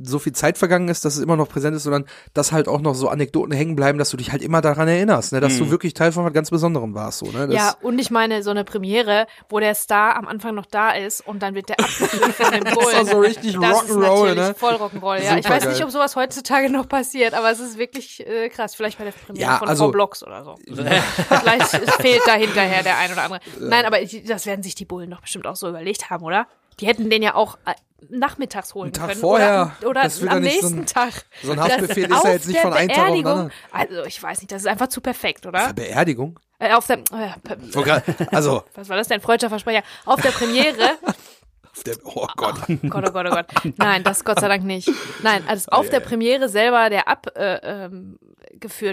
so 0.02 0.20
viel 0.20 0.34
Zeit 0.34 0.58
vergangen 0.58 0.88
ist, 0.88 1.04
dass 1.06 1.16
es 1.18 1.24
immer 1.24 1.36
noch 1.36 1.50
präsent 1.50 1.76
ist, 1.76 1.84
sondern 1.84 2.06
dass 2.34 2.52
halt 2.52 2.68
auch 2.68 2.82
noch 2.82 2.94
so 2.96 3.08
Anekdoten 3.10 3.52
hängen 3.54 3.76
bleiben, 3.76 3.98
dass 3.98 4.10
du 4.10 4.18
dich 4.18 4.32
halt 4.32 4.42
immer 4.44 4.62
daran 4.62 4.88
erinnerst, 4.88 5.32
ne? 5.34 5.40
dass 5.42 5.58
du 5.58 5.70
wirklich 5.72 5.94
Teil 5.94 6.12
von 6.12 6.26
was 6.26 6.34
ganz 6.34 6.50
Besonderem 6.52 6.94
warst, 6.94 7.20
so, 7.20 7.26
ne? 7.28 7.48
Das, 7.48 7.56
Ja, 7.56 7.76
und 7.82 7.98
ich 8.00 8.12
meine, 8.12 8.44
so 8.44 8.52
eine 8.52 8.64
Premiere, 8.64 9.26
wo 9.50 9.60
der 9.60 9.74
Star 9.76 10.16
am 10.16 10.28
Anfang 10.28 10.54
noch 10.56 10.66
da 10.68 10.92
ist 10.92 11.26
und 11.28 11.42
dann 11.42 11.56
wird 11.56 11.70
der 11.70 11.80
abgeführt 11.80 12.34
von 12.34 12.52
dem 12.52 12.64
Bullen. 12.74 12.96
auch 12.98 13.06
so 13.12 13.20
richtig 13.20 13.58
das 13.60 13.84
ist 13.84 13.92
Rock'n'Roll, 13.92 14.36
ne? 14.36 14.56
voll 14.58 14.74
Rock'n'Roll, 14.76 15.24
ja. 15.24 15.38
Ich 15.38 15.50
weiß 15.50 15.66
nicht, 15.68 15.84
ob 15.84 15.90
sowas 15.92 16.16
heutzutage 16.16 16.70
noch 16.70 16.88
passiert, 16.88 17.34
aber 17.34 17.50
es 17.52 17.60
ist 17.60 17.78
wirklich 17.80 18.26
äh, 18.28 18.50
krass. 18.50 18.76
Vielleicht 18.76 18.98
bei 19.00 19.06
der 19.06 19.12
Premiere 19.12 19.50
Ja, 19.52 19.58
von 19.58 19.68
also- 19.70 19.92
Blocks 19.92 20.24
oder 20.24 20.44
so. 20.44 20.56
Vielleicht 20.66 21.68
fehlt 22.02 22.22
da 22.26 22.34
hinterher 22.34 22.84
der 22.84 22.98
ein 22.98 23.12
oder 23.12 23.24
andere. 23.24 23.40
Nein, 23.60 23.86
aber 23.86 24.02
ich, 24.02 24.24
das 24.26 24.46
werden 24.46 24.64
sich 24.64 24.76
die 24.76 24.86
Bullen 24.86 25.10
doch 25.10 25.22
bestimmt 25.22 25.48
auch 25.48 25.56
so 25.56 25.68
überlegt 25.70 26.10
haben, 26.10 26.24
oder? 26.24 26.48
Die 26.80 26.88
hätten 26.88 27.10
den 27.10 27.22
ja 27.24 27.36
auch 27.36 27.58
äh, 27.66 27.74
nachmittags 28.10 28.74
holen 28.76 28.86
Einen 28.88 28.94
Tag 28.94 29.08
können. 29.10 29.22
vorher. 29.22 29.72
Oder, 29.82 29.90
oder 29.90 30.02
am 30.02 30.42
nicht 30.42 30.62
so 30.62 30.68
nächsten 30.68 30.80
ein- 30.80 30.86
Tag. 30.86 31.26
so 31.44 31.52
ein 31.54 31.60
Haftbefehl 31.60 32.08
Das 32.08 32.18
ist 32.20 32.24
ja 32.26 32.32
jetzt 32.32 32.48
nicht 32.48 32.60
von 32.60 32.74
einem 32.74 32.90
Tag 32.90 33.08
auf 33.10 33.16
den 33.16 33.26
anderen. 33.28 33.52
Also 33.72 34.04
ich 34.06 34.22
weiß 34.22 34.40
nicht, 34.42 34.52
das 34.52 34.62
ist 34.64 34.68
einfach 34.68 34.88
zu 34.88 35.02
perfekt, 35.02 35.46
oder? 35.46 35.74
Beerdigung? 35.74 36.40
Äh, 36.60 36.74
auf 36.74 36.88
der, 36.88 36.98
äh, 37.00 37.30
Oh, 37.76 37.82
grad- 37.82 38.04
also, 38.34 38.64
was 38.76 38.88
war 38.90 38.98
das 38.98 39.08
denn? 39.08 39.22
Freudscher 39.22 39.50
Versprecher. 39.50 39.84
Auf 40.06 40.22
der 40.22 40.30
Premiere. 40.32 40.98
auf 41.72 41.84
der, 41.86 41.96
oh 42.04 42.28
Gott. 42.38 42.56
Gott, 42.90 43.06
oh 43.08 43.12
Gott, 43.12 43.26
oh 43.28 43.30
Gott. 43.36 43.46
Nein, 43.78 44.04
das 44.04 44.24
Gott 44.24 44.40
sei 44.40 44.48
Dank 44.48 44.64
nicht. 44.64 44.90
Nein, 45.24 45.44
also 45.48 45.70
auf 45.72 45.90
der 45.90 46.00
Premiere 46.00 46.48
selber, 46.48 46.90
der 46.90 47.08
abgeführt 47.08 47.64
äh, 47.64 47.86
ähm, 47.86 48.20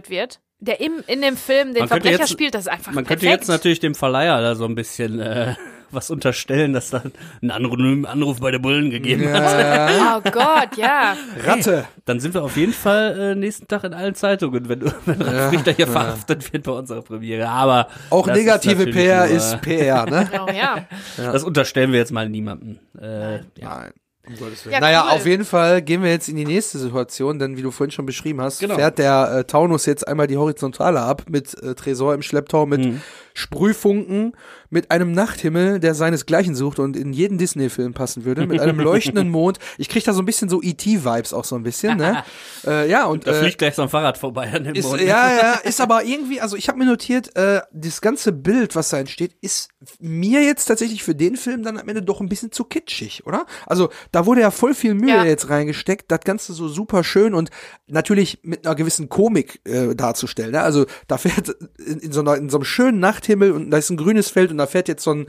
wird, 0.08 0.40
der 0.58 0.80
im, 0.80 1.04
in 1.06 1.22
dem 1.22 1.36
Film 1.36 1.74
den 1.74 1.80
Man 1.80 1.88
könnte 1.88 2.02
Verbrecher 2.08 2.18
jetzt- 2.20 2.30
spielt, 2.32 2.54
das 2.54 2.62
ist 2.62 2.68
einfach 2.68 2.92
Man 2.92 3.04
könnte 3.04 3.24
perfekt. 3.26 3.42
jetzt 3.42 3.48
natürlich 3.48 3.80
dem 3.80 3.94
Verleiher 3.94 4.40
da 4.40 4.54
so 4.54 4.64
ein 4.64 4.74
bisschen 4.74 5.20
äh, 5.20 5.54
was 5.92 6.10
unterstellen, 6.10 6.72
dass 6.72 6.90
da 6.90 7.02
ein 7.42 7.50
anonymen 7.50 8.06
Anruf 8.06 8.40
bei 8.40 8.50
der 8.50 8.58
Bullen 8.58 8.90
gegeben 8.90 9.32
hat. 9.32 9.42
Oh 10.24 10.30
Gott, 10.30 10.76
ja. 10.76 11.16
Ratte. 11.44 11.84
Dann 12.04 12.20
sind 12.20 12.34
wir 12.34 12.42
auf 12.42 12.56
jeden 12.56 12.72
Fall 12.72 13.18
äh, 13.18 13.34
nächsten 13.34 13.66
Tag 13.68 13.84
in 13.84 13.94
allen 13.94 14.14
Zeitungen, 14.14 14.68
wenn, 14.68 14.82
wenn 15.06 15.22
Ralf 15.22 15.52
Richter 15.52 15.72
hier 15.72 15.86
verhaftet 15.86 16.52
wird 16.52 16.64
bei 16.64 16.72
unserer 16.72 17.02
Premiere. 17.02 17.48
Aber 17.48 17.88
Auch 18.10 18.26
ist 18.28 18.34
negative 18.36 18.78
natürlich 18.86 18.94
PR 18.94 19.26
nur, 19.26 19.36
ist 19.36 19.60
PR, 19.62 20.06
ne? 20.06 20.30
Oh 20.46 20.50
ja. 20.52 20.86
Das 21.16 21.44
unterstellen 21.44 21.92
wir 21.92 21.98
jetzt 21.98 22.12
mal 22.12 22.28
niemandem. 22.28 22.78
Äh, 23.00 23.36
ja. 23.36 23.42
Nein. 23.62 23.90
Um 24.24 24.36
Gottes 24.36 24.64
Willen. 24.64 24.74
Ja, 24.74 24.80
naja, 24.80 25.04
cool. 25.08 25.16
auf 25.16 25.26
jeden 25.26 25.44
Fall 25.44 25.82
gehen 25.82 26.00
wir 26.02 26.10
jetzt 26.10 26.28
in 26.28 26.36
die 26.36 26.44
nächste 26.44 26.78
Situation, 26.78 27.40
denn 27.40 27.56
wie 27.56 27.62
du 27.62 27.72
vorhin 27.72 27.90
schon 27.90 28.06
beschrieben 28.06 28.40
hast, 28.40 28.60
Genau. 28.60 28.76
fährt 28.76 28.98
der 28.98 29.38
äh, 29.38 29.44
Taunus 29.44 29.84
jetzt 29.86 30.06
einmal 30.06 30.28
die 30.28 30.36
Horizontale 30.36 31.00
ab 31.00 31.24
mit 31.28 31.60
äh, 31.60 31.74
Tresor 31.74 32.14
im 32.14 32.22
Schlepptau, 32.22 32.64
mit 32.66 32.80
Mhm. 32.84 33.00
Sprühfunken, 33.34 34.34
mit 34.72 34.90
einem 34.90 35.12
Nachthimmel, 35.12 35.78
der 35.80 35.94
seinesgleichen 35.94 36.54
sucht 36.54 36.78
und 36.78 36.96
in 36.96 37.12
jeden 37.12 37.36
Disney-Film 37.36 37.92
passen 37.92 38.24
würde, 38.24 38.46
mit 38.46 38.58
einem 38.58 38.80
leuchtenden 38.80 39.28
Mond. 39.30 39.58
Ich 39.76 39.88
krieg 39.90 40.02
da 40.02 40.14
so 40.14 40.22
ein 40.22 40.24
bisschen 40.24 40.48
so 40.48 40.62
E.T.-Vibes 40.62 41.34
auch 41.34 41.44
so 41.44 41.56
ein 41.56 41.62
bisschen, 41.62 41.98
ne? 41.98 42.24
äh, 42.66 42.90
ja, 42.90 43.04
und 43.04 43.26
Da 43.26 43.32
äh, 43.32 43.34
fliegt 43.34 43.58
gleich 43.58 43.74
so 43.74 43.82
ein 43.82 43.90
Fahrrad 43.90 44.16
vorbei 44.16 44.50
an 44.50 44.64
dem 44.64 44.74
ist, 44.74 44.86
Mond. 44.88 45.02
ja, 45.02 45.30
ja, 45.30 45.52
ist 45.64 45.80
aber 45.80 46.04
irgendwie, 46.04 46.40
also 46.40 46.56
ich 46.56 46.68
habe 46.68 46.78
mir 46.78 46.86
notiert, 46.86 47.36
äh, 47.36 47.60
das 47.70 48.00
ganze 48.00 48.32
Bild, 48.32 48.74
was 48.74 48.88
da 48.88 48.98
entsteht, 48.98 49.36
ist 49.42 49.68
mir 50.00 50.42
jetzt 50.42 50.64
tatsächlich 50.64 51.02
für 51.02 51.14
den 51.14 51.36
Film 51.36 51.62
dann 51.62 51.76
am 51.78 51.86
Ende 51.88 52.02
doch 52.02 52.20
ein 52.22 52.28
bisschen 52.30 52.50
zu 52.50 52.64
kitschig, 52.64 53.26
oder? 53.26 53.44
Also 53.66 53.90
da 54.10 54.24
wurde 54.24 54.40
ja 54.40 54.50
voll 54.50 54.72
viel 54.74 54.94
Mühe 54.94 55.10
Ja. 55.10 55.24
jetzt 55.24 55.50
reingesteckt, 55.50 56.10
das 56.10 56.20
Ganze 56.20 56.54
so 56.54 56.68
super 56.68 57.04
schön 57.04 57.34
und 57.34 57.50
natürlich 57.88 58.38
mit 58.42 58.66
einer 58.66 58.74
gewissen 58.74 59.10
Komik 59.10 59.60
äh, 59.64 59.94
darzustellen. 59.94 60.52
Ne? 60.52 60.62
Also 60.62 60.86
da 61.08 61.18
fährt 61.18 61.50
in, 61.78 61.98
in, 61.98 62.12
so 62.12 62.20
einer, 62.20 62.36
in 62.36 62.48
so 62.48 62.56
einem 62.56 62.64
schönen 62.64 63.00
Nachthimmel 63.00 63.52
und 63.52 63.70
da 63.70 63.76
ist 63.76 63.90
ein 63.90 63.96
grünes 63.98 64.30
Feld 64.30 64.50
und 64.50 64.61
da 64.62 64.66
fährt 64.66 64.88
jetzt 64.88 65.04
so 65.04 65.12
ein 65.12 65.26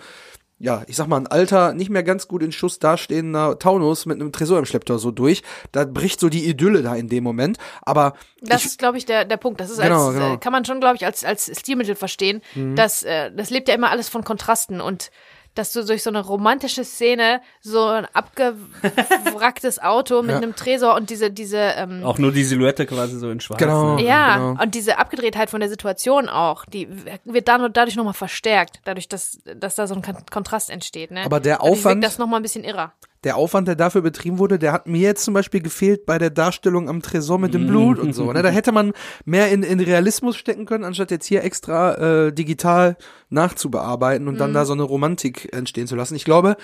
ja, 0.60 0.84
ich 0.88 0.96
sag 0.96 1.08
mal, 1.08 1.18
ein 1.18 1.28
alter, 1.28 1.74
nicht 1.74 1.90
mehr 1.90 2.04
ganz 2.04 2.30
gut 2.30 2.42
in 2.42 2.54
Schuss 2.54 2.80
dastehender 2.80 3.60
Taunus 3.60 4.06
mit 4.06 4.22
einem 4.22 4.32
Tresor 4.32 4.60
im 4.60 4.66
Schlepptau 4.66 4.98
so 4.98 5.12
durch. 5.12 5.44
Da 5.74 5.84
bricht 5.84 6.22
so 6.22 6.30
die 6.30 6.48
Idylle 6.48 6.82
da 6.82 6.96
in 6.96 7.10
dem 7.10 7.22
Moment. 7.24 7.58
Aber 7.82 8.14
Das 8.40 8.62
ich, 8.62 8.68
ist, 8.68 8.80
glaube 8.80 8.98
ich, 8.98 9.06
der, 9.06 9.26
der 9.26 9.36
Punkt. 9.36 9.60
Das 9.60 9.70
ist 9.70 9.82
Genau, 9.82 10.08
als, 10.08 10.14
genau. 10.14 10.34
Äh, 10.36 10.38
kann 10.38 10.54
man 10.54 10.64
schon, 10.64 10.80
glaube 10.80 10.96
ich, 10.96 11.06
als, 11.06 11.26
als 11.26 11.52
Stilmittel 11.60 11.96
verstehen. 11.96 12.42
Mhm. 12.56 12.78
dass 12.78 13.04
äh, 13.04 13.32
das 13.36 13.50
lebt 13.50 13.68
ja 13.68 13.76
immer 13.76 13.90
alles 13.90 14.08
von 14.08 14.24
Kontrasten 14.24 14.80
und 14.80 15.12
dass 15.56 15.72
du 15.74 15.84
durch 15.86 16.02
so 16.04 16.10
eine 16.10 16.22
romantische 16.26 16.84
Szene 16.84 17.42
so 17.62 17.86
ein 17.86 18.06
abgewracktes 18.14 19.80
Auto 19.84 20.22
mit 20.22 20.32
Ja. 20.32 20.38
einem 20.38 20.56
Tresor 20.56 20.96
und 20.96 21.10
diese, 21.10 21.30
diese, 21.32 21.58
ähm, 21.58 22.04
Auch 22.04 22.18
nur 22.18 22.32
die 22.32 22.44
Silhouette 22.44 22.86
quasi 22.86 23.18
so 23.20 23.30
in 23.30 23.40
schwarz. 23.40 23.60
Genau. 23.60 23.96
Ne? 23.96 24.04
ja, 24.04 24.38
genau. 24.38 24.62
und 24.62 24.76
diese 24.76 24.98
Abgedrehtheit 24.98 25.50
von 25.50 25.60
der 25.60 25.70
Situation 25.70 26.30
auch, 26.30 26.66
die 26.66 26.88
wird 27.26 27.48
dann 27.48 27.62
und 27.64 27.78
dadurch 27.78 27.96
nochmal 27.96 28.14
verstärkt, 28.14 28.80
dadurch, 28.86 29.08
dass, 29.08 29.40
dass 29.56 29.76
da 29.76 29.88
so 29.88 29.96
ein 29.96 30.02
Kon- 30.02 30.26
Kontrast 30.32 30.70
entsteht, 30.70 31.12
ne? 31.12 31.24
Aber 31.26 31.40
der 31.40 31.58
Dadurch 31.58 31.72
Aufwand- 31.72 31.96
wirkt 32.02 32.06
das 32.06 32.18
nochmal 32.18 32.40
ein 32.40 32.44
bisschen 32.44 32.64
irrer. 32.64 32.94
Der 33.24 33.38
Aufwand, 33.38 33.68
der 33.68 33.76
dafür 33.76 34.02
betrieben 34.02 34.38
wurde, 34.38 34.60
der 34.60 34.74
hat 34.74 34.88
mir 34.88 35.00
jetzt 35.00 35.24
zum 35.24 35.34
Beispiel 35.34 35.62
gefehlt 35.62 36.06
bei 36.06 36.18
der 36.18 36.30
Darstellung 36.30 36.90
am 36.90 37.02
Tresor 37.02 37.40
mit 37.40 37.54
dem 37.54 37.68
Blut 37.68 38.00
und 38.00 38.14
so. 38.14 38.32
Ne? 38.32 38.42
Da 38.42 38.50
hätte 38.50 38.72
man 38.72 38.94
mehr 39.26 39.50
in, 39.50 39.64
in 39.64 39.80
Realismus 39.80 40.36
stecken 40.36 40.66
können, 40.66 40.84
anstatt 40.84 41.12
jetzt 41.12 41.26
hier 41.26 41.44
extra 41.44 42.28
äh, 42.28 42.34
digital 42.34 42.98
nachzubearbeiten 43.30 44.28
und 44.28 44.40
dann 44.40 44.54
da 44.54 44.66
so 44.66 44.74
eine 44.74 44.84
Romantik 44.84 45.54
entstehen 45.54 45.88
zu 45.88 45.96
lassen. 45.96 46.16
Ich 46.16 46.26
glaube, 46.26 46.58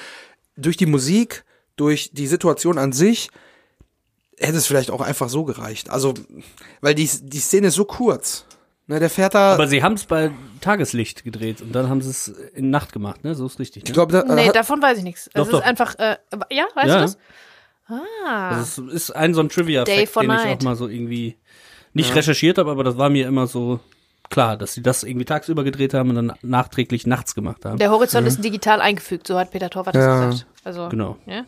durch 0.57 0.77
die 0.77 0.85
Musik, 0.85 1.45
durch 1.75 2.11
die 2.13 2.27
Situation 2.27 2.77
an 2.77 2.91
sich, 2.91 3.29
hätte 4.37 4.57
es 4.57 4.67
vielleicht 4.67 4.91
auch 4.91 5.01
einfach 5.01 5.29
so 5.29 5.43
gereicht. 5.45 5.89
Also, 5.89 6.13
weil 6.81 6.95
die, 6.95 7.09
die 7.23 7.39
Szene 7.39 7.67
ist 7.67 7.75
so 7.75 7.85
kurz. 7.85 8.45
Ne, 8.89 8.99
der 8.99 9.09
fährt 9.11 9.35
da. 9.35 9.53
Aber 9.53 9.67
sie 9.67 9.83
haben 9.83 9.93
es 9.93 10.05
bei 10.05 10.31
Tageslicht 10.61 11.23
gedreht 11.23 11.61
und 11.61 11.73
dann 11.73 11.89
haben 11.89 12.01
sie 12.01 12.09
es 12.09 12.27
in 12.27 12.71
Nacht 12.71 12.91
gemacht, 12.91 13.23
ne? 13.23 13.35
So 13.35 13.45
ist 13.45 13.59
richtig. 13.59 13.83
Ne? 13.83 13.89
ich 13.89 13.93
glaube, 13.93 14.11
da, 14.11 14.23
Nee, 14.33 14.47
hat- 14.47 14.55
davon 14.55 14.81
weiß 14.81 14.97
ich 14.97 15.03
nichts. 15.03 15.29
Doch, 15.35 15.45
Es 15.45 15.51
doch. 15.51 15.59
ist 15.59 15.65
einfach, 15.65 15.93
äh, 15.99 16.17
ja, 16.49 16.65
weißt 16.73 16.87
Ja. 16.87 16.95
du 16.95 17.01
das? 17.01 17.17
Ah. 17.87 18.49
Also 18.49 18.87
es 18.87 18.93
ist 18.93 19.11
ein 19.11 19.33
so 19.35 19.41
ein 19.41 19.49
Trivia-Fact, 19.49 19.89
den 19.95 20.03
ich 20.03 20.17
auch 20.17 20.23
night. 20.23 20.63
mal 20.63 20.75
so 20.75 20.87
irgendwie 20.87 21.37
nicht 21.93 22.13
recherchiert 22.15 22.57
habe, 22.57 22.71
aber 22.71 22.83
das 22.83 22.97
war 22.97 23.09
mir 23.09 23.27
immer 23.27 23.45
so 23.47 23.79
klar, 24.31 24.57
dass 24.57 24.73
sie 24.73 24.81
das 24.83 25.03
irgendwie 25.03 25.25
tagsüber 25.25 25.63
gedreht 25.63 25.93
haben 25.93 26.09
und 26.09 26.15
dann 26.15 26.33
nachträglich 26.41 27.05
nachts 27.07 27.33
gemacht 27.35 27.65
haben. 27.65 27.77
Der 27.77 27.91
Horizont 27.91 28.27
ist 28.27 28.43
digital 28.43 28.81
eingefügt, 28.81 29.27
so 29.27 29.37
hat 29.37 29.51
Peter 29.51 29.69
Torwart 29.69 29.95
das 29.95 30.03
Ja. 30.05 30.25
gesagt. 30.29 30.45
Also, 30.63 30.89
Genau. 30.89 31.17
Ja. 31.27 31.45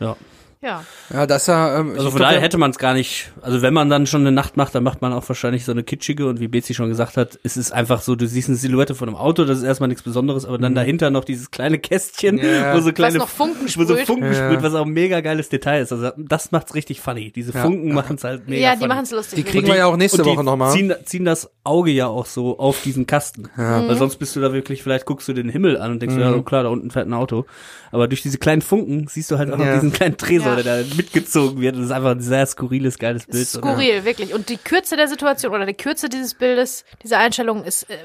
Ja. 0.00 0.16
Ja. 0.60 0.84
ja, 1.12 1.26
das 1.26 1.42
ist 1.42 1.48
ja, 1.48 1.78
ähm, 1.80 1.92
Also 1.96 2.10
von 2.10 2.20
daher 2.20 2.40
hätte 2.40 2.58
man 2.58 2.70
es 2.72 2.78
gar 2.78 2.94
nicht, 2.94 3.30
also 3.42 3.62
wenn 3.62 3.72
man 3.74 3.88
dann 3.90 4.06
schon 4.06 4.22
eine 4.22 4.32
Nacht 4.32 4.56
macht, 4.56 4.74
dann 4.74 4.82
macht 4.82 5.00
man 5.02 5.12
auch 5.12 5.28
wahrscheinlich 5.28 5.64
so 5.64 5.72
eine 5.72 5.82
kitschige 5.84 6.26
und 6.26 6.40
wie 6.40 6.48
Betsy 6.48 6.74
schon 6.74 6.88
gesagt 6.88 7.16
hat, 7.16 7.38
es 7.44 7.56
ist 7.56 7.72
einfach 7.72 8.00
so, 8.00 8.16
du 8.16 8.26
siehst 8.26 8.48
eine 8.48 8.56
Silhouette 8.56 8.94
von 8.94 9.08
einem 9.08 9.16
Auto, 9.16 9.44
das 9.44 9.58
ist 9.58 9.64
erstmal 9.64 9.88
nichts 9.88 10.02
Besonderes, 10.02 10.44
aber 10.46 10.58
dann 10.58 10.74
dahinter 10.74 11.10
noch 11.10 11.24
dieses 11.24 11.50
kleine 11.50 11.78
Kästchen, 11.78 12.36
Mhm. 12.36 12.42
Ja. 12.42 12.74
wo 12.74 12.80
so 12.80 12.92
kleine 12.92 13.18
noch 13.18 13.28
Funken 13.28 13.66
wo 13.74 13.84
so 13.84 13.94
sprüht. 13.94 14.06
Funken 14.06 14.32
Ja. 14.32 14.34
sprüht, 14.50 14.62
was 14.62 14.74
auch 14.74 14.86
ein 14.86 14.92
mega 14.92 15.20
geiles 15.20 15.48
Detail 15.48 15.82
ist. 15.82 15.92
Also 15.92 16.10
das 16.16 16.50
macht's 16.52 16.74
richtig 16.74 17.00
funny. 17.00 17.30
Diese 17.30 17.52
Ja. 17.52 17.62
Funken 17.62 17.94
machen 17.94 18.16
es 18.16 18.24
halt 18.24 18.48
mega 18.48 18.62
Ja, 18.62 18.70
funny. 18.70 18.82
die 18.82 18.88
machen 18.88 19.02
es 19.04 19.10
lustig. 19.12 19.36
Die 19.36 19.42
kriegen 19.44 19.64
Und 19.66 19.72
wir 19.72 19.78
ja 19.78 19.86
auch 19.86 19.96
nächste 19.96 20.22
und 20.22 20.26
die 20.30 20.36
Woche 20.36 20.44
nochmal. 20.44 20.72
Ziehen, 20.72 20.92
ziehen 21.04 21.24
das 21.24 21.50
Auge 21.64 21.90
ja 21.92 22.06
auch 22.08 22.26
so 22.26 22.58
auf 22.58 22.82
diesen 22.82 23.06
Kasten. 23.06 23.48
Weil 23.56 23.96
sonst 23.96 24.16
bist 24.16 24.34
du 24.36 24.40
da 24.40 24.52
wirklich, 24.52 24.82
vielleicht 24.82 25.06
guckst 25.06 25.28
du 25.28 25.32
den 25.32 25.48
Himmel 25.48 25.76
an 25.78 25.92
und 25.92 26.00
denkst, 26.02 26.16
Mhm. 26.16 26.20
ja, 26.20 26.32
oh 26.34 26.42
klar, 26.42 26.62
da 26.64 26.68
unten 26.68 26.90
fährt 26.90 27.06
ein 27.06 27.14
Auto. 27.14 27.44
Aber 27.90 28.06
durch 28.08 28.22
diese 28.22 28.38
kleinen 28.38 28.60
Funken 28.62 29.06
siehst 29.08 29.30
du 29.30 29.38
halt 29.38 29.50
auch 29.52 29.56
noch 29.58 29.64
Ja. 29.64 29.74
diesen 29.74 29.92
kleinen 29.92 30.16
Tresor, 30.16 30.47
Ja. 30.56 30.62
der 30.62 30.82
da 30.84 30.94
mitgezogen 30.96 31.60
wird. 31.60 31.76
Das 31.76 31.84
ist 31.86 31.90
einfach 31.90 32.10
ein 32.12 32.20
sehr 32.20 32.46
skurriles, 32.46 32.98
geiles 32.98 33.26
Bild. 33.26 33.46
Skurril, 33.46 34.04
wirklich. 34.04 34.34
Und 34.34 34.48
die 34.48 34.56
Kürze 34.56 34.96
der 34.96 35.08
Situation 35.08 35.52
oder 35.54 35.66
die 35.66 35.74
Kürze 35.74 36.08
dieses 36.08 36.34
Bildes, 36.34 36.84
dieser 37.02 37.18
Einstellung 37.18 37.64
ist, 37.64 37.88
äh, 37.90 37.96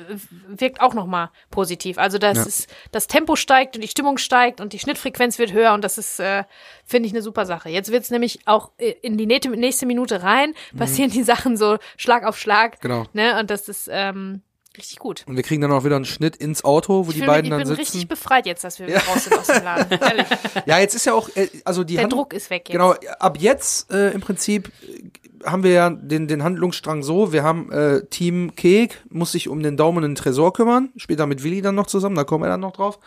wirkt 0.48 0.82
auch 0.82 0.94
nochmal 0.94 1.30
positiv. 1.52 1.98
Also 1.98 2.18
das 2.18 2.38
Ja. 2.38 2.44
ist, 2.46 2.70
das 2.92 3.08
Tempo 3.08 3.36
steigt 3.36 3.76
und 3.76 3.82
die 3.84 3.88
Stimmung 3.88 4.18
steigt 4.18 4.62
und 4.62 4.74
die 4.74 4.80
Schnittfrequenz 4.80 5.40
wird 5.40 5.54
höher 5.54 5.74
und 5.74 5.84
das 5.84 5.98
ist, 5.98 6.20
äh, 6.20 6.44
finde 6.86 7.08
ich, 7.08 7.14
eine 7.14 7.22
super 7.22 7.46
Sache. 7.46 7.70
Jetzt 7.70 7.92
wird's 7.92 8.10
nämlich 8.12 8.40
auch 8.46 8.72
äh, 8.78 8.94
in 9.02 9.18
die 9.18 9.26
nächste, 9.26 9.50
nächste 9.50 9.86
Minute 9.86 10.24
rein, 10.24 10.54
passieren 10.78 11.12
die 11.12 11.24
Sachen 11.24 11.58
so 11.58 11.78
Schlag 11.98 12.26
auf 12.26 12.38
Schlag. 12.38 12.76
Mhm. 12.76 12.80
Genau. 12.82 13.06
Ne? 13.14 13.40
Und 13.40 13.50
das 13.50 13.70
ist 13.70 13.90
ähm, 13.92 14.42
richtig 14.78 15.00
gut. 15.00 15.24
Und 15.28 15.36
wir 15.36 15.44
kriegen 15.44 15.62
dann 15.62 15.72
auch 15.72 15.84
wieder 15.84 15.96
einen 15.96 16.06
Schnitt 16.06 16.36
ins 16.36 16.64
Auto, 16.64 17.06
wo 17.06 17.10
Ich, 17.12 17.16
die 17.18 17.26
beiden 17.26 17.44
mich, 17.44 17.46
ich 17.46 17.50
dann 17.52 17.58
bin 17.60 17.68
sitzen. 17.68 17.80
richtig 17.82 18.08
befreit 18.08 18.46
jetzt, 18.46 18.64
dass 18.64 18.80
wir 18.80 18.88
wieder 18.88 19.00
raus 19.04 19.24
sind 19.24 19.38
aus 19.38 19.48
dem 19.48 19.64
Laden. 19.64 20.00
Ehrlich. 20.02 20.28
Ja, 20.66 20.80
jetzt 20.80 20.96
ist 20.96 21.06
ja 21.06 21.14
auch, 21.14 21.30
äh, 21.36 21.48
also 21.66 21.84
die 21.84 21.96
Der 21.96 22.04
Hand- 22.04 22.14
Druck 22.14 22.34
ist 22.34 22.50
weg 22.50 22.68
jetzt. 22.70 22.72
Genau, 22.74 22.94
ab 23.20 23.38
jetzt 23.40 23.92
äh, 23.92 24.12
im 24.12 24.22
Prinzip 24.22 24.72
äh, 24.84 25.10
haben 25.50 25.64
wir 25.64 25.72
ja 25.72 25.90
den, 25.90 26.28
den 26.28 26.44
Handlungsstrang 26.44 27.04
so, 27.04 27.34
wir 27.34 27.44
haben 27.44 27.72
äh, 27.72 28.06
Team 28.06 28.56
Kek, 28.56 29.04
muss 29.10 29.34
sich 29.34 29.50
um 29.50 29.62
den 29.62 29.76
Daumen 29.78 29.98
und 29.98 30.04
den 30.04 30.16
Tresor 30.16 30.54
kümmern, 30.54 30.90
später 30.96 31.26
mit 31.28 31.44
Willi 31.44 31.62
dann 31.62 31.76
noch 31.76 31.88
zusammen, 31.88 32.16
da 32.16 32.24
kommen 32.24 32.44
wir 32.46 32.50
dann 32.50 32.62
noch 32.62 32.72
drauf. 32.72 32.98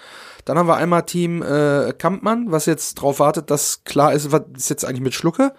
Dann 0.44 0.58
haben 0.58 0.68
wir 0.68 0.76
einmal 0.76 1.02
Team 1.04 1.42
äh, 1.42 1.92
Kampmann, 1.98 2.52
was 2.52 2.66
jetzt 2.66 2.94
drauf 2.96 3.18
wartet, 3.20 3.50
dass 3.50 3.84
klar 3.84 4.12
ist, 4.12 4.30
was 4.32 4.42
ist 4.56 4.68
jetzt 4.70 4.84
eigentlich 4.84 5.00
mit 5.00 5.14
Schlucke. 5.14 5.54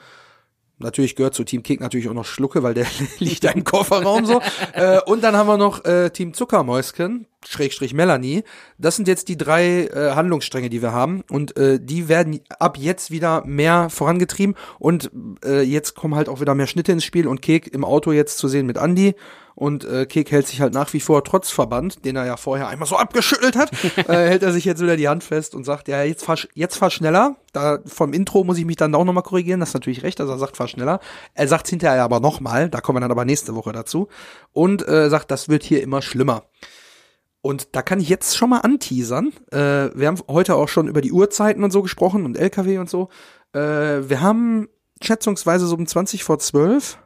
Natürlich 0.80 1.16
gehört 1.16 1.34
zu 1.34 1.44
Team 1.44 1.64
Kek 1.64 1.80
natürlich 1.82 2.08
auch 2.08 2.14
noch 2.14 2.26
Schlucke, 2.26 2.62
weil 2.62 2.74
der 2.74 2.86
liegt 3.20 3.44
da 3.44 3.50
im 3.50 3.64
Kofferraum 3.64 4.26
so. 4.26 4.42
äh, 4.74 5.00
und 5.06 5.24
dann 5.24 5.36
haben 5.36 5.48
wir 5.48 5.58
noch 5.58 5.84
äh, 5.86 6.10
Team 6.12 6.34
Zuckermäuschen, 6.34 7.28
Schrägstrich 7.48 7.94
Melanie. 7.94 8.44
Das 8.78 8.96
sind 8.96 9.08
jetzt 9.08 9.28
die 9.30 9.38
drei 9.38 9.86
äh, 9.86 10.12
Handlungsstränge, 10.16 10.70
die 10.70 10.82
wir 10.82 10.92
haben. 10.92 11.24
Und 11.30 11.58
äh, 11.58 11.80
die 11.82 12.08
werden 12.10 12.42
ab 12.60 12.78
jetzt 12.78 13.12
wieder 13.12 13.44
mehr 13.46 13.90
vorangetrieben. 13.90 14.56
Und 14.80 15.12
äh, 15.44 15.62
jetzt 15.62 15.96
kommen 15.96 16.16
halt 16.16 16.30
auch 16.30 16.42
wieder 16.42 16.56
mehr 16.56 16.68
Schnitte 16.68 16.92
ins 16.92 17.06
Spiel. 17.06 17.28
Und 17.28 17.42
Kek 17.42 17.68
im 17.68 17.84
Auto 17.84 18.12
jetzt 18.12 18.38
zu 18.38 18.48
sehen 18.48 18.66
mit 18.66 18.78
Andy. 18.78 19.16
Und 19.58 19.86
äh, 19.86 20.06
Kek 20.06 20.30
hält 20.30 20.46
sich 20.46 20.62
halt 20.62 20.76
nach 20.76 20.94
wie 20.94 21.00
vor 21.00 21.24
trotz 21.24 21.50
Verband, 21.50 22.06
den 22.06 22.16
er 22.16 22.28
ja 22.28 22.38
vorher 22.38 22.68
einmal 22.68 22.88
so 22.88 22.96
abgeschüttelt 22.96 23.56
hat, 23.56 23.72
äh, 23.98 24.30
hält 24.30 24.44
er 24.44 24.52
sich 24.52 24.66
jetzt 24.66 24.84
wieder 24.84 24.98
die 24.98 25.08
Hand 25.08 25.24
fest 25.24 25.56
und 25.56 25.64
sagt, 25.64 25.88
ja, 25.88 26.04
jetzt 26.04 26.24
fahr, 26.24 26.38
jetzt 26.54 26.76
fahr 26.76 26.92
schneller. 26.92 27.38
Da 27.54 27.80
vom 27.88 28.14
Intro 28.14 28.44
muss 28.44 28.60
ich 28.60 28.66
mich 28.66 28.76
dann 28.76 28.94
auch 28.94 29.04
nochmal 29.04 29.24
korrigieren, 29.24 29.60
das 29.60 29.70
ist 29.70 29.74
natürlich 29.74 30.04
recht, 30.04 30.22
also 30.22 30.32
er 30.32 30.38
sagt, 30.38 30.58
fahr 30.58 30.68
schneller. 30.68 31.00
Er 31.34 31.48
sagt 31.48 31.68
hinterher 31.70 32.04
aber 32.04 32.20
nochmal, 32.20 32.70
da 32.70 32.82
kommen 32.82 32.98
wir 32.98 33.02
dann 33.02 33.10
aber 33.10 33.26
nächste 33.26 33.56
Woche 33.56 33.72
dazu. 33.72 34.10
Und 34.54 34.88
äh, 34.88 35.10
sagt, 35.10 35.32
das 35.32 35.50
wird 35.50 35.64
hier 35.64 35.82
immer 35.82 36.04
schlimmer. 36.04 36.44
Und 37.48 37.70
da 37.76 37.82
kann 37.82 38.00
ich 38.02 38.10
jetzt 38.10 38.36
schon 38.36 38.50
mal 38.50 38.60
anteasern. 38.60 39.32
Äh, 39.52 39.58
wir 39.96 40.08
haben 40.08 40.18
heute 40.28 40.56
auch 40.56 40.68
schon 40.68 40.88
über 40.90 41.00
die 41.02 41.12
Uhrzeiten 41.14 41.64
und 41.64 41.72
so 41.72 41.82
gesprochen 41.82 42.26
und 42.26 42.38
LKW 42.38 42.78
und 42.78 42.90
so. 42.90 43.08
Äh, 43.54 43.60
wir 44.10 44.20
haben 44.22 44.68
schätzungsweise 45.02 45.66
so 45.66 45.76
um 45.76 45.88
20 45.88 46.24
vor 46.26 46.40
12 46.40 46.98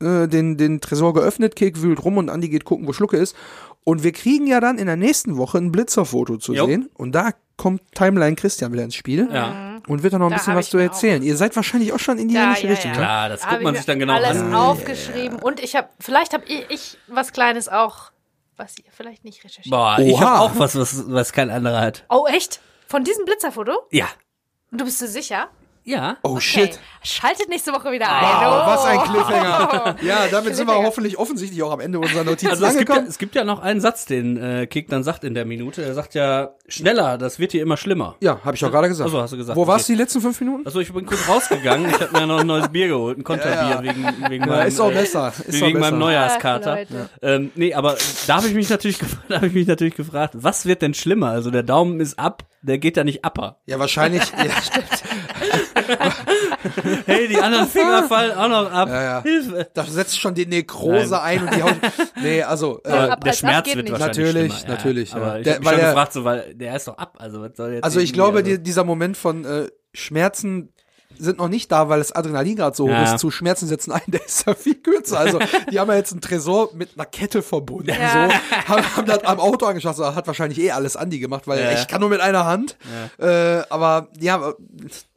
äh, 0.00 0.28
den, 0.28 0.56
den 0.56 0.80
Tresor 0.80 1.12
geöffnet, 1.12 1.56
Kek 1.56 1.82
wühlt 1.82 2.04
rum 2.04 2.18
und 2.18 2.28
Andi 2.30 2.48
geht 2.48 2.64
gucken, 2.64 2.86
wo 2.86 2.92
Schlucke 2.92 3.16
ist. 3.16 3.34
Und 3.82 4.04
wir 4.04 4.12
kriegen 4.12 4.46
ja 4.46 4.60
dann 4.60 4.78
in 4.78 4.86
der 4.86 4.96
nächsten 4.96 5.36
Woche 5.38 5.58
ein 5.58 5.72
Blitzerfoto 5.72 6.36
zu 6.36 6.54
Jo. 6.54 6.66
sehen. 6.66 6.88
Und 6.94 7.12
da 7.16 7.30
kommt 7.56 7.80
Timeline 7.94 8.36
Christian 8.36 8.72
wieder 8.72 8.84
ins 8.84 8.94
Spiel 8.94 9.28
Ja. 9.32 9.80
und 9.88 10.04
wird 10.04 10.12
dann 10.12 10.20
noch 10.20 10.28
ein 10.28 10.32
Da 10.32 10.36
bisschen 10.36 10.54
was 10.54 10.70
zu 10.70 10.78
erzählen. 10.78 11.22
Ihr 11.24 11.36
seid 11.36 11.56
wahrscheinlich 11.56 11.92
auch 11.92 11.98
schon 11.98 12.18
in 12.18 12.28
die 12.28 12.34
Ja, 12.34 12.44
ähnliche 12.44 12.66
ja, 12.68 12.72
Richtung. 12.74 12.90
ja. 12.92 12.96
Klar, 12.96 13.28
das 13.30 13.42
guckt 13.44 13.62
man 13.62 13.74
ich 13.74 13.80
sich 13.80 13.86
dann 13.86 13.98
genau 13.98 14.12
alles 14.14 14.38
an. 14.40 14.54
aufgeschrieben 14.54 15.38
und 15.40 15.58
ich 15.58 15.74
habe, 15.74 15.88
vielleicht 15.98 16.32
habe 16.34 16.44
ich, 16.46 16.64
ich 16.68 16.98
was 17.08 17.32
Kleines 17.32 17.68
auch, 17.68 18.12
was 18.58 18.78
ihr 18.78 18.90
vielleicht 18.90 19.24
nicht 19.24 19.44
recherchiert. 19.44 19.70
Boah, 19.70 19.98
ich 19.98 20.20
habe 20.20 20.40
auch 20.40 20.58
was, 20.58 20.76
was, 20.76 21.10
was 21.10 21.32
kein 21.32 21.50
anderer 21.50 21.80
hat. 21.80 22.04
Oh 22.08 22.26
echt? 22.26 22.60
Von 22.86 23.04
diesem 23.04 23.24
Blitzerfoto? 23.24 23.86
Ja. 23.90 24.08
Und 24.70 24.80
du 24.80 24.84
bist 24.84 25.00
dir 25.00 25.08
sicher? 25.08 25.50
Ja. 25.88 26.18
Oh 26.22 26.32
Okay. 26.32 26.40
shit. 26.42 26.78
Schaltet 27.02 27.48
nächste 27.48 27.72
Woche 27.72 27.90
wieder 27.90 28.08
ein. 28.10 28.22
Wow, 28.22 28.62
Oh. 28.62 28.66
was 28.66 28.84
ein 28.84 29.00
Cliffhanger. 29.04 29.96
Ja, 30.02 30.26
damit 30.30 30.54
sind 30.56 30.66
wir 30.66 30.74
hoffentlich 30.74 31.18
offensichtlich 31.18 31.62
auch 31.62 31.72
am 31.72 31.80
Ende 31.80 31.98
unserer 31.98 32.24
Notizen 32.24 32.48
Also 32.50 32.66
es 32.66 32.76
gibt, 32.76 32.88
ja, 32.88 32.94
angekommen. 32.94 33.08
es 33.10 33.18
gibt 33.18 33.34
ja 33.34 33.44
noch 33.44 33.60
einen 33.60 33.80
Satz, 33.80 34.04
den 34.04 34.36
äh, 34.36 34.66
Kek 34.66 34.88
dann 34.88 35.02
sagt 35.02 35.24
in 35.24 35.32
der 35.34 35.46
Minute. 35.46 35.82
Er 35.82 35.94
sagt 35.94 36.14
ja, 36.14 36.50
schneller, 36.68 37.16
das 37.16 37.38
wird 37.38 37.52
hier 37.52 37.62
immer 37.62 37.76
schlimmer. 37.78 38.16
Ja, 38.20 38.38
habe 38.44 38.56
ich 38.56 38.64
auch 38.64 38.70
gerade 38.70 38.88
gesagt. 38.88 39.06
Also, 39.08 39.22
hast 39.22 39.32
du 39.32 39.36
gesagt, 39.38 39.56
Wo 39.56 39.62
okay. 39.62 39.70
warst 39.72 39.88
du 39.88 39.92
die 39.94 39.98
letzten 39.98 40.20
fünf 40.20 40.38
Minuten? 40.40 40.66
Also 40.66 40.80
ich 40.80 40.92
bin 40.92 41.06
kurz 41.06 41.26
rausgegangen, 41.26 41.88
ich 41.88 42.00
habe 42.00 42.12
mir 42.20 42.26
noch 42.26 42.40
ein 42.40 42.46
neues 42.46 42.68
Bier 42.68 42.88
geholt, 42.88 43.16
ein 43.18 43.24
Konterbier 43.24 43.54
Ja, 43.54 43.70
ja. 43.70 43.82
wegen, 43.82 44.04
wegen 44.28 44.44
Ja, 44.44 44.50
meinem, 44.50 44.68
ist 44.68 44.80
auch 44.80 44.90
äh, 44.90 44.94
besser. 44.94 45.32
Ist 45.46 45.62
auch 45.62 45.66
wegen 45.66 45.78
besser. 45.78 45.90
meinem 45.90 45.98
Neujahrskater. 46.00 46.76
Leute. 46.76 47.08
Ähm, 47.22 47.50
nee, 47.54 47.72
aber 47.72 47.96
da 48.26 48.36
habe 48.36 48.48
ich 48.48 48.54
mich 48.54 48.68
natürlich 48.68 48.98
da 49.28 49.36
habe 49.36 49.46
ich 49.46 49.54
mich 49.54 49.66
natürlich 49.66 49.94
gefragt, 49.94 50.34
was 50.36 50.66
wird 50.66 50.82
denn 50.82 50.92
schlimmer? 50.92 51.28
Also 51.30 51.50
der 51.50 51.62
Daumen 51.62 52.00
ist 52.00 52.18
ab, 52.18 52.42
der 52.60 52.76
geht 52.78 52.96
ja 52.98 53.04
nicht 53.04 53.24
upper. 53.24 53.56
Ja, 53.66 53.78
wahrscheinlich. 53.78 54.22
ja, 54.36 54.60
stimmt. 54.60 54.86
Hey, 57.06 57.28
die 57.28 57.36
anderen 57.38 57.68
Finger 57.68 58.04
fallen 58.04 58.32
auch 58.36 58.48
noch 58.48 58.70
ab. 58.72 58.88
Ja, 58.88 59.02
ja. 59.02 59.22
Hilfe. 59.22 59.68
Da 59.74 59.84
setzt 59.84 60.18
schon 60.20 60.34
die 60.34 60.46
Nekrose 60.46 61.10
Nein. 61.14 61.20
ein 61.22 61.42
und 61.48 61.54
die 61.56 61.62
Haut. 61.62 61.76
Nee, 62.22 62.42
also. 62.42 62.80
Äh, 62.84 62.90
der 62.90 63.12
ab 63.12 63.34
Schmerz 63.34 63.66
wird 63.74 63.84
nicht. 63.88 63.92
wahrscheinlich 63.92 64.18
Natürlich, 64.18 64.52
schlimmer. 64.58 64.74
natürlich, 64.76 65.10
Ja, 65.12 65.18
ja. 65.18 65.24
aber 65.24 65.38
ich 65.38 65.44
Der- 65.44 65.54
habe 65.54 65.60
mich 65.60 65.66
weil 65.66 65.72
schon 65.74 65.80
der- 65.80 65.90
gefragt, 65.90 66.12
so, 66.12 66.24
weil 66.24 66.54
der 66.54 66.76
ist 66.76 66.88
doch 66.88 66.98
ab. 66.98 67.16
Also 67.18 67.40
was 67.40 67.50
soll 67.56 67.72
jetzt 67.74 67.84
also 67.84 68.00
ich 68.00 68.12
glaube, 68.12 68.38
also- 68.38 68.50
die, 68.50 68.62
dieser 68.62 68.84
Moment 68.84 69.16
von 69.16 69.44
äh, 69.44 69.68
Schmerzen 69.94 70.72
sind 71.20 71.38
noch 71.38 71.48
nicht 71.48 71.72
da, 71.72 71.88
weil 71.88 71.98
das 71.98 72.12
Adrenalin 72.12 72.54
gerade 72.56 72.76
so 72.76 72.84
hoch 72.84 72.90
Ja. 72.90 73.14
ist. 73.14 73.18
Zu 73.18 73.30
Schmerzen 73.32 73.66
setzen 73.66 73.90
ein, 73.92 74.02
der 74.06 74.24
ist 74.24 74.46
ja 74.46 74.54
viel 74.54 74.76
kürzer. 74.76 75.18
Also 75.18 75.38
die 75.70 75.78
haben 75.80 75.88
ja 75.90 75.96
jetzt 75.96 76.12
einen 76.12 76.20
Tresor 76.20 76.70
mit 76.74 76.90
einer 76.96 77.06
Kette 77.06 77.42
verbunden. 77.42 77.88
Ja. 77.90 78.28
So, 78.28 78.72
haben, 78.74 78.96
haben 78.96 79.06
das 79.06 79.24
am 79.24 79.40
Auto 79.40 79.66
angeschlossen. 79.66 80.14
Hat 80.14 80.26
wahrscheinlich 80.26 80.58
eh 80.60 80.70
alles 80.72 80.96
Andi 80.96 81.18
gemacht, 81.18 81.46
weil 81.46 81.60
Ja. 81.60 81.72
ich 81.72 81.88
kann 81.88 82.00
nur 82.00 82.10
mit 82.10 82.20
einer 82.20 82.44
Hand. 82.46 82.76
Äh, 83.18 83.62
aber 83.70 84.08
ja, 84.20 84.52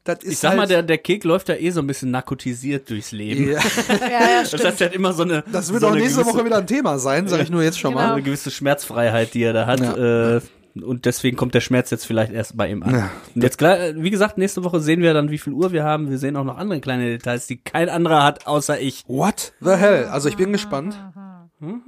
das 0.03 0.19
ist 0.23 0.31
ich 0.33 0.37
sag 0.39 0.49
halt, 0.51 0.57
mal, 0.59 0.67
der, 0.67 0.83
der 0.83 0.97
Kek 0.97 1.23
läuft 1.23 1.49
ja 1.49 1.55
eh 1.55 1.69
so 1.69 1.79
ein 1.81 1.87
bisschen 1.87 2.11
narkotisiert 2.11 2.89
durchs 2.89 3.11
Leben. 3.11 3.51
Ja, 3.51 3.59
Ja, 3.89 4.07
ja, 4.09 4.43
Das 4.49 4.63
heißt, 4.65 4.81
er 4.81 4.87
hat 4.87 4.95
immer 4.95 5.13
so 5.13 5.23
eine. 5.23 5.43
das 5.51 5.71
wird 5.71 5.81
so 5.81 5.87
auch 5.89 5.93
nächste 5.93 6.21
gewisse, 6.21 6.35
Woche 6.37 6.45
wieder 6.45 6.57
ein 6.57 6.67
Thema 6.67 6.97
sein, 6.99 7.27
sage 7.27 7.43
ich 7.43 7.49
nur 7.51 7.61
jetzt 7.63 7.79
schon 7.79 7.91
Genau. 7.91 8.03
mal. 8.03 8.13
eine 8.13 8.21
gewisse 8.23 8.49
Schmerzfreiheit, 8.51 9.33
die 9.33 9.43
er 9.43 9.53
da 9.53 9.65
hat. 9.67 9.79
Ja. 9.79 10.37
Äh, 10.37 10.41
und 10.81 11.03
deswegen 11.05 11.35
kommt 11.35 11.53
der 11.53 11.59
Schmerz 11.59 11.89
jetzt 11.91 12.05
vielleicht 12.05 12.31
erst 12.31 12.55
bei 12.55 12.69
ihm 12.71 12.81
an. 12.81 12.93
Ja. 12.95 13.09
Und 13.35 13.43
jetzt 13.43 13.57
klar, 13.57 13.77
wie 13.95 14.09
gesagt, 14.09 14.37
nächste 14.37 14.63
Woche 14.63 14.79
sehen 14.79 15.01
wir 15.01 15.13
dann, 15.13 15.29
wie 15.29 15.37
viel 15.37 15.51
Uhr 15.51 15.73
wir 15.73 15.83
haben. 15.83 16.09
Wir 16.09 16.17
sehen 16.17 16.37
auch 16.37 16.45
noch 16.45 16.57
andere 16.57 16.79
kleine 16.79 17.09
Details, 17.09 17.45
die 17.45 17.57
kein 17.57 17.89
anderer 17.89 18.23
hat, 18.23 18.47
außer 18.47 18.79
ich. 18.79 19.03
What 19.07 19.51
the 19.59 19.71
hell? 19.71 20.05
Also 20.05 20.29
ich 20.29 20.37
bin 20.37 20.53
gespannt. 20.53 20.97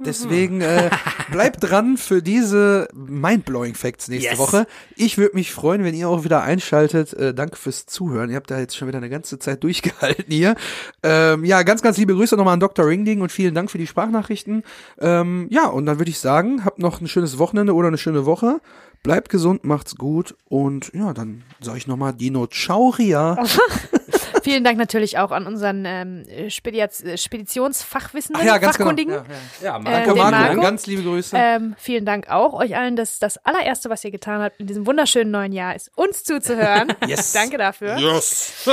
Deswegen 0.04 0.60
äh, 0.60 0.90
bleibt 1.32 1.68
dran 1.68 1.96
für 1.96 2.22
diese 2.22 2.88
Mindblowing 2.94 3.74
Facts 3.74 4.08
nächste 4.08 4.30
Yes. 4.30 4.38
Woche. 4.38 4.66
Ich 4.94 5.18
würde 5.18 5.34
mich 5.34 5.52
freuen, 5.52 5.82
wenn 5.82 5.94
ihr 5.94 6.08
auch 6.08 6.22
wieder 6.24 6.42
einschaltet. 6.42 7.12
Äh, 7.14 7.34
danke 7.34 7.56
fürs 7.56 7.86
Zuhören. 7.86 8.30
Ihr 8.30 8.36
habt 8.36 8.50
da 8.50 8.58
jetzt 8.58 8.76
schon 8.76 8.86
wieder 8.88 8.98
eine 8.98 9.10
ganze 9.10 9.38
Zeit 9.38 9.64
durchgehalten 9.64 10.26
hier. 10.28 10.54
Ähm, 11.02 11.44
ja, 11.44 11.62
ganz, 11.64 11.82
ganz 11.82 11.96
liebe 11.96 12.14
Grüße 12.14 12.36
nochmal 12.36 12.54
an 12.54 12.60
Dr. 12.60 12.86
Ringding 12.86 13.20
und 13.20 13.32
vielen 13.32 13.54
Dank 13.54 13.70
für 13.70 13.78
die 13.78 13.86
Sprachnachrichten. 13.86 14.62
Ähm, 15.00 15.48
ja, 15.50 15.66
und 15.66 15.86
dann 15.86 15.98
würde 15.98 16.10
ich 16.10 16.18
sagen, 16.20 16.64
habt 16.64 16.78
noch 16.78 17.00
ein 17.00 17.08
schönes 17.08 17.38
Wochenende 17.38 17.74
oder 17.74 17.88
eine 17.88 17.98
schöne 17.98 18.26
Woche. 18.26 18.60
Bleibt 19.02 19.28
gesund, 19.28 19.64
macht's 19.64 19.96
gut 19.96 20.34
und 20.48 20.90
ja, 20.94 21.12
dann 21.12 21.42
sage 21.60 21.76
ich 21.76 21.86
nochmal 21.86 22.14
Dino 22.14 22.46
Ciao, 22.46 22.88
Ria. 22.88 23.36
Vielen 24.44 24.62
Dank 24.62 24.76
natürlich 24.76 25.16
auch 25.18 25.30
an 25.30 25.46
unseren 25.46 25.84
ähm, 25.86 26.22
äh, 26.28 26.50
Speditionsfachwissenden, 26.50 28.42
Ach 28.42 28.46
ja, 28.46 28.58
ganz 28.58 28.76
genau. 28.76 28.90
Fachkundigen. 28.90 29.14
Ja, 29.14 29.24
ja. 29.62 29.78
Ja, 29.78 29.80
Äh, 29.80 29.84
Danke, 29.84 30.08
den 30.12 30.18
Marco. 30.18 30.36
Marco. 30.36 30.60
Ganz 30.60 30.86
liebe 30.86 31.02
Grüße. 31.02 31.34
Ähm, 31.34 31.74
vielen 31.78 32.04
Dank 32.04 32.28
auch 32.28 32.52
euch 32.52 32.76
allen. 32.76 32.94
Das 32.94 33.18
das 33.18 33.38
allererste, 33.38 33.88
was 33.88 34.04
ihr 34.04 34.10
getan 34.10 34.42
habt 34.42 34.60
in 34.60 34.66
diesem 34.66 34.86
wunderschönen 34.86 35.30
neuen 35.30 35.52
Jahr, 35.52 35.74
ist 35.74 35.90
uns 35.96 36.24
zuzuhören. 36.24 36.92
Yes. 37.06 37.32
Danke 37.32 37.56
dafür. 37.56 37.96
Yes. 38.04 38.64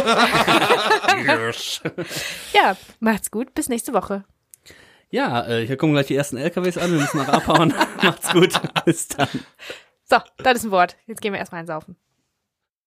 Ja, 2.54 2.76
macht's 3.00 3.32
gut. 3.32 3.54
Bis 3.54 3.70
nächste 3.70 3.94
Woche. 3.94 4.26
ja 5.10 5.48
äh, 5.48 5.66
hier 5.66 5.78
kommen 5.78 5.94
gleich 5.94 6.08
die 6.08 6.16
ersten 6.16 6.36
LKWs 6.38 6.78
an, 6.78 6.92
wir 6.92 7.00
müssen 7.00 7.18
noch 7.18 7.30
abhauen. 7.30 7.74
Macht's 8.02 8.32
gut. 8.34 8.60
Bis 8.86 9.08
dann. 9.08 9.30
So, 10.04 10.18
das 10.38 10.58
ist 10.58 10.66
ein 10.66 10.72
Wort. 10.72 10.98
Jetzt 11.08 11.22
gehen 11.22 11.32
wir 11.34 11.40
erstmal 11.40 11.62
einsaufen. 11.62 11.96